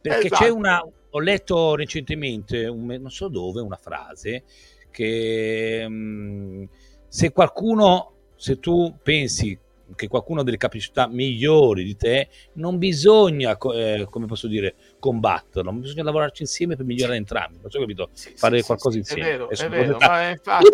Perché 0.00 0.26
esatto. 0.26 0.44
c'è 0.44 0.50
una... 0.50 0.80
Ho 1.14 1.20
letto 1.20 1.74
recentemente, 1.74 2.66
un, 2.68 2.86
non 2.86 3.10
so 3.10 3.26
dove, 3.28 3.60
una 3.60 3.76
frase 3.76 4.44
che 4.90 5.84
mh, 5.86 5.92
mm, 5.92 6.64
se 7.08 7.32
qualcuno, 7.32 8.12
se 8.36 8.60
tu 8.60 8.96
pensi 9.02 9.58
che 9.94 10.08
qualcuno 10.08 10.40
ha 10.40 10.44
delle 10.44 10.56
capacità 10.56 11.06
migliori 11.08 11.84
di 11.84 11.96
te, 11.96 12.28
non 12.54 12.78
bisogna, 12.78 13.56
eh, 13.74 14.06
come 14.08 14.26
posso 14.26 14.46
dire, 14.46 14.74
combatterlo, 15.02 15.72
bisogna 15.72 16.04
lavorarci 16.04 16.42
insieme 16.42 16.76
per 16.76 16.84
migliorare 16.84 17.16
entrambi. 17.16 17.58
Non 17.60 17.72
so 17.72 17.80
capito, 17.80 18.08
sì, 18.12 18.32
fare 18.36 18.60
sì, 18.60 18.66
qualcosa 18.66 18.92
sì, 18.92 18.98
insieme. 18.98 19.22
È 19.22 19.30
vero, 19.32 19.50
è 19.50 19.68
vero, 19.68 19.98
ma 19.98 20.28
infatti 20.28 20.68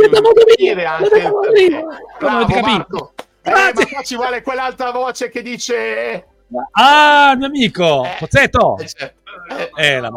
dire 0.57 0.85
anche 0.85 1.31
Bravo, 2.19 2.61
Marco. 2.61 3.15
Eh, 3.41 3.51
ma 3.51 4.03
ci 4.03 4.17
vuole 4.17 4.43
quell'altra 4.43 4.91
voce 4.91 5.31
che 5.31 5.41
dice 5.41 6.27
Ah, 6.73 7.35
mio 7.37 7.47
amico, 7.47 8.05
eh, 8.05 8.17
Pozzetto. 8.19 8.79
Eh, 8.79 8.89
certo. 8.89 9.21
eh, 9.51 9.71
eh, 9.77 10.01
la... 10.01 10.11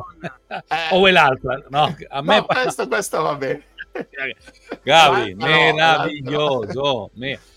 eh, 0.49 0.87
o 0.95 0.99
quell'altra, 0.99 1.63
no, 1.69 1.95
a 2.09 2.21
me 2.21 2.35
no, 2.37 2.45
questo, 2.51 2.87
questo 2.87 3.21
va 3.21 3.35
bene. 3.35 3.63
Gabri, 4.83 5.35
meraviglioso. 5.35 7.11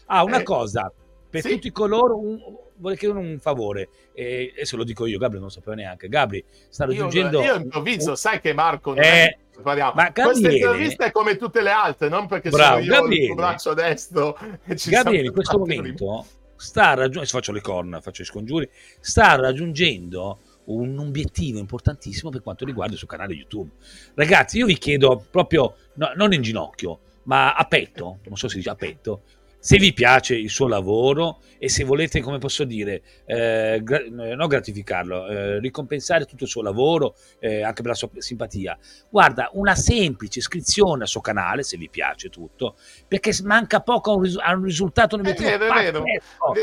Ah, 0.07 0.22
una 0.22 0.42
cosa, 0.42 0.92
per 1.30 1.40
sì? 1.40 1.50
tutti 1.50 1.70
coloro, 1.72 2.18
un, 2.18 2.38
vorrei 2.77 2.97
chiedere 2.97 3.20
un 3.20 3.39
favore, 3.41 3.89
e, 4.12 4.53
se 4.62 4.77
lo 4.77 4.85
dico 4.85 5.07
io, 5.07 5.18
Gabri 5.18 5.37
non 5.37 5.47
lo 5.47 5.53
sapeva 5.53 5.77
neanche. 5.77 6.09
Gabri, 6.09 6.45
sta 6.68 6.85
raggiungendo... 6.85 7.41
Io, 7.41 7.55
io 7.55 7.61
improvviso, 7.61 8.11
un... 8.11 8.16
sai 8.16 8.41
che 8.41 8.53
Marco 8.53 8.95
eh, 8.95 9.01
è... 9.03 9.39
Ma. 9.62 10.11
Questa 10.12 10.51
intervista 10.51 11.05
è 11.05 11.12
come 11.12 11.37
tutte 11.37 11.62
le 11.62 11.70
altre, 11.70 12.09
non 12.09 12.27
perché 12.27 12.51
Bravo, 12.51 12.83
sono 12.83 12.85
io 12.85 13.01
Gabriele, 13.01 13.27
il 13.27 13.35
braccio 13.35 13.72
destro. 13.72 14.37
E 14.64 14.77
ci 14.77 14.91
Gabriele 14.91 15.27
in 15.27 15.33
questo 15.33 15.59
momento 15.59 16.27
sta 16.57 16.95
raggiungendo, 16.95 17.29
faccio 17.29 17.53
le 17.53 17.61
corna, 17.61 18.01
faccio 18.01 18.22
i 18.22 18.25
scongiuri, 18.25 18.68
sta 18.99 19.37
raggiungendo 19.37 20.39
un 20.64 20.99
obiettivo 20.99 21.59
importantissimo 21.59 22.31
per 22.31 22.43
quanto 22.43 22.64
riguarda 22.64 22.93
il 22.93 22.99
suo 22.99 23.07
canale 23.07 23.35
YouTube. 23.35 23.70
Ragazzi, 24.14 24.59
io 24.59 24.66
vi 24.66 24.79
chiedo 24.79 25.25
proprio, 25.31 25.77
no, 25.95 26.12
non 26.16 26.33
in 26.33 26.43
ginocchio, 26.43 27.01
ma 27.25 27.55
a 27.55 27.64
petto, 27.66 28.18
non 28.25 28.37
so 28.37 28.49
se 28.49 28.57
dice 28.57 28.70
a 28.70 28.75
petto, 28.75 29.22
se 29.64 29.78
vi 29.78 29.94
piace 29.94 30.36
il 30.36 30.50
suo 30.50 30.68
lavoro 30.68 31.40
e 31.56 31.70
se 31.70 31.84
volete, 31.84 32.20
come 32.20 32.36
posso 32.36 32.64
dire, 32.64 33.00
eh, 33.24 33.80
gra- 33.82 34.02
eh, 34.02 34.34
non 34.34 34.46
gratificarlo, 34.46 35.26
eh, 35.26 35.58
ricompensare 35.58 36.26
tutto 36.26 36.44
il 36.44 36.50
suo 36.50 36.60
lavoro, 36.60 37.16
eh, 37.38 37.62
anche 37.62 37.80
per 37.80 37.92
la 37.92 37.96
sua 37.96 38.10
simpatia, 38.18 38.76
guarda, 39.08 39.48
una 39.54 39.74
semplice 39.74 40.40
iscrizione 40.40 41.04
al 41.04 41.08
suo 41.08 41.22
canale, 41.22 41.62
se 41.62 41.78
vi 41.78 41.88
piace 41.88 42.28
tutto, 42.28 42.76
perché 43.08 43.34
manca 43.42 43.80
poco 43.80 44.10
a 44.10 44.14
un, 44.16 44.22
ris- 44.24 44.38
a 44.38 44.54
un 44.54 44.64
risultato, 44.64 45.16
un 45.16 45.24
è 45.24 45.32
vero, 45.32 45.66
vero. 45.66 46.04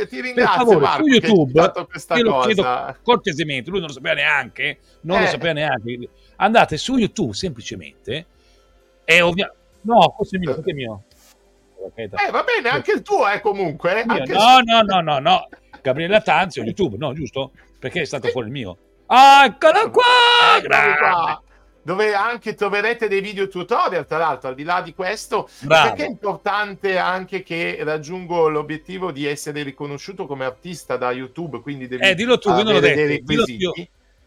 Ti 0.07 0.21
ringrazio, 0.21 0.35
per 0.35 0.45
favore, 0.45 0.79
Marco, 0.79 1.03
su 1.03 1.09
YouTube, 1.09 1.59
io 2.17 2.23
lo 2.23 2.39
chiedo 2.41 2.95
cortesemente, 3.01 3.71
lui 3.71 3.79
non 3.79 3.87
lo 3.87 3.93
sapeva 3.95 4.13
neanche, 4.13 4.77
non 5.01 5.21
lo 5.21 5.25
eh. 5.25 5.29
sapeva 5.29 5.53
neanche, 5.53 6.07
andate 6.35 6.77
su 6.77 6.97
YouTube 6.97 7.33
semplicemente 7.33 8.27
e 9.03 9.21
ovviamente... 9.21 9.57
No, 9.81 10.13
questo 10.15 10.35
è 10.35 10.39
mio, 10.39 10.53
questo 10.53 10.69
è 10.69 10.73
mio. 10.73 11.03
Eh, 11.95 12.31
va 12.31 12.43
bene, 12.43 12.69
anche 12.69 12.91
il 12.91 13.01
tuo 13.01 13.27
eh, 13.29 13.39
comunque. 13.39 14.03
no, 14.05 14.59
no, 14.63 14.81
no, 14.81 15.01
no, 15.01 15.19
no. 15.19 15.47
Gabriele 15.81 16.21
Tanzio, 16.21 16.63
YouTube, 16.63 16.97
no, 16.97 17.13
giusto? 17.13 17.51
Perché 17.79 18.01
è 18.01 18.05
stato 18.05 18.27
fuori 18.29 18.47
il 18.47 18.53
mio. 18.53 18.77
Ah, 19.07 19.45
eccolo 19.45 19.89
qua! 19.89 20.61
Qua! 20.63 21.43
Dove 21.83 22.13
anche 22.13 22.53
troverete 22.53 23.07
dei 23.07 23.21
video 23.21 23.47
tutorial, 23.47 24.05
tra 24.05 24.19
l'altro, 24.19 24.49
al 24.49 24.55
di 24.55 24.63
là 24.63 24.81
di 24.81 24.93
questo, 24.93 25.49
Bravo. 25.61 25.87
perché 25.89 26.05
è 26.05 26.07
importante 26.07 26.97
anche 26.99 27.41
che 27.41 27.79
raggiungo 27.81 28.47
l'obiettivo 28.49 29.11
di 29.11 29.25
essere 29.25 29.63
riconosciuto 29.63 30.27
come 30.27 30.45
artista 30.45 30.95
da 30.95 31.11
YouTube, 31.11 31.59
quindi 31.61 31.87
devi 31.87 32.03
eh, 32.03 32.13
dillo 32.13 32.37
tu, 32.37 32.49
non 32.49 32.65
l'ho 32.65 32.79
detto. 32.79 33.23
Dillo 33.23 33.73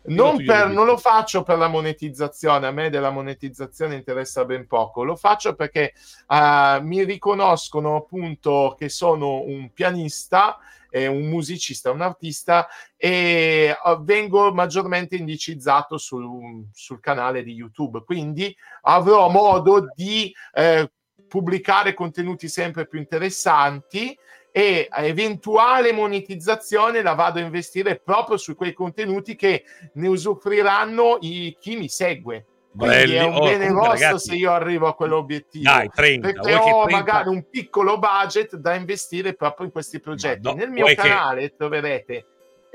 non, 0.07 0.44
per, 0.44 0.68
non, 0.68 0.86
lo 0.86 0.96
faccio 0.96 1.42
per 1.42 1.57
la 1.57 1.68
monetizzazione, 1.68 2.66
a 2.66 2.70
me 2.70 2.90
della 2.90 3.11
monetizzazione 3.11 3.94
interessa 3.94 4.44
ben 4.44 4.66
poco, 4.66 5.02
lo 5.02 5.16
faccio 5.16 5.55
perché 5.55 5.94
uh, 6.28 6.82
mi 6.82 7.05
riconoscono 7.05 7.96
appunto 7.96 8.74
che 8.78 8.88
sono 8.88 9.42
un 9.42 9.72
pianista, 9.72 10.59
eh, 10.90 11.07
un 11.07 11.24
musicista, 11.28 11.90
un 11.90 12.02
artista 12.02 12.68
e 12.96 13.74
uh, 13.82 14.02
vengo 14.02 14.52
maggiormente 14.52 15.16
indicizzato 15.16 15.96
sul, 15.96 16.66
sul, 16.72 17.00
canale 17.00 17.42
di 17.42 17.52
YouTube, 17.52 18.05
quindi 18.05 18.55
avrò 18.82 19.28
modo 19.30 19.90
di 19.94 20.32
eh, 20.52 20.90
pubblicare 21.26 21.94
contenuti 21.94 22.48
sempre 22.48 22.86
più 22.86 22.98
interessanti 22.98 24.16
e 24.57 24.88
eventuale 24.88 25.90
monetizzazione 25.92 27.02
la 27.02 27.14
vado 27.14 27.40
a 27.40 27.42
investire 27.42 27.96
proprio 27.96 28.36
su 28.36 28.55
quei 28.55 28.72
contenuti 28.72 29.34
che 29.34 29.64
ne 29.94 30.07
usufruiranno 30.07 31.18
i, 31.22 31.57
chi 31.59 31.74
mi 31.74 31.88
segue. 31.88 32.46
Quindi 32.70 32.94
Belli. 32.94 33.14
è 33.14 33.24
un 33.24 33.34
oh, 33.34 33.44
bene 33.46 33.72
ragazzi, 33.72 34.28
se 34.30 34.36
io 34.36 34.52
arrivo 34.52 34.86
a 34.86 34.94
quell'obiettivo. 34.94 35.64
Dai, 35.64 35.90
30, 35.92 36.30
perché 36.30 36.55
ho 36.55 36.84
30... 36.84 36.88
magari 36.88 37.28
un 37.30 37.48
piccolo 37.50 37.98
budget 37.98 38.55
da 38.55 38.74
investire 38.74 39.34
proprio 39.34 39.66
in 39.66 39.72
questi 39.72 39.98
progetti. 39.98 40.46
No, 40.46 40.55
Nel 40.55 40.70
mio 40.70 40.86
canale 40.94 41.40
che... 41.40 41.55
troverete 41.57 42.26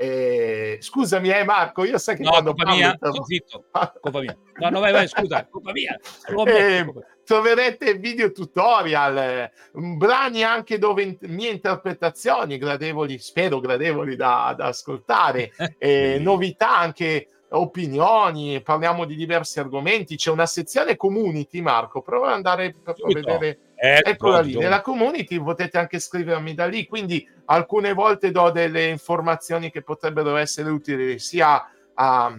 eh, 0.02 0.78
scusami, 0.80 1.28
eh, 1.28 1.44
Marco, 1.44 1.84
io 1.84 1.98
sai 1.98 2.16
che 2.16 2.22
no, 2.22 2.30
quando 2.30 2.54
parlo... 2.54 2.74
Mia, 2.74 2.98
zitto, 3.22 3.64
colpa 4.00 4.20
mia. 4.20 4.34
No, 4.54 4.70
no, 4.70 4.80
vai, 4.80 4.92
vai, 4.92 5.06
scusa, 5.06 5.46
colpa 5.50 5.72
mia. 5.72 5.98
Eh, 6.46 6.86
troverete 7.30 7.94
video 7.94 8.32
tutorial, 8.32 9.48
brani 9.70 10.42
anche 10.42 10.78
dove 10.78 11.02
in, 11.04 11.16
mie 11.28 11.50
interpretazioni 11.50 12.58
gradevoli, 12.58 13.20
spero 13.20 13.60
gradevoli 13.60 14.16
da, 14.16 14.52
da 14.56 14.66
ascoltare, 14.66 15.52
eh, 15.78 16.18
novità 16.18 16.76
anche 16.76 17.28
opinioni, 17.50 18.60
parliamo 18.62 19.04
di 19.04 19.14
diversi 19.14 19.60
argomenti. 19.60 20.16
C'è 20.16 20.32
una 20.32 20.46
sezione 20.46 20.96
community, 20.96 21.60
Marco. 21.60 22.02
Prova 22.02 22.28
ad 22.28 22.32
andare 22.32 22.74
a 22.82 22.94
vedere. 23.06 23.58
Ecco, 23.76 24.08
Eccola 24.10 24.40
lì. 24.40 24.56
Nella 24.56 24.80
community 24.80 25.40
potete 25.40 25.78
anche 25.78 26.00
scrivermi 26.00 26.52
da 26.52 26.66
lì. 26.66 26.84
Quindi 26.88 27.24
alcune 27.44 27.92
volte 27.92 28.32
do 28.32 28.50
delle 28.50 28.88
informazioni 28.88 29.70
che 29.70 29.82
potrebbero 29.82 30.34
essere 30.34 30.68
utili 30.68 31.20
sia 31.20 31.64
a 31.94 32.36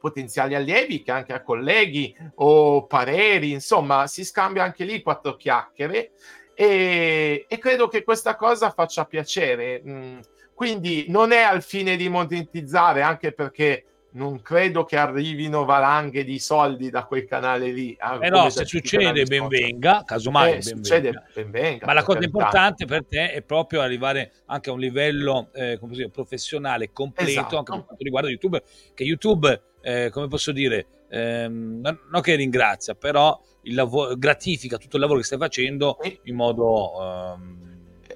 potenziali 0.00 0.54
allievi 0.54 1.02
che 1.02 1.12
anche 1.12 1.32
a 1.32 1.42
colleghi 1.42 2.16
o 2.36 2.86
pareri. 2.86 3.52
Insomma, 3.52 4.06
si 4.06 4.24
scambia 4.24 4.64
anche 4.64 4.84
lì 4.84 5.02
quattro 5.02 5.36
chiacchiere. 5.36 6.12
E, 6.54 7.46
e 7.48 7.58
credo 7.58 7.88
che 7.88 8.02
questa 8.02 8.36
cosa 8.36 8.70
faccia 8.70 9.04
piacere. 9.04 9.82
Mm, 9.86 10.18
quindi 10.54 11.06
non 11.08 11.32
è 11.32 11.42
al 11.42 11.62
fine 11.62 11.96
di 11.96 12.08
monetizzare, 12.08 13.02
anche 13.02 13.32
perché 13.32 13.84
non 14.12 14.42
credo 14.42 14.84
che 14.84 14.96
arrivino 14.96 15.64
valanghe 15.64 16.24
di 16.24 16.38
soldi 16.38 16.90
da 16.90 17.04
quel 17.04 17.26
canale 17.26 17.70
lì. 17.70 17.96
Ah, 17.98 18.18
eh 18.20 18.28
no, 18.28 18.50
se 18.50 18.64
succede 18.64 19.24
ben 19.24 19.46
venga, 19.48 20.02
casomai 20.04 20.50
eh, 20.50 20.52
ben 20.54 20.62
succede 20.62 21.10
venga. 21.10 21.26
ben 21.34 21.50
venga. 21.50 21.86
Ma 21.86 21.92
la 21.92 22.02
cosa 22.02 22.24
importante 22.24 22.86
per 22.86 23.06
te 23.06 23.32
è 23.32 23.42
proprio 23.42 23.80
arrivare 23.80 24.32
anche 24.46 24.70
a 24.70 24.72
un 24.72 24.80
livello 24.80 25.50
eh, 25.54 25.78
dire, 25.82 26.10
professionale 26.10 26.92
completo 26.92 27.30
esatto. 27.30 27.58
anche 27.58 27.72
per 27.72 27.84
quanto 27.84 28.04
riguarda 28.04 28.28
YouTube, 28.28 28.62
che 28.94 29.04
YouTube, 29.04 29.62
eh, 29.80 30.10
come 30.10 30.28
posso 30.28 30.52
dire, 30.52 30.86
ehm, 31.08 31.80
non, 31.80 32.20
che 32.20 32.34
ringrazia, 32.34 32.94
però 32.94 33.38
il 33.62 33.74
lavoro, 33.74 34.16
gratifica 34.16 34.78
tutto 34.78 34.96
il 34.96 35.02
lavoro 35.02 35.20
che 35.20 35.26
stai 35.26 35.38
facendo 35.38 35.98
in 36.24 36.34
modo, 36.34 36.92
ehm, 37.00 37.58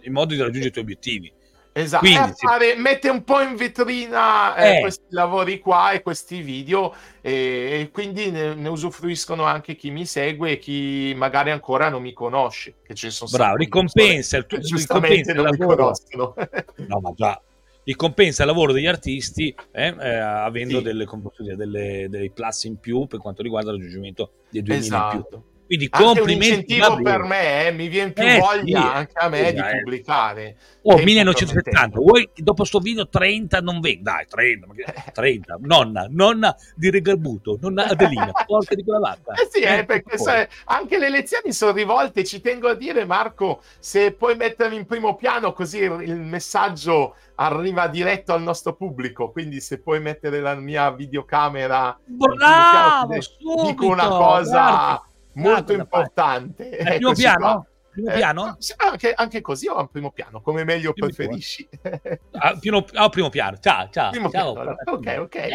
in 0.03 0.13
modo 0.13 0.35
di 0.35 0.41
raggiungere 0.41 0.69
i 0.69 0.73
tuoi 0.73 0.85
obiettivi 0.85 1.33
Esatto, 1.77 2.07
Quindi, 2.07 2.33
fare, 2.37 2.77
mette 2.77 3.09
un 3.09 3.25
po' 3.25 3.41
in 3.41 3.57
vetrina 3.57 4.55
eh, 4.55 4.77
eh. 4.77 4.81
questi 4.81 5.07
lavori 5.09 5.59
qua 5.59 5.91
e 5.91 6.03
questi 6.03 6.41
video 6.41 6.95
e, 7.21 7.81
e 7.81 7.91
quindi 7.93 8.31
ne, 8.31 8.55
ne, 8.55 8.69
usufruiscono 8.69 9.43
anche 9.43 9.75
chi 9.75 9.91
mi 9.91 10.07
segue 10.07 10.53
e 10.53 10.59
chi 10.59 11.13
magari 11.17 11.51
ancora 11.51 11.89
non 11.89 12.01
mi 12.01 12.13
conosce. 12.13 12.77
Che 12.87 12.95
ci 12.95 13.11
sono 13.11 13.29
Bravo, 13.33 13.57
ricompensa 13.57 14.37
il 14.37 14.47
tuo 14.47 14.61
giustamente 14.61 15.33
non 15.33 15.49
mi 15.51 15.57
conoscono. 15.57 16.37
no, 16.87 17.01
ma 17.01 17.13
già 17.17 17.43
ricompensa 17.85 18.43
il 18.43 18.49
lavoro 18.49 18.73
degli 18.73 18.87
artisti 18.87 19.55
eh, 19.73 19.95
eh, 19.99 20.15
avendo 20.17 20.79
sì. 20.79 20.85
delle, 20.85 21.07
delle, 21.57 22.07
delle 22.09 22.31
plus 22.31 22.65
in 22.65 22.79
più 22.79 23.07
per 23.07 23.21
quanto 23.21 23.43
riguarda 23.43 23.71
il 23.71 23.77
raggiungimento 23.77 24.33
dei 24.51 24.63
2000 24.63 24.85
esatto. 24.85 25.17
in 25.17 25.23
più. 25.29 25.53
Quindi 25.67 25.89
anche 25.91 26.21
un 26.21 26.31
incentivo 26.31 27.01
per 27.01 27.23
me, 27.23 27.67
eh, 27.67 27.73
mi 27.73 27.89
viene 27.89 28.13
più 28.13 28.23
eh, 28.23 28.39
voglia 28.39 28.81
sì, 28.81 28.87
anche 28.87 29.13
a 29.15 29.29
me 29.29 29.47
sì, 29.47 29.53
di 29.55 29.61
eh. 29.61 29.71
pubblicare. 29.83 30.57
Oh, 30.83 30.99
1970, 30.99 31.99
vuoi 31.99 32.29
dopo 32.35 32.65
sto 32.65 32.81
video 32.81 33.09
30 33.09 33.61
non 33.61 33.81
vengo, 33.81 34.03
dai 34.03 34.27
30, 34.29 34.67
30, 35.13 35.57
nonna, 35.65 36.07
nonna 36.11 36.55
di 36.75 36.91
Regalbuto, 36.91 37.57
nonna 37.61 37.87
Adelina, 37.87 38.31
porca 38.45 38.75
di 38.75 38.85
quella 38.85 38.99
vacca. 38.99 39.33
Eh 39.33 39.49
sì, 39.51 39.61
eh, 39.61 39.85
perché 39.87 40.19
sai, 40.19 40.47
anche 40.67 40.99
le 40.99 41.09
lezioni 41.09 41.53
sono 41.53 41.73
rivolte, 41.73 42.25
ci 42.25 42.43
tengo 42.43 42.69
a 42.69 42.75
dire 42.75 43.07
Marco, 43.07 43.63
se 43.79 44.13
puoi 44.13 44.37
mettermi 44.37 44.77
in 44.77 44.85
primo 44.85 45.17
piano 45.17 45.55
così 45.55 45.79
il 45.79 46.17
messaggio 46.17 47.17
arriva 47.37 47.89
diretto 47.89 48.35
al 48.35 48.43
nostro 48.43 48.75
pubblico, 48.75 49.31
quindi 49.31 49.61
se 49.61 49.79
puoi 49.79 50.01
mettere 50.01 50.41
la 50.41 50.55
mia 50.55 50.91
videocamera, 50.91 51.99
Bravo, 52.05 53.09
piano, 53.09 53.65
dico 53.65 53.87
una 53.87 54.09
cosa... 54.09 54.61
Guarda 54.61 55.09
molto 55.35 55.73
importante. 55.73 56.71
È 56.71 56.97
primo 56.97 57.13
piano? 57.15 57.67
Primo 57.95 58.11
eh, 58.11 58.15
piano? 58.15 58.59
Anche, 58.79 59.13
anche, 59.15 59.41
così 59.41 59.69
o 59.69 59.77
a 59.77 59.87
primo 59.87 60.11
piano, 60.11 60.41
come 60.41 60.65
meglio 60.65 60.93
primo 60.93 61.07
preferisci. 61.07 61.69
Ah, 62.37 62.57
primo, 62.59 62.85
ah, 62.95 63.09
primo 63.09 63.29
piano, 63.31 63.57
ciao, 63.59 63.89
ciao. 63.91 64.11
Primo 64.11 64.29
ciao 64.29 64.53
piano, 64.53 64.77
ok, 64.85 65.17
ok. 65.21 65.49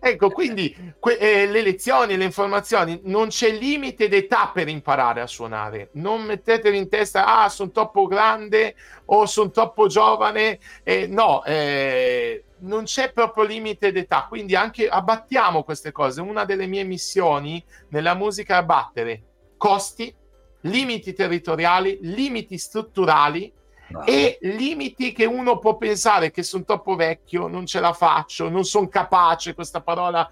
ecco, 0.00 0.30
quindi 0.30 0.94
que- 0.98 1.18
eh, 1.18 1.46
le 1.46 1.60
lezioni, 1.60 2.16
le 2.16 2.24
informazioni, 2.24 2.98
non 3.04 3.28
c'è 3.28 3.50
limite 3.50 4.08
d'età 4.08 4.50
per 4.52 4.68
imparare 4.68 5.20
a 5.20 5.26
suonare. 5.26 5.90
Non 5.92 6.22
mettetevi 6.22 6.78
in 6.78 6.88
testa, 6.88 7.42
ah, 7.42 7.50
sono 7.50 7.70
troppo 7.70 8.06
grande 8.06 8.74
o 9.06 9.26
sono 9.26 9.50
troppo 9.50 9.86
giovane. 9.88 10.58
Eh, 10.82 11.06
no, 11.06 11.44
eh, 11.44 12.45
non 12.60 12.84
c'è 12.84 13.12
proprio 13.12 13.44
limite 13.44 13.92
d'età, 13.92 14.26
quindi 14.28 14.54
anche 14.54 14.88
abbattiamo 14.88 15.62
queste 15.62 15.92
cose. 15.92 16.20
Una 16.20 16.44
delle 16.44 16.66
mie 16.66 16.84
missioni 16.84 17.62
nella 17.90 18.14
musica 18.14 18.54
è 18.54 18.58
abbattere 18.58 19.22
costi, 19.56 20.14
limiti 20.62 21.12
territoriali, 21.12 21.98
limiti 22.02 22.58
strutturali 22.58 23.52
no. 23.88 24.04
e 24.04 24.38
limiti 24.42 25.12
che 25.12 25.24
uno 25.24 25.58
può 25.58 25.76
pensare 25.76 26.30
che 26.30 26.42
sono 26.42 26.64
troppo 26.64 26.94
vecchio, 26.96 27.46
non 27.46 27.66
ce 27.66 27.80
la 27.80 27.92
faccio, 27.92 28.48
non 28.48 28.64
sono 28.64 28.88
capace, 28.88 29.54
questa 29.54 29.80
parola 29.80 30.28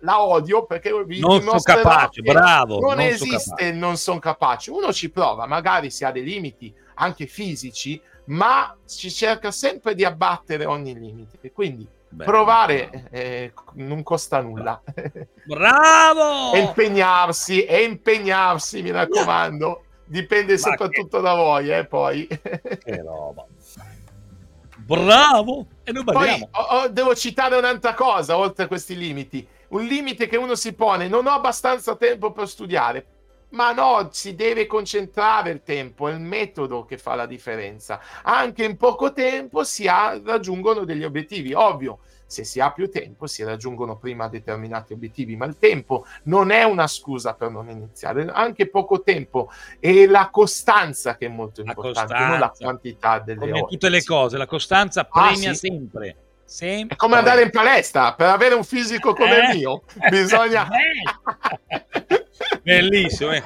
la 0.00 0.22
odio 0.22 0.66
perché 0.66 0.90
non 0.90 1.40
sono 1.40 1.60
capace, 1.60 2.20
bravo. 2.20 2.78
Non, 2.78 2.90
non 2.90 3.00
esiste 3.00 3.64
il 3.64 3.76
non 3.76 3.96
sono 3.96 4.18
capace. 4.18 4.70
Uno 4.70 4.92
ci 4.92 5.10
prova, 5.10 5.46
magari 5.46 5.90
si 5.90 6.04
ha 6.04 6.10
dei 6.10 6.24
limiti 6.24 6.74
anche 6.94 7.26
fisici, 7.26 8.00
ma 8.26 8.76
si 8.84 9.10
cerca 9.10 9.50
sempre 9.50 9.94
di 9.94 10.04
abbattere 10.04 10.64
ogni 10.64 10.98
limite. 10.98 11.52
Quindi 11.52 11.86
Beh, 12.08 12.24
provare 12.24 13.08
eh, 13.10 13.52
non 13.74 14.02
costa 14.02 14.40
nulla. 14.40 14.80
Bravo! 15.44 16.52
e 16.52 16.60
impegnarsi, 16.60 17.64
e 17.64 17.82
impegnarsi, 17.82 18.82
mi 18.82 18.90
raccomando. 18.90 19.84
Dipende 20.04 20.52
ma 20.52 20.58
soprattutto 20.58 21.16
che... 21.16 21.22
da 21.22 21.34
voi, 21.34 21.70
eh, 21.70 21.86
poi. 21.86 22.26
che 22.26 23.02
roba. 23.02 23.46
Bravo! 24.84 25.66
E 25.84 25.92
noi 25.92 26.04
Poi 26.04 26.48
oh, 26.50 26.88
devo 26.88 27.14
citare 27.14 27.56
un'altra 27.56 27.94
cosa, 27.94 28.36
oltre 28.36 28.64
a 28.64 28.66
questi 28.66 28.96
limiti. 28.96 29.46
Un 29.68 29.84
limite 29.84 30.26
che 30.26 30.36
uno 30.36 30.54
si 30.54 30.74
pone, 30.74 31.08
non 31.08 31.26
ho 31.26 31.30
abbastanza 31.30 31.96
tempo 31.96 32.30
per 32.32 32.46
studiare. 32.46 33.06
Ma 33.52 33.72
no, 33.72 34.08
si 34.12 34.34
deve 34.34 34.66
concentrare 34.66 35.50
il 35.50 35.62
tempo, 35.62 36.08
è 36.08 36.12
il 36.12 36.20
metodo 36.20 36.84
che 36.84 36.98
fa 36.98 37.14
la 37.14 37.26
differenza. 37.26 38.00
Anche 38.22 38.64
in 38.64 38.76
poco 38.76 39.12
tempo 39.12 39.64
si 39.64 39.86
ha, 39.86 40.20
raggiungono 40.24 40.84
degli 40.84 41.04
obiettivi, 41.04 41.52
ovvio 41.52 41.98
se 42.32 42.44
si 42.44 42.60
ha 42.60 42.72
più 42.72 42.90
tempo 42.90 43.26
si 43.26 43.44
raggiungono 43.44 43.98
prima 43.98 44.26
determinati 44.26 44.94
obiettivi, 44.94 45.36
ma 45.36 45.44
il 45.44 45.58
tempo 45.58 46.06
non 46.24 46.50
è 46.50 46.62
una 46.62 46.86
scusa 46.86 47.34
per 47.34 47.50
non 47.50 47.68
iniziare, 47.68 48.26
anche 48.32 48.70
poco 48.70 49.02
tempo 49.02 49.50
e 49.78 50.06
la 50.06 50.30
costanza 50.30 51.18
che 51.18 51.26
è 51.26 51.28
molto 51.28 51.60
importante, 51.60 52.14
non 52.14 52.38
la 52.38 52.50
quantità 52.56 53.18
delle 53.18 53.38
come 53.38 53.52
ore. 53.52 53.66
tutte 53.68 53.90
le 53.90 54.02
cose, 54.02 54.38
la 54.38 54.46
costanza 54.46 55.02
ah, 55.02 55.04
premia 55.04 55.50
ah, 55.50 55.54
sì. 55.54 55.66
sempre. 55.68 56.16
Sempre. 56.44 56.96
È 56.96 56.98
come 56.98 57.16
andare 57.16 57.42
in 57.42 57.50
palestra 57.50 58.14
per 58.14 58.28
avere 58.28 58.54
un 58.54 58.64
fisico 58.64 59.14
come 59.14 59.36
eh? 59.36 59.52
il 59.52 59.58
mio. 59.58 59.82
Bisogna. 60.10 60.68
Bellissimo. 62.62 63.32
Eh. 63.32 63.42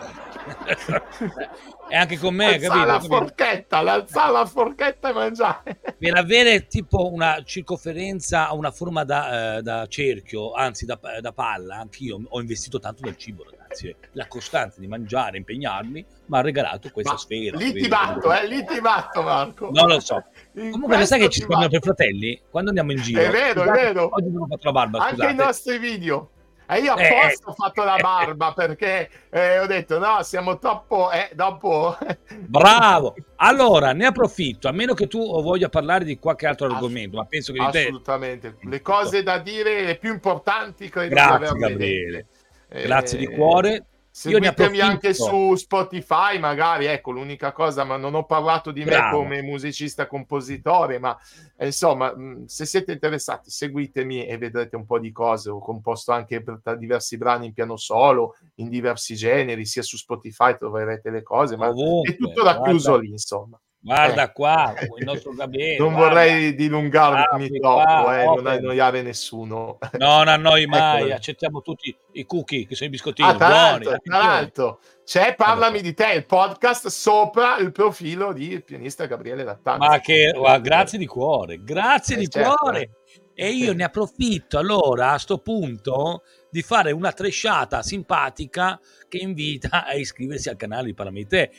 e 1.88 1.96
anche 1.96 2.18
con 2.18 2.34
me, 2.34 2.58
capito? 2.58 2.84
la 2.84 3.00
forchetta, 3.00 3.78
alzare 3.78 4.32
la 4.32 4.46
forchetta 4.46 5.10
e 5.10 5.12
mangiare. 5.12 5.80
Per 5.98 6.16
avere 6.16 6.66
tipo 6.66 7.12
una 7.12 7.42
circoferenza, 7.44 8.52
una 8.52 8.70
forma 8.70 9.04
da, 9.04 9.56
eh, 9.56 9.62
da 9.62 9.86
cerchio, 9.88 10.52
anzi 10.52 10.84
da, 10.84 10.98
da, 11.20 11.32
palla, 11.32 11.76
anch'io 11.76 12.20
ho 12.28 12.40
investito 12.40 12.78
tanto 12.78 13.02
nel 13.04 13.16
cibo, 13.16 13.44
ragazzi. 13.44 13.94
La 14.12 14.26
costanza 14.26 14.80
di 14.80 14.86
mangiare, 14.86 15.36
impegnarmi, 15.36 16.04
mi 16.26 16.38
ha 16.38 16.40
regalato 16.40 16.90
questa 16.90 17.12
Ma 17.12 17.18
sfera. 17.18 17.56
Lì 17.56 17.72
ti 17.72 17.88
batto, 17.88 18.32
eh, 18.32 18.46
lì 18.46 18.64
ti 18.64 18.80
batto, 18.80 19.22
Marco. 19.22 19.70
Non 19.72 19.88
lo 19.88 20.00
so. 20.00 20.24
In 20.54 20.70
Comunque, 20.70 21.04
sai 21.06 21.20
che 21.20 21.28
ci 21.28 21.40
scambiamo 21.40 21.68
per 21.68 21.82
fratelli? 21.82 22.40
Quando 22.50 22.70
andiamo 22.70 22.92
in 22.92 22.98
giro. 22.98 23.20
È 23.20 23.30
vero, 23.30 23.60
scusate, 23.60 23.80
è 23.80 23.84
vero. 23.84 24.08
Oggi 24.12 24.30
non 24.30 24.42
ho 24.42 24.46
fatto 24.46 24.64
la 24.64 24.72
barba. 24.72 24.98
Anche 24.98 25.14
scusate. 25.14 25.32
i 25.32 25.36
nostri 25.36 25.78
video. 25.78 26.30
E 26.68 26.80
io 26.80 26.92
apposta 26.92 27.46
eh, 27.46 27.50
ho 27.50 27.52
fatto 27.52 27.84
la 27.84 27.96
barba 28.02 28.52
perché 28.52 29.08
eh, 29.30 29.60
ho 29.60 29.66
detto 29.66 29.98
no, 29.98 30.22
siamo 30.22 30.58
troppo... 30.58 31.10
Eh, 31.10 31.30
dopo... 31.34 31.96
Bravo! 32.38 33.14
Allora, 33.36 33.92
ne 33.92 34.06
approfitto, 34.06 34.68
a 34.68 34.72
meno 34.72 34.94
che 34.94 35.06
tu 35.06 35.18
voglia 35.42 35.68
parlare 35.68 36.04
di 36.04 36.18
qualche 36.18 36.46
altro 36.46 36.66
argomento, 36.66 37.16
ma 37.16 37.24
penso 37.24 37.52
che... 37.52 37.60
Assolutamente. 37.60 38.56
Te... 38.58 38.68
Le 38.68 38.82
cose 38.82 39.22
da 39.22 39.38
dire, 39.38 39.84
le 39.84 39.96
più 39.96 40.12
importanti, 40.12 40.88
credo 40.88 41.14
Grazie, 41.14 41.56
Gabriele. 41.56 42.26
Grazie 42.68 43.18
di 43.18 43.26
cuore. 43.26 43.84
Seguitemi 44.18 44.80
anche 44.80 45.12
su 45.12 45.54
Spotify, 45.56 46.38
magari, 46.38 46.86
ecco 46.86 47.10
l'unica 47.10 47.52
cosa, 47.52 47.84
ma 47.84 47.98
non 47.98 48.14
ho 48.14 48.24
parlato 48.24 48.70
di 48.70 48.82
Bravo. 48.82 49.18
me 49.18 49.24
come 49.24 49.42
musicista 49.42 50.06
compositore, 50.06 50.98
ma 50.98 51.14
eh, 51.58 51.66
insomma, 51.66 52.14
se 52.46 52.64
siete 52.64 52.92
interessati, 52.92 53.50
seguitemi 53.50 54.24
e 54.24 54.38
vedrete 54.38 54.74
un 54.74 54.86
po' 54.86 54.98
di 54.98 55.12
cose. 55.12 55.50
Ho 55.50 55.58
composto 55.58 56.12
anche 56.12 56.42
diversi 56.78 57.18
brani 57.18 57.44
in 57.44 57.52
piano 57.52 57.76
solo, 57.76 58.36
in 58.54 58.70
diversi 58.70 59.16
generi, 59.16 59.66
sia 59.66 59.82
su 59.82 59.98
Spotify 59.98 60.56
troverete 60.56 61.10
le 61.10 61.22
cose, 61.22 61.58
ma 61.58 61.68
Ovunque, 61.68 62.14
è 62.14 62.16
tutto 62.16 62.42
racchiuso 62.42 62.88
guarda. 62.92 63.04
lì, 63.04 63.10
insomma. 63.10 63.60
Guarda 63.86 64.24
eh. 64.24 64.32
qua, 64.32 64.74
il 64.98 65.04
nostro 65.04 65.30
Gabriele. 65.32 65.78
Non 65.78 65.94
guarda. 65.94 66.08
vorrei 66.08 66.56
dilungarmi 66.56 67.46
ah, 67.46 67.58
troppo, 67.60 68.02
qua, 68.02 68.20
eh, 68.20 68.24
non 68.24 68.46
annoiare 68.48 69.00
nessuno. 69.00 69.78
Non 69.92 70.26
annoi 70.26 70.66
mai, 70.66 71.04
ecco. 71.04 71.14
accettiamo 71.14 71.62
tutti 71.62 71.96
i 72.14 72.26
cookie 72.26 72.66
che 72.66 72.74
sono 72.74 72.88
i 72.88 72.90
biscottini 72.90 73.28
ah, 73.28 73.36
tra 73.36 73.46
buoni. 73.46 73.84
L'altro, 73.84 73.98
tra 74.02 74.18
l'altro, 74.18 74.80
c'è 75.04 75.36
Parlami 75.36 75.80
di 75.82 75.94
te, 75.94 76.14
il 76.14 76.26
podcast 76.26 76.88
sopra 76.88 77.58
il 77.58 77.70
profilo 77.70 78.32
di 78.32 78.60
pianista 78.60 79.06
Gabriele 79.06 79.44
Lattanzi. 79.44 79.86
Ma 79.86 80.00
che, 80.00 80.32
guarda, 80.34 80.58
grazie 80.58 80.98
di 80.98 81.06
cuore, 81.06 81.62
grazie 81.62 82.16
eh, 82.16 82.18
di 82.18 82.28
certo. 82.28 82.56
cuore. 82.56 82.90
E 83.34 83.50
io 83.50 83.72
ne 83.72 83.84
approfitto 83.86 84.58
allora 84.58 85.12
a 85.12 85.18
sto 85.18 85.38
punto 85.38 86.24
di 86.50 86.62
fare 86.62 86.90
una 86.90 87.12
tresciata 87.12 87.84
simpatica 87.84 88.80
che 89.08 89.18
invita 89.18 89.86
a 89.86 89.94
iscriversi 89.94 90.48
al 90.48 90.56
canale 90.56 90.86
di 90.86 90.94
Parlami 90.94 91.20
di 91.20 91.28
te. 91.28 91.50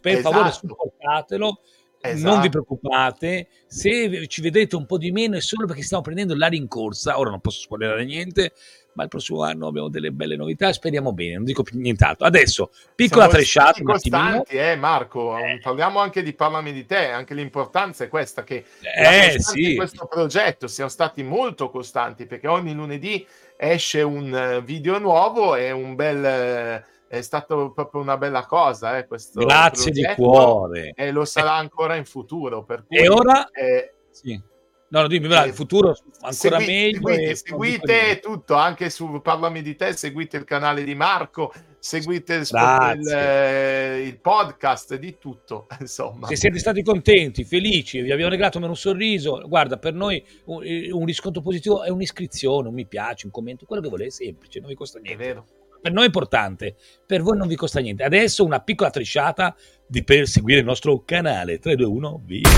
Per 0.00 0.12
esatto. 0.12 0.32
favore 0.32 0.50
supportatelo 0.50 1.60
Esatto. 2.06 2.28
Non 2.28 2.40
vi 2.40 2.48
esatto. 2.48 2.64
preoccupate, 2.64 3.48
se 3.66 4.26
ci 4.26 4.42
vedete 4.42 4.76
un 4.76 4.84
po' 4.84 4.98
di 4.98 5.10
meno 5.10 5.36
è 5.36 5.40
solo 5.40 5.66
perché 5.66 5.80
stiamo 5.80 6.02
prendendo 6.02 6.36
la 6.36 6.48
rincorsa. 6.48 7.18
Ora 7.18 7.30
non 7.30 7.40
posso 7.40 7.60
spoilerare 7.60 8.04
niente, 8.04 8.52
ma 8.92 9.04
il 9.04 9.08
prossimo 9.08 9.42
anno 9.42 9.68
abbiamo 9.68 9.88
delle 9.88 10.10
belle 10.10 10.36
novità. 10.36 10.70
Speriamo 10.74 11.14
bene, 11.14 11.36
non 11.36 11.44
dico 11.44 11.62
più 11.62 11.80
nient'altro. 11.80 12.26
Adesso, 12.26 12.70
piccola 12.94 13.26
tresciata. 13.26 13.82
costanti, 13.82 14.54
eh, 14.56 14.76
Marco. 14.76 15.38
Eh. 15.38 15.58
Parliamo 15.62 15.98
anche 15.98 16.22
di 16.22 16.34
Parlami 16.34 16.74
di 16.74 16.84
te. 16.84 17.08
Anche 17.08 17.32
l'importanza 17.32 18.04
è 18.04 18.08
questa: 18.08 18.44
che 18.44 18.66
eh, 18.82 19.36
sì. 19.38 19.74
questo 19.74 20.06
progetto 20.06 20.66
siamo 20.66 20.90
stati 20.90 21.22
molto 21.22 21.70
costanti 21.70 22.26
perché 22.26 22.48
ogni 22.48 22.74
lunedì 22.74 23.26
esce 23.56 24.02
un 24.02 24.34
eh, 24.34 24.60
video 24.60 24.98
nuovo 24.98 25.54
e 25.54 25.70
un 25.70 25.94
bel 25.94 26.84
è 27.08 27.20
stato 27.20 27.72
proprio 27.72 28.00
una 28.00 28.16
bella 28.16 28.46
cosa. 28.46 28.98
Eh, 28.98 29.06
questo 29.06 29.40
Grazie 29.40 29.92
progetto, 29.92 30.14
di 30.14 30.14
cuore. 30.14 30.92
E 30.94 31.10
lo 31.10 31.24
sarà 31.24 31.54
ancora 31.54 31.96
in 31.96 32.04
futuro. 32.04 32.64
Per 32.64 32.84
cui, 32.86 32.96
e 32.96 33.08
ora? 33.08 33.48
Eh, 33.50 33.92
sì. 34.10 34.52
No, 34.86 35.00
no, 35.00 35.08
dimmi, 35.08 35.26
il 35.26 35.52
futuro 35.54 35.96
ancora 36.20 36.60
segui, 36.60 37.00
meglio. 37.00 37.08
Seguite, 37.08 37.34
seguite 37.34 38.20
tutto, 38.20 38.54
anche 38.54 38.90
su 38.90 39.20
Parlami 39.20 39.60
di 39.60 39.74
te, 39.74 39.92
seguite 39.92 40.36
il 40.36 40.44
canale 40.44 40.84
di 40.84 40.94
Marco, 40.94 41.52
seguite 41.80 42.34
il, 42.34 42.48
il, 42.48 43.08
eh, 43.08 44.02
il, 44.06 44.20
podcast, 44.20 44.94
di 44.96 45.18
tutto, 45.18 45.66
insomma. 45.80 46.28
Se 46.28 46.36
siete 46.36 46.60
stati 46.60 46.84
contenti, 46.84 47.42
felici, 47.44 48.02
vi 48.02 48.12
abbiamo 48.12 48.30
regalato 48.30 48.58
un 48.58 48.76
sorriso, 48.76 49.42
guarda, 49.48 49.78
per 49.78 49.94
noi 49.94 50.24
un, 50.44 50.62
un 50.92 51.04
riscontro 51.04 51.42
positivo 51.42 51.82
è 51.82 51.88
un'iscrizione, 51.88 52.68
un 52.68 52.74
mi 52.74 52.86
piace, 52.86 53.26
un 53.26 53.32
commento, 53.32 53.64
quello 53.66 53.82
che 53.82 53.88
volete, 53.88 54.10
semplice, 54.10 54.60
non 54.60 54.68
vi 54.68 54.76
costa 54.76 55.00
niente. 55.00 55.20
È 55.20 55.26
vero 55.26 55.46
per 55.84 55.92
noi 55.92 56.04
è 56.04 56.06
importante, 56.06 56.76
per 57.04 57.20
voi 57.20 57.36
non 57.36 57.46
vi 57.46 57.56
costa 57.56 57.78
niente. 57.78 58.04
Adesso 58.04 58.42
una 58.42 58.60
piccola 58.60 58.88
trisciata 58.88 59.54
di 59.86 60.02
per 60.02 60.26
seguire 60.26 60.60
il 60.60 60.64
nostro 60.64 61.02
canale. 61.04 61.58
3, 61.58 61.76
2, 61.76 61.86
1, 61.86 62.22
via. 62.24 62.48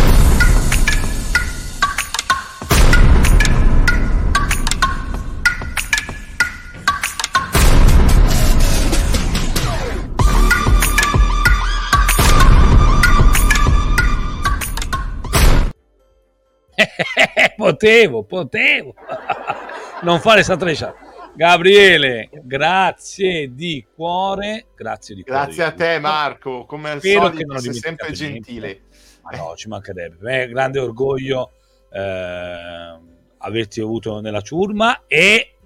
potevo, 17.57 18.23
potevo 18.23 18.95
non 20.03 20.21
fare 20.21 20.45
sta 20.45 20.57
treccia. 20.57 21.06
Gabriele, 21.37 22.31
grazie 22.45 23.55
di 23.55 23.87
cuore. 23.95 24.69
Grazie 24.75 25.15
di 25.15 25.23
cuore. 25.23 25.45
Grazie 25.45 25.65
a 25.65 25.73
te, 25.73 25.99
Marco. 25.99 26.65
Come 26.65 26.91
al 26.91 26.99
Spero 27.01 27.27
solito, 27.27 27.59
sei 27.59 27.75
sempre 27.75 28.13
gentile. 28.13 28.81
Ma 29.21 29.37
no, 29.37 29.55
ci 29.55 29.69
mancherebbe. 29.69 30.17
Per 30.17 30.25
me 30.25 30.43
è 30.45 30.49
grande 30.49 30.79
orgoglio 30.79 31.51
eh, 31.93 32.99
averti 33.37 33.81
avuto 33.83 34.21
nella 34.21 34.41
ciurma 34.41 35.05
e 35.07 35.57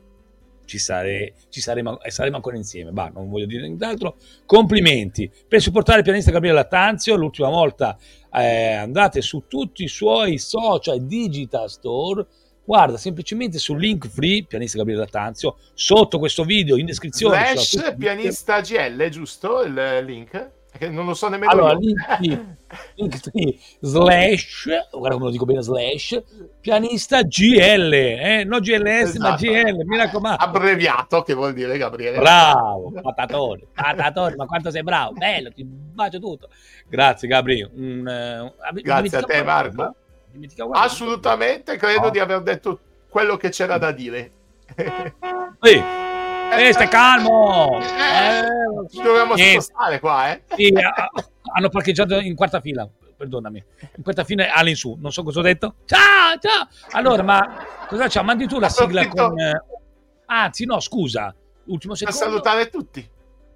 ci, 0.65 0.79
sare, 0.79 1.35
ci 1.51 1.61
saremo, 1.61 1.99
saremo, 2.05 2.35
ancora 2.35 2.57
insieme. 2.57 2.91
Bah, 2.91 3.11
non 3.15 3.29
voglio 3.29 3.47
dire 3.47 3.63
nient'altro. 3.63 4.17
Complimenti 4.47 5.31
per 5.47 5.61
supportare 5.61 5.99
il 5.99 6.05
pianista 6.05 6.33
Gabriele 6.33 6.57
Lattanzio. 6.57 7.15
L'ultima 7.15 7.49
volta 7.49 7.97
eh, 8.33 8.73
andate 8.73 9.21
su 9.21 9.45
tutti 9.47 9.85
i 9.85 9.89
suoi 9.89 10.39
social 10.39 11.07
digital 11.07 11.71
store 11.71 12.27
guarda 12.71 12.97
semplicemente 12.99 13.59
sul 13.59 13.81
link 13.81 14.07
free 14.07 14.45
pianista 14.45 14.79
Gabriele 14.79 15.01
Lattanzio 15.01 15.57
sotto 15.75 16.21
questo 16.21 16.45
video 16.45 16.77
in 16.77 16.87
descrizione 16.87 17.57
slash 17.57 17.97
pianista 17.99 18.61
GL 18.61 19.09
giusto? 19.09 19.63
Il 19.65 20.05
link? 20.05 20.51
Non 20.89 21.05
lo 21.05 21.15
so 21.15 21.29
nemmeno 21.29 21.51
allora 21.51 21.73
io. 21.73 21.97
link, 22.21 22.45
link 22.95 23.19
free 23.19 23.59
slash 23.81 24.69
guarda 24.89 25.15
come 25.17 25.25
lo 25.25 25.31
dico 25.33 25.47
bene 25.47 25.63
slash 25.63 26.23
pianista 26.61 27.23
GL 27.23 27.93
eh? 27.93 28.45
non 28.45 28.61
GLS 28.61 29.17
esatto. 29.17 29.19
ma 29.19 29.35
GL 29.35 29.85
mi 29.85 29.97
raccomando. 29.97 30.45
Abbreviato 30.45 31.23
che 31.23 31.35
vuol 31.35 31.53
dire 31.53 31.77
Gabriele? 31.77 32.19
Bravo 32.19 32.93
patatone 33.03 33.63
patatone 33.75 34.37
ma 34.37 34.47
quanto 34.47 34.71
sei 34.71 34.85
bravo. 34.85 35.11
Bello 35.15 35.51
ti 35.51 35.65
bacio 35.65 36.21
tutto. 36.21 36.49
Grazie 36.89 37.27
Gabriele. 37.27 37.71
Un, 37.75 38.53
uh, 38.55 38.81
grazie 38.81 39.19
a 39.19 39.23
te 39.23 39.43
Marco 39.43 39.95
Assolutamente, 40.73 41.77
credo 41.77 42.05
no. 42.05 42.11
di 42.11 42.19
aver 42.19 42.43
detto 42.43 42.81
quello 43.09 43.37
che 43.37 43.51
c'era 43.51 43.79
da 43.79 43.93
dire. 43.93 44.31
Sì. 45.63 45.75
Eh, 46.53 46.73
stai 46.73 46.89
calmo! 46.89 47.79
Eh, 47.81 48.89
ci 48.89 49.03
dobbiamo 49.03 49.37
spostare 49.37 50.01
qua, 50.01 50.33
eh? 50.33 50.43
Sì, 50.57 50.73
hanno 51.55 51.69
parcheggiato 51.69 52.19
in 52.19 52.35
quarta 52.35 52.61
fila, 52.61 52.89
perdonami. 53.17 53.63
In 53.97 54.03
quarta 54.03 54.25
fila 54.25 54.53
all'insù, 54.53 54.97
non 54.99 55.13
so 55.13 55.23
cosa 55.23 55.41
ho 55.41 55.43
detto. 55.43 55.75
Ciao, 55.85 56.39
ciao! 56.41 56.67
Allora, 56.93 57.23
ma 57.23 57.65
cosa 57.87 58.09
c'è? 58.09 58.23
Mandi 58.23 58.47
tu 58.47 58.59
la 58.59 58.69
sigla 58.69 59.07
con... 59.09 59.39
Eh, 59.39 59.63
anzi, 60.27 60.65
no, 60.65 60.81
scusa. 60.81 61.35
Ultimo 61.67 61.95
secondo. 61.95 62.19
Per 62.19 62.29
salutare 62.29 62.69
tutti. 62.69 63.09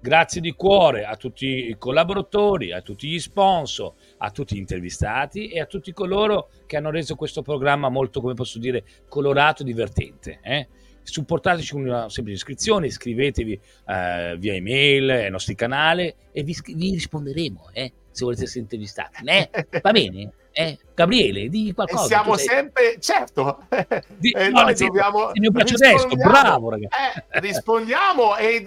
Grazie 0.05 0.39
di 0.39 0.51
cuore 0.51 1.03
a 1.03 1.15
tutti 1.15 1.47
i 1.47 1.77
collaboratori, 1.79 2.71
a 2.71 2.81
tutti 2.81 3.07
gli 3.07 3.19
sponsor, 3.19 3.91
a 4.19 4.29
tutti 4.29 4.53
gli 4.53 4.59
intervistati 4.59 5.47
e 5.47 5.59
a 5.59 5.65
tutti 5.65 5.91
coloro 5.93 6.49
che 6.67 6.77
hanno 6.77 6.91
reso 6.91 7.15
questo 7.15 7.41
programma 7.41 7.89
molto, 7.89 8.21
come 8.21 8.35
posso 8.35 8.59
dire, 8.59 8.83
colorato 9.09 9.63
e 9.63 9.65
divertente. 9.65 10.39
Eh? 10.43 10.67
supportateci 11.01 11.71
con 11.71 11.81
una 11.81 12.07
semplice 12.09 12.37
iscrizione, 12.37 12.85
iscrivetevi 12.85 13.53
eh, 13.53 14.35
via 14.37 14.53
email 14.53 15.09
ai 15.09 15.31
nostri 15.31 15.55
canali 15.55 16.13
e 16.31 16.43
vi, 16.43 16.55
vi 16.63 16.91
risponderemo 16.91 17.69
eh, 17.73 17.91
se 18.11 18.25
volete 18.25 18.43
essere 18.43 18.59
intervistati. 18.59 19.23
Eh? 19.25 19.49
Va 19.81 19.91
bene? 19.91 20.33
Eh? 20.51 20.77
Gabriele, 20.93 21.49
di 21.49 21.73
qualcosa. 21.73 22.03
E 22.03 22.07
siamo 22.07 22.37
sei... 22.37 22.47
sempre, 22.47 22.97
certo, 22.99 23.65
di, 24.17 24.29
eh, 24.29 24.49
no, 24.49 24.61
noi 24.61 24.75
dobbiamo 24.75 25.31
il 25.33 25.41
mio 25.41 25.49
braccio 25.49 25.77
destro, 25.77 26.15
bravo 26.15 26.69
ragazzi. 26.69 26.95
Eh, 26.95 27.39
rispondiamo 27.39 28.35
e 28.37 28.63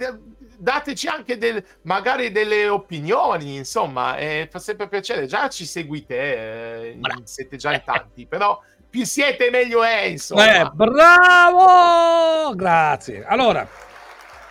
dateci 0.59 1.07
anche 1.07 1.37
del, 1.37 1.63
magari 1.83 2.31
delle 2.31 2.67
opinioni, 2.67 3.55
insomma, 3.55 4.17
eh, 4.17 4.47
fa 4.51 4.59
sempre 4.59 4.87
piacere. 4.87 5.25
Già 5.25 5.47
ci 5.49 5.65
seguite, 5.65 6.15
eh, 6.15 6.99
siete 7.23 7.57
già 7.57 7.73
in 7.73 7.81
tanti, 7.85 8.25
però 8.27 8.59
più 8.89 9.05
siete 9.05 9.49
meglio 9.49 9.83
è, 9.83 10.01
insomma. 10.01 10.61
Eh, 10.61 10.69
bravo! 10.73 12.53
Grazie. 12.55 13.23
Allora, 13.25 13.67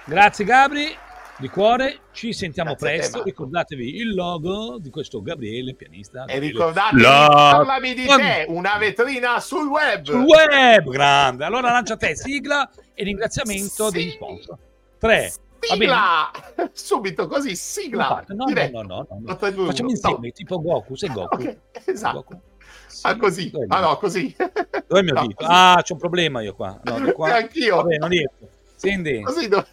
grazie 0.05 0.45
Gabri, 0.45 0.97
di 1.39 1.49
cuore, 1.49 2.01
ci 2.13 2.33
sentiamo 2.33 2.75
grazie 2.75 2.99
presto. 2.99 3.19
Te, 3.19 3.25
Ricordatevi 3.25 3.97
il 3.97 4.15
logo 4.15 4.79
di 4.79 4.91
questo 4.91 5.21
Gabriele, 5.23 5.75
pianista. 5.75 6.25
E 6.25 6.39
ricordatevi, 6.39 7.03
La... 7.03 7.29
parlami 7.53 7.95
di 7.95 8.07
te, 8.07 8.45
una 8.49 8.77
vetrina 8.79 9.41
sul 9.41 9.67
web. 9.67 10.05
Sul 10.05 10.25
web, 10.25 10.89
grande. 10.89 11.45
Allora 11.45 11.71
lancia 11.71 11.97
te, 11.97 12.17
sigla 12.17 12.69
e 12.95 13.05
ringraziamento 13.05 13.91
sì. 13.91 13.97
degli 13.97 14.11
sponsor. 14.11 14.59
Tre. 14.99 15.33
Sigla! 15.61 16.31
Subito 16.73 17.27
così, 17.27 17.57
sigla! 17.57 18.25
No, 18.29 18.45
no, 18.47 18.53
no, 18.53 18.83
no, 18.83 19.07
no, 19.09 19.19
no. 19.21 19.37
Facciamo 19.37 19.91
insieme, 19.91 20.31
tipo 20.31 20.61
Goku, 20.61 20.95
sei 20.95 21.11
Goku. 21.11 21.35
Okay, 21.35 21.59
esatto. 21.85 22.17
Goku. 22.17 22.41
Sì, 22.87 23.07
ah, 23.07 23.17
così. 23.17 23.53
Ah, 23.69 23.81
no, 23.81 23.97
così. 23.97 24.35
Dov'è 24.37 25.01
il 25.01 25.05
mio 25.05 25.15
no, 25.15 25.27
dito? 25.27 25.35
Così. 25.37 25.51
Ah, 25.51 25.81
c'è 25.83 25.93
un 25.93 25.99
problema 25.99 26.41
io 26.41 26.55
qua. 26.55 26.81
No, 26.83 27.13
qua. 27.13 27.35
Anch'io. 27.37 27.77
Vabbè, 27.77 27.97
non 27.99 28.09
riesco. 28.09 28.49
Senti. 28.75 29.21
Così 29.21 29.49
do... 29.49 29.67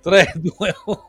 3, 0.00 0.32
2, 0.36 0.74
1. 0.84 1.06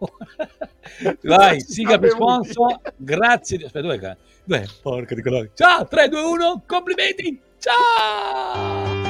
Vai, 1.24 1.62
siga 1.62 1.98
per 1.98 2.12
sponsor. 2.12 2.80
Grazie. 2.96 3.58
Aspetta, 3.58 3.82
dov'è 3.82 4.00
qua? 4.00 4.18
Beh, 4.44 4.68
porca 4.82 5.16
di 5.16 5.22
colore. 5.22 5.52
Ciao, 5.54 5.88
3, 5.88 6.10
2, 6.10 6.22
1. 6.22 6.64
Complimenti. 6.68 7.42
Ciao. 7.58 9.07